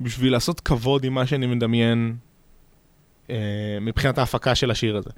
בשביל 0.00 0.32
לעשות 0.32 0.60
כבוד 0.60 1.04
עם 1.04 1.14
מה 1.14 1.26
שאני 1.26 1.46
מדמיין 1.46 2.16
מבחינת 3.80 4.18
ההפקה 4.18 4.54
של 4.54 4.70
השיר 4.70 4.96
הזה. 4.96 5.10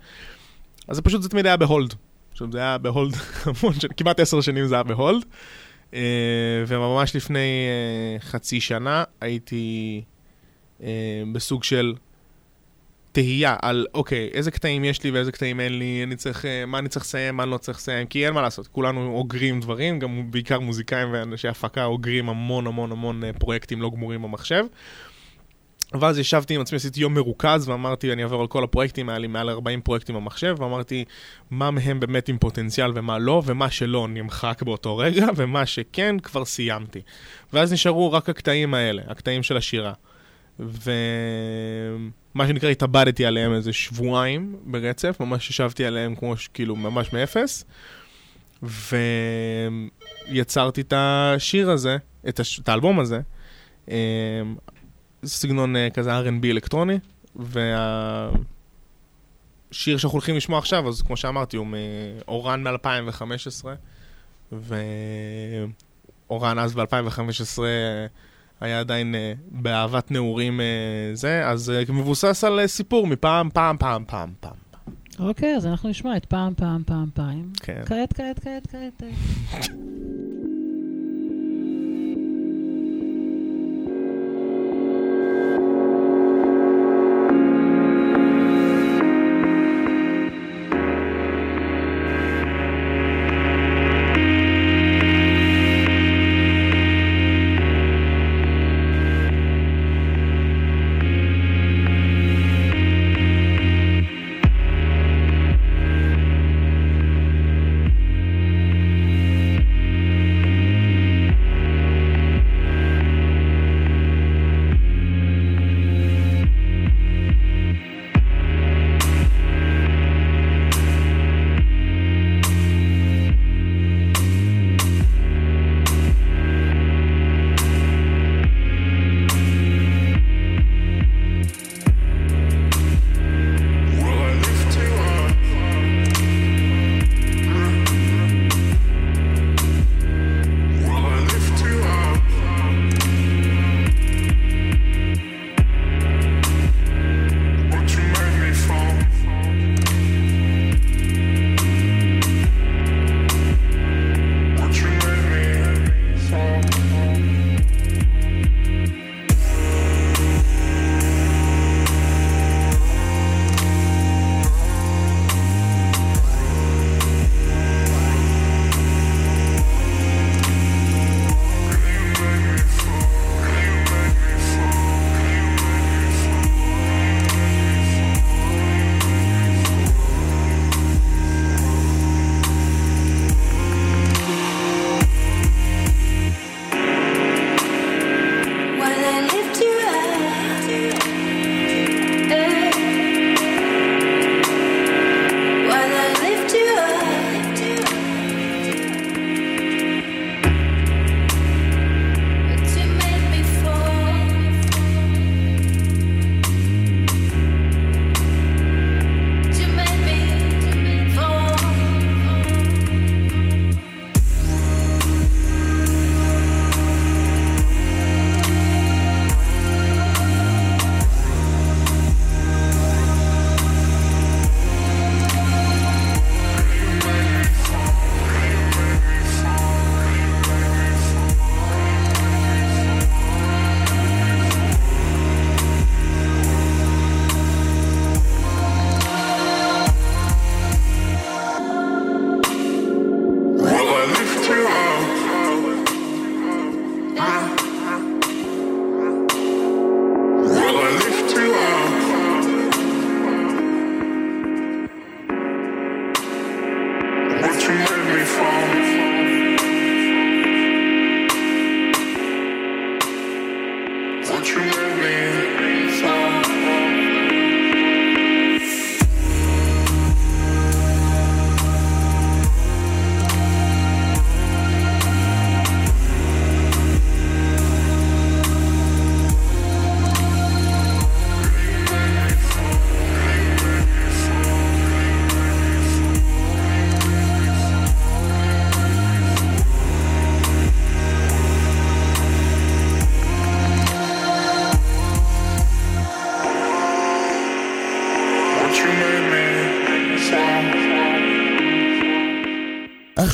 אז 0.88 0.96
זה 0.96 1.02
פשוט, 1.02 1.22
זה 1.22 1.28
תמיד 1.28 1.46
היה 1.46 1.56
ב 1.57 1.63
hold. 1.63 1.95
עכשיו, 2.32 2.52
זה 2.52 2.59
היה 2.59 2.78
ב 2.78 2.86
hold 2.86 3.14
המון 3.46 3.74
שנים, 3.74 3.92
כמעט 3.96 4.20
עשר 4.20 4.40
שנים 4.40 4.66
זה 4.66 4.74
היה 4.74 4.82
ב 4.82 4.89
hold. 4.89 5.24
אה, 5.94 6.64
וממש 6.66 7.16
לפני 7.16 7.38
אה, 7.38 8.20
חצי 8.20 8.61
שנה 8.61 9.04
הייתי 9.20 10.02
אה, 10.82 11.22
בסוג 11.32 11.64
של 11.64 11.94
תהייה 13.12 13.56
על, 13.62 13.86
אוקיי, 13.94 14.30
איזה 14.32 14.50
קטעים 14.50 14.84
יש 14.84 15.04
לי 15.04 15.11
ואיזה 15.11 15.32
קטעים 15.32 15.61
אין 15.61 15.78
לי, 15.78 16.00
אני 16.02 16.16
צריך, 16.16 16.44
אה, 16.44 16.66
מה 16.66 16.78
אני 16.78 16.88
צריך 16.88 17.04
לסיים, 17.04 17.36
מה 17.36 17.42
אני 17.42 17.50
לא 17.50 17.59
צריך 17.59 17.78
לסיים, 17.78 18.06
כי 18.06 18.26
אין 18.26 18.34
מה 18.34 18.42
לעשות, 18.42 18.66
כולנו 18.66 19.12
אוגרים 19.14 19.61
דברים, 19.61 19.98
גם 19.98 20.30
בעיקר 20.30 20.61
מוזיקאים 20.61 21.09
ואנשי 21.12 21.48
הפקה 21.48 21.84
אוגרים 21.84 22.28
המון 22.28 22.66
המון 22.66 22.92
המון 22.92 23.24
אה, 23.24 23.32
פרויקטים 23.32 23.82
לא 23.82 23.90
גמורים 23.90 24.22
במחשב. 24.22 24.64
ואז 25.95 26.18
ישבתי 26.18 26.55
עם 26.55 26.61
עצמי, 26.61 26.76
עשיתי 26.76 27.01
יום 27.01 27.14
מרוכז, 27.14 27.68
ואמרתי, 27.68 28.12
אני 28.12 28.22
אעבור 28.22 28.41
על 28.41 28.47
כל 28.47 28.64
הפרויקטים, 28.64 29.09
היה 29.09 29.18
לי 29.18 29.26
מעל 29.26 29.51
40 29.51 29.80
פרויקטים 29.80 30.14
במחשב, 30.14 30.57
ואמרתי, 30.59 31.05
מה 31.51 31.70
מהם 31.70 32.01
באמת 32.01 32.28
עם 32.28 32.39
פוטנציאל 32.39 32.93
ומה 32.95 33.18
לא, 33.18 33.43
ומה 33.47 33.70
שלא 33.70 34.09
נמחק 34.09 34.62
באותו 34.62 34.97
רגע, 34.97 35.26
ומה 35.36 35.66
שכן, 35.66 36.18
כבר 36.18 36.45
סיימתי. 36.45 37.01
ואז 37.53 37.72
נשארו 37.72 38.12
רק 38.12 38.28
הקטעים 38.28 38.74
האלה, 38.74 39.03
הקטעים 39.07 39.43
של 39.43 39.57
השירה. 39.57 39.93
ומה 40.59 42.47
שנקרא, 42.49 42.68
התאבדתי 42.68 43.26
עליהם 43.26 43.55
איזה 43.55 43.72
שבועיים 43.72 44.57
ברצף, 44.64 45.16
ממש 45.20 45.51
ישבתי 45.51 45.84
עליהם 45.84 46.14
כמו 46.14 46.34
כאילו 46.55 46.76
ממש 46.76 47.12
מאפס, 47.12 47.64
ויצרתי 50.28 50.80
את 50.80 50.93
השיר 50.97 51.70
הזה, 51.70 51.97
את, 52.28 52.41
הש... 52.41 52.61
את 52.61 52.68
האלבום 52.68 53.01
הזה, 53.01 53.20
אמ, 53.89 53.95
סגנון 55.25 55.77
אה, 55.77 55.91
כזה 55.91 56.21
R&B 56.21 56.47
אלקטרוני, 56.47 56.99
והשיר 57.37 58.39
שאנחנו 59.73 60.16
הולכים 60.16 60.37
לשמוע 60.37 60.59
עכשיו, 60.59 60.89
אז 60.89 61.03
כמו 61.03 61.16
שאמרתי, 61.16 61.57
הוא 61.57 61.66
מאורן 61.66 62.62
מ-2015, 62.62 63.64
ואורן 66.29 66.59
אז 66.59 66.75
ב-2015 66.75 67.59
היה 68.61 68.81
עדיין 68.81 69.14
אה, 69.14 69.33
באהבת 69.51 70.11
נעורים 70.11 70.61
אה, 70.61 70.66
זה, 71.12 71.49
אז 71.49 71.73
מבוסס 71.89 72.45
על 72.45 72.66
סיפור 72.66 73.07
מפעם, 73.07 73.51
פעם, 73.51 73.77
פעם, 73.79 74.05
פעם, 74.07 74.33
פעם. 74.41 74.69
אוקיי, 75.19 75.57
אז 75.57 75.66
אנחנו 75.66 75.89
נשמע 75.89 76.16
את 76.16 76.25
פעם, 76.25 76.55
פעם, 76.55 76.83
פעם, 76.87 77.09
פעם. 77.14 77.53
כן. 77.62 77.83
כעת, 77.87 78.12
כעת, 78.12 78.39
כעת, 78.41 78.66
כעת. 78.71 79.03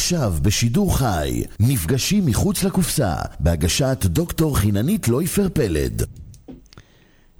עכשיו 0.05 0.32
בשידור 0.42 0.98
חי, 0.98 1.44
מפגשים 1.61 2.26
מחוץ 2.26 2.64
לקופסה, 2.64 3.14
בהגשת 3.40 3.98
דוקטור 4.05 4.59
חיננית 4.59 5.09
לויפר 5.09 5.48
פלד. 5.52 6.02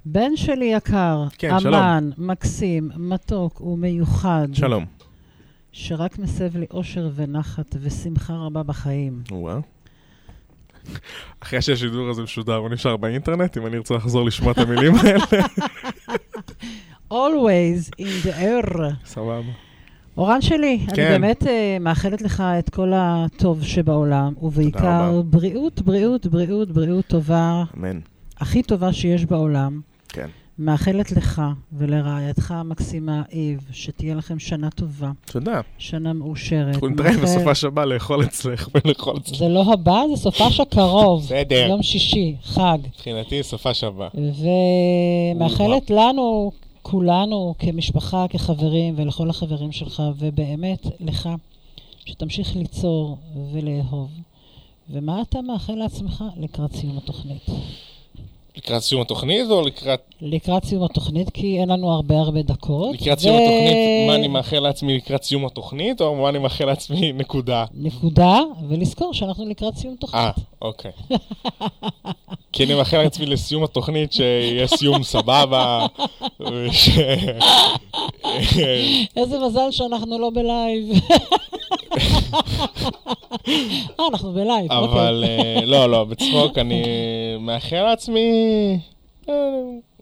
בן 0.05 0.35
שלי 0.35 0.65
יקר, 0.65 1.23
כן, 1.37 1.59
שלום. 1.59 1.75
אמן, 1.75 2.09
מקסים, 2.17 2.89
מתוק 2.95 3.61
ומיוחד, 3.61 4.47
שלום. 4.53 4.85
שרק 5.71 6.19
מסב 6.19 6.57
לי 6.57 6.65
אושר 6.71 7.09
ונחת 7.15 7.75
ושמחה 7.81 8.33
רבה 8.33 8.63
בחיים. 8.63 9.23
וואו. 9.31 9.61
אחרי 11.39 11.61
שהשידור 11.61 12.09
הזה 12.09 12.21
משודר, 12.21 12.55
הוא 12.55 12.69
נשאר 12.69 12.97
באינטרנט, 12.97 13.57
אם 13.57 13.65
אני 13.65 13.77
ארצה 13.77 13.93
לחזור 13.93 14.25
לשמוע 14.25 14.51
את 14.51 14.57
המילים 14.57 14.93
האלה. 14.95 15.45
Always 17.11 17.89
in 17.99 18.27
the 18.27 18.33
air. 18.33 18.79
סבבה. 19.05 19.64
אורן 20.17 20.41
שלי, 20.41 20.79
אני 20.87 20.95
כן. 20.95 21.09
באמת 21.09 21.43
uh, 21.43 21.47
מאחלת 21.79 22.21
לך 22.21 22.43
את 22.59 22.69
כל 22.69 22.91
הטוב 22.95 23.63
שבעולם, 23.63 24.33
ובעיקר. 24.41 25.21
בריאות, 25.25 25.81
בריאות, 25.81 26.25
בריאות, 26.27 26.71
בריאות 26.71 27.05
טובה, 27.05 27.63
אמן. 27.77 27.99
הכי 28.37 28.63
טובה 28.63 28.93
שיש 28.93 29.25
בעולם. 29.25 29.81
כן. 30.09 30.27
מאחלת 30.59 31.11
לך 31.11 31.41
ולרעייתך 31.77 32.51
המקסימה, 32.51 33.21
איב, 33.31 33.59
שתהיה 33.71 34.15
לכם 34.15 34.39
שנה 34.39 34.69
טובה, 34.69 35.11
תודה. 35.25 35.61
שנה 35.77 36.13
מאושרת. 36.13 36.73
אנחנו 36.75 36.87
נתראה 36.87 37.11
מאחל- 37.11 37.21
בסופה 37.21 37.55
שבא 37.55 37.85
לאכול 37.85 38.23
אצלך 38.23 38.69
ולאכול 38.75 39.17
אצלך. 39.17 39.37
זה 39.37 39.47
לא 39.47 39.73
הבא, 39.73 40.01
זה 40.15 40.21
סופש 40.21 40.59
הקרוב. 40.59 41.23
בסדר. 41.23 41.65
יום 41.69 41.83
שישי, 41.83 42.35
חג. 42.43 42.77
מבחינתי 42.87 43.43
סופה 43.43 43.73
שווה. 43.73 44.07
ומאחלת 45.35 45.89
לנו, 45.89 46.51
כולנו, 46.87 47.53
כמשפחה, 47.59 48.25
כחברים, 48.29 48.93
ולכל 48.97 49.29
החברים 49.29 49.71
שלך, 49.71 50.03
ובאמת 50.17 50.87
לך, 50.99 51.29
שתמשיך 52.05 52.55
ליצור 52.55 53.17
ולאהוב. 53.53 54.09
ומה 54.89 55.21
אתה 55.21 55.41
מאחל 55.41 55.73
לעצמך 55.73 56.23
לקראת 56.37 56.75
סיום 56.75 56.97
התוכנית? 56.97 57.41
לקראת 58.57 58.81
סיום 58.81 59.01
התוכנית 59.01 59.49
או 59.49 59.61
לקראת... 59.61 59.99
לקראת 60.21 60.63
סיום 60.63 60.83
התוכנית, 60.83 61.29
כי 61.29 61.59
אין 61.59 61.69
לנו 61.69 61.91
הרבה 61.91 62.19
הרבה 62.19 62.41
דקות. 62.41 62.95
לקראת 63.01 63.19
סיום 63.19 63.35
התוכנית, 63.35 64.07
מה 64.07 64.15
אני 64.15 64.27
מאחל 64.27 64.59
לעצמי 64.59 64.97
לקראת 64.97 65.23
סיום 65.23 65.45
התוכנית, 65.45 66.01
או 66.01 66.15
מה 66.15 66.29
אני 66.29 66.39
מאחל 66.39 66.65
לעצמי 66.65 67.13
נקודה? 67.23 67.65
נקודה, 67.73 68.39
ולזכור 68.69 69.13
שאנחנו 69.13 69.49
לקראת 69.49 69.75
סיום 69.75 69.95
תוכנית. 69.95 70.23
אה, 70.23 70.31
אוקיי. 70.61 70.91
כי 72.55 72.63
אני 72.63 72.73
מאחל 72.73 72.97
לעצמי 72.97 73.25
לסיום 73.25 73.63
התוכנית 73.63 74.13
שיהיה 74.13 74.67
סיום 74.67 75.03
סבבה. 75.03 75.85
איזה 79.17 79.39
מזל 79.45 79.71
שאנחנו 79.71 80.19
לא 80.19 80.31
בלייב. 80.33 80.89
אה, 83.99 84.07
אנחנו 84.11 84.33
ב 84.33 84.39
live, 84.39 84.71
אוקיי. 84.71 84.77
אבל 84.77 85.23
אה, 85.27 85.65
לא, 85.65 85.89
לא, 85.89 86.03
בצחוק, 86.03 86.57
אני 86.57 86.83
מאחל 87.39 87.81
לעצמי... 87.81 88.29
אה, 89.29 89.33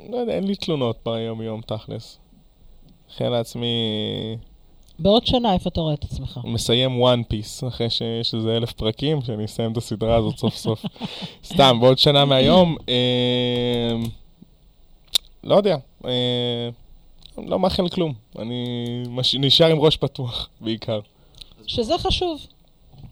לא 0.10 0.18
יודע, 0.18 0.34
אין 0.34 0.48
לי 0.48 0.56
תלונות 0.56 0.98
ביום-יום, 1.06 1.62
תכלס. 1.62 2.20
מאחל 3.10 3.30
לעצמי... 3.30 3.68
בעוד 5.00 5.26
שנה, 5.26 5.54
איפה 5.54 5.70
אתה 5.70 5.82
רואה 5.82 5.94
את 5.94 6.04
עצמך? 6.04 6.40
מסיים 6.44 7.02
וואן 7.02 7.24
פיס, 7.24 7.64
אחרי 7.64 7.90
שיש 7.90 8.34
איזה 8.34 8.58
אלף 8.58 8.72
פרקים, 8.72 9.22
שאני 9.22 9.46
אסיים 9.46 9.72
את 9.72 9.78
הסדרה 9.78 10.16
הזאת 10.16 10.38
סוף 10.38 10.56
סוף. 10.56 10.86
סתם, 11.54 11.78
בעוד 11.82 11.98
שנה 11.98 12.26
מהיום, 12.26 12.76
אה, 12.90 13.96
לא 15.44 15.56
יודע, 15.56 15.78
אה, 16.06 16.70
לא 17.38 17.60
מאחל 17.60 17.90
כלום. 17.90 18.14
אני 18.40 18.64
מש... 19.10 19.36
נשאר 19.36 19.68
עם 19.68 19.80
ראש 19.80 19.98
פתוח, 19.98 20.50
בעיקר. 20.62 21.00
שזה 21.68 21.98
חשוב. 21.98 22.40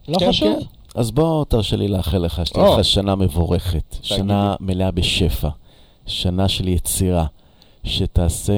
לא 0.08 0.20
כן, 0.20 0.30
חשוב? 0.30 0.60
כן. 0.60 1.00
אז 1.00 1.12
בוא, 1.12 1.46
תרשה 1.46 1.76
לי 1.76 1.88
לאחל 1.88 2.18
לך 2.18 2.42
שתהיה. 2.46 2.78
לך 2.78 2.86
שנה 2.86 3.16
מבורכת, 3.16 3.98
שנה 4.02 4.56
מלאה 4.60 4.92
בשפע, 4.92 5.50
שנה 6.06 6.48
של 6.48 6.68
יצירה, 6.68 7.26
שתעשה, 7.84 8.54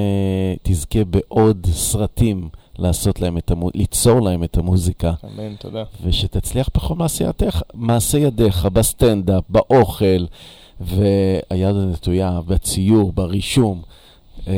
תזכה 0.63 1.03
בעוד 1.03 1.67
סרטים 1.71 2.49
לעשות 2.79 3.21
להם 3.21 3.37
את 3.37 3.51
המו... 3.51 3.69
ליצור 3.75 4.19
להם 4.21 4.43
את 4.43 4.57
המוזיקה, 4.57 5.13
אמן, 5.25 5.55
תודה. 5.55 5.83
ושתצליח 6.03 6.69
בכל 6.75 6.95
מעשי 6.95 7.23
ידיך, 7.23 7.61
מעשי 7.73 8.19
ידיך, 8.19 8.65
בסטנדאפ, 8.65 9.43
באוכל, 9.49 10.25
והיד 10.81 11.75
הנטויה, 11.75 12.39
בציור, 12.47 13.11
ברישום. 13.13 13.81
אה, 14.47 14.53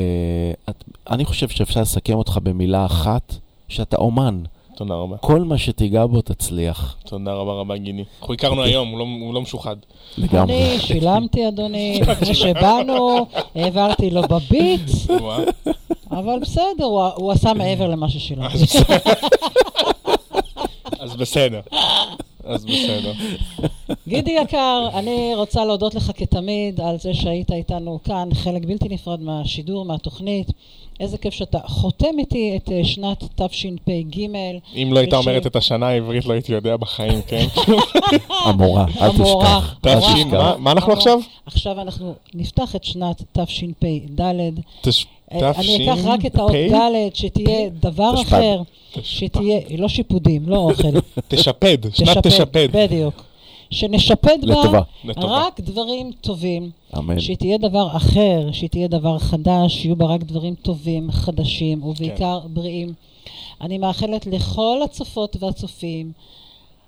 את, 0.69 0.83
אני 1.09 1.25
חושב 1.25 1.47
שאפשר 1.47 1.81
לסכם 1.81 2.13
אותך 2.13 2.39
במילה 2.43 2.85
אחת, 2.85 3.35
שאתה 3.67 3.97
אומן. 3.97 4.43
תודה 4.75 4.93
רבה. 4.93 5.17
כל 5.17 5.43
מה 5.43 5.57
שתיגע 5.57 6.05
בו 6.05 6.21
תצליח. 6.21 6.95
תודה 7.05 7.33
רבה 7.33 7.51
רבה, 7.53 7.77
גיני. 7.77 8.03
אנחנו 8.19 8.33
הכרנו 8.33 8.63
היום, 8.63 8.89
הוא 8.89 8.99
לא- 8.99 9.07
הוא 9.21 9.33
לא 9.33 9.41
משוחד. 9.41 9.75
לגמרי. 10.17 10.71
אני 10.71 10.79
שילמתי, 10.79 11.47
אדוני, 11.47 11.99
לפני 12.07 12.35
שבאנו, 12.35 13.25
העברתי 13.55 14.09
לו 14.09 14.21
בביט. 14.21 14.81
אבל 16.19 16.39
בסדר, 16.41 16.83
הוא, 16.85 17.01
הוא 17.15 17.31
עשה 17.31 17.53
מעבר 17.53 17.87
למה 17.87 18.09
ששילמתי. 18.09 18.57
אז 20.99 21.15
בסדר. 21.15 21.59
אז 22.43 22.65
בסדר. 22.65 23.11
גידי 24.07 24.31
יקר, 24.43 24.89
אני 24.93 25.31
רוצה 25.35 25.65
להודות 25.65 25.95
לך 25.95 26.11
כתמיד 26.15 26.81
על 26.81 26.97
זה 26.99 27.13
שהיית 27.13 27.51
איתנו 27.51 27.99
כאן, 28.03 28.29
חלק 28.33 28.65
בלתי 28.65 28.89
נפרד 28.89 29.21
מהשידור, 29.21 29.85
מהתוכנית. 29.85 30.47
איזה 30.99 31.17
כיף 31.17 31.33
שאתה 31.33 31.59
חותם 31.67 32.19
איתי 32.19 32.53
את 32.57 32.71
אה, 32.71 32.85
שנת 32.85 33.23
תשפ"ג. 33.35 34.19
אם 34.75 34.89
לא 34.93 34.99
הייתה 34.99 35.19
וש- 35.19 35.27
אומרת 35.27 35.47
את 35.47 35.55
השנה 35.55 35.87
העברית, 35.87 36.25
לא 36.25 36.33
הייתי 36.33 36.53
יודע 36.53 36.77
בחיים, 36.77 37.21
כן? 37.27 37.45
המורה, 38.45 38.85
אל 39.01 39.09
תשכח. 39.11 39.19
המורה. 39.21 39.61
אל 39.85 39.99
תש"י, 39.99 40.23
תשכח. 40.23 40.33
מה- 40.33 40.55
מה 40.57 40.71
אנחנו. 40.71 40.93
עכשיו? 40.93 41.19
עכשיו 41.45 41.81
אנחנו 41.81 42.13
נפתח 42.33 42.75
את 42.75 42.83
שנת 42.83 43.23
תשפ"ד. 43.33 44.21
אני 45.31 45.91
אקח 45.91 46.05
רק 46.05 46.25
את 46.25 46.35
האות 46.35 46.51
תש"פ? 46.51 46.73
ד', 46.73 47.15
שתהיה 47.15 47.69
דבר 47.69 48.15
תשפ"ד. 48.15 48.27
אחר, 48.27 48.61
שתהיה, 49.03 49.59
לא 49.77 49.87
שיפודים, 49.87 50.49
לא 50.49 50.57
אוכל. 50.57 50.99
תשפד, 51.27 51.77
שנת 51.93 52.27
תשפד. 52.27 52.67
בדיוק. 52.71 53.23
שנשפד 53.71 54.37
בה. 54.47 54.81
רק 55.17 55.59
דברים 55.59 56.11
טובים. 56.21 56.69
אמן. 56.97 57.19
שהיא 57.19 57.37
תהיה 57.37 57.57
דבר 57.57 57.87
אחר, 57.95 58.49
שהיא 58.51 58.69
תהיה 58.69 58.87
דבר 58.87 59.19
חדש, 59.19 59.81
שיהיו 59.81 59.95
בה 59.95 60.05
רק 60.05 60.23
דברים 60.23 60.55
טובים, 60.55 61.11
חדשים, 61.11 61.83
ובעיקר 61.83 62.39
כן. 62.41 62.53
בריאים. 62.53 62.93
אני 63.61 63.77
מאחלת 63.77 64.27
לכל 64.27 64.79
הצופות 64.83 65.37
והצופים, 65.39 66.11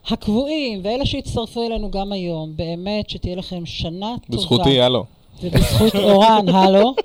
הקבועים, 0.07 0.79
ואלה 0.83 1.05
שהצטרפו 1.05 1.67
אלינו 1.67 1.91
גם 1.91 2.11
היום, 2.11 2.53
באמת 2.55 3.09
שתהיה 3.09 3.35
לכם 3.35 3.65
שנה 3.65 4.15
טובה. 4.25 4.37
בזכותי, 4.37 4.81
הלו. 4.81 5.05
ובזכות 5.43 5.95
אורן, 5.95 6.49
הלו. 6.49 6.93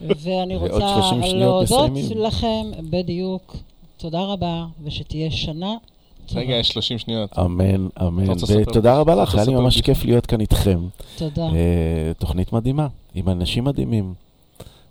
ואני 0.00 0.56
רוצה 0.56 1.02
30 1.10 1.22
שניות 1.22 1.34
להודות 1.70 1.90
מסיימים. 1.90 2.24
לכם, 2.24 2.66
בדיוק. 2.90 3.56
תודה 3.96 4.20
רבה, 4.20 4.66
ושתהיה 4.84 5.30
שנה. 5.30 5.74
רגע, 6.34 6.54
יש 6.54 6.68
30 6.68 6.98
שניות. 6.98 7.38
אמן, 7.38 7.88
אמן. 8.00 8.24
ותודה 8.48 8.98
רבה 8.98 9.14
לך, 9.14 9.34
היה 9.34 9.44
לי 9.44 9.54
ממש? 9.54 9.80
כיף 9.80 10.04
להיות 10.04 10.26
כאן 10.26 10.40
איתכם. 10.40 10.80
תודה. 11.16 11.46
אה, 11.46 12.12
תוכנית 12.18 12.52
מדהימה, 12.52 12.86
עם 13.14 13.28
אנשים 13.28 13.64
מדהימים. 13.64 14.14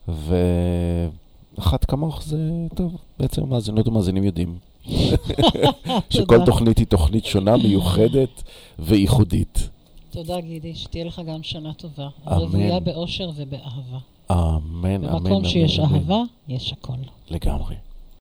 ואחת 0.08 1.86
כמוך 1.86 2.24
זה, 2.24 2.38
טוב, 2.76 2.96
בעצם 3.20 3.50
מאזינות 3.50 3.88
ומאזינים 3.88 4.24
יודעים. 4.24 4.58
שכל. 6.10 6.46
תוכנית 6.46 6.78
היא 6.78 6.88
תוכנית 6.88 7.26
שונה, 7.26 7.58
מיוחדת 7.58 8.44
וייחודית. 8.80 9.70
תודה, 10.10 10.42
גידי, 10.42 10.76
שתהיה 10.76 11.06
לך 11.06 11.22
גם 11.28 11.44
שנה 11.44 11.74
טובה. 11.74 12.08
אמן. 12.28 12.38
רוויה 12.38 12.80
באושר 12.80 13.30
ובאהבה. 13.36 13.98
אמן, 14.32 15.06
אמן. 15.06 15.24
במקום 15.24 15.46
שיש. 15.46 15.80
אהבה, 15.80 16.22
יש 16.48 16.74
הכל. 16.74 16.94
לגמרי. 17.30 17.76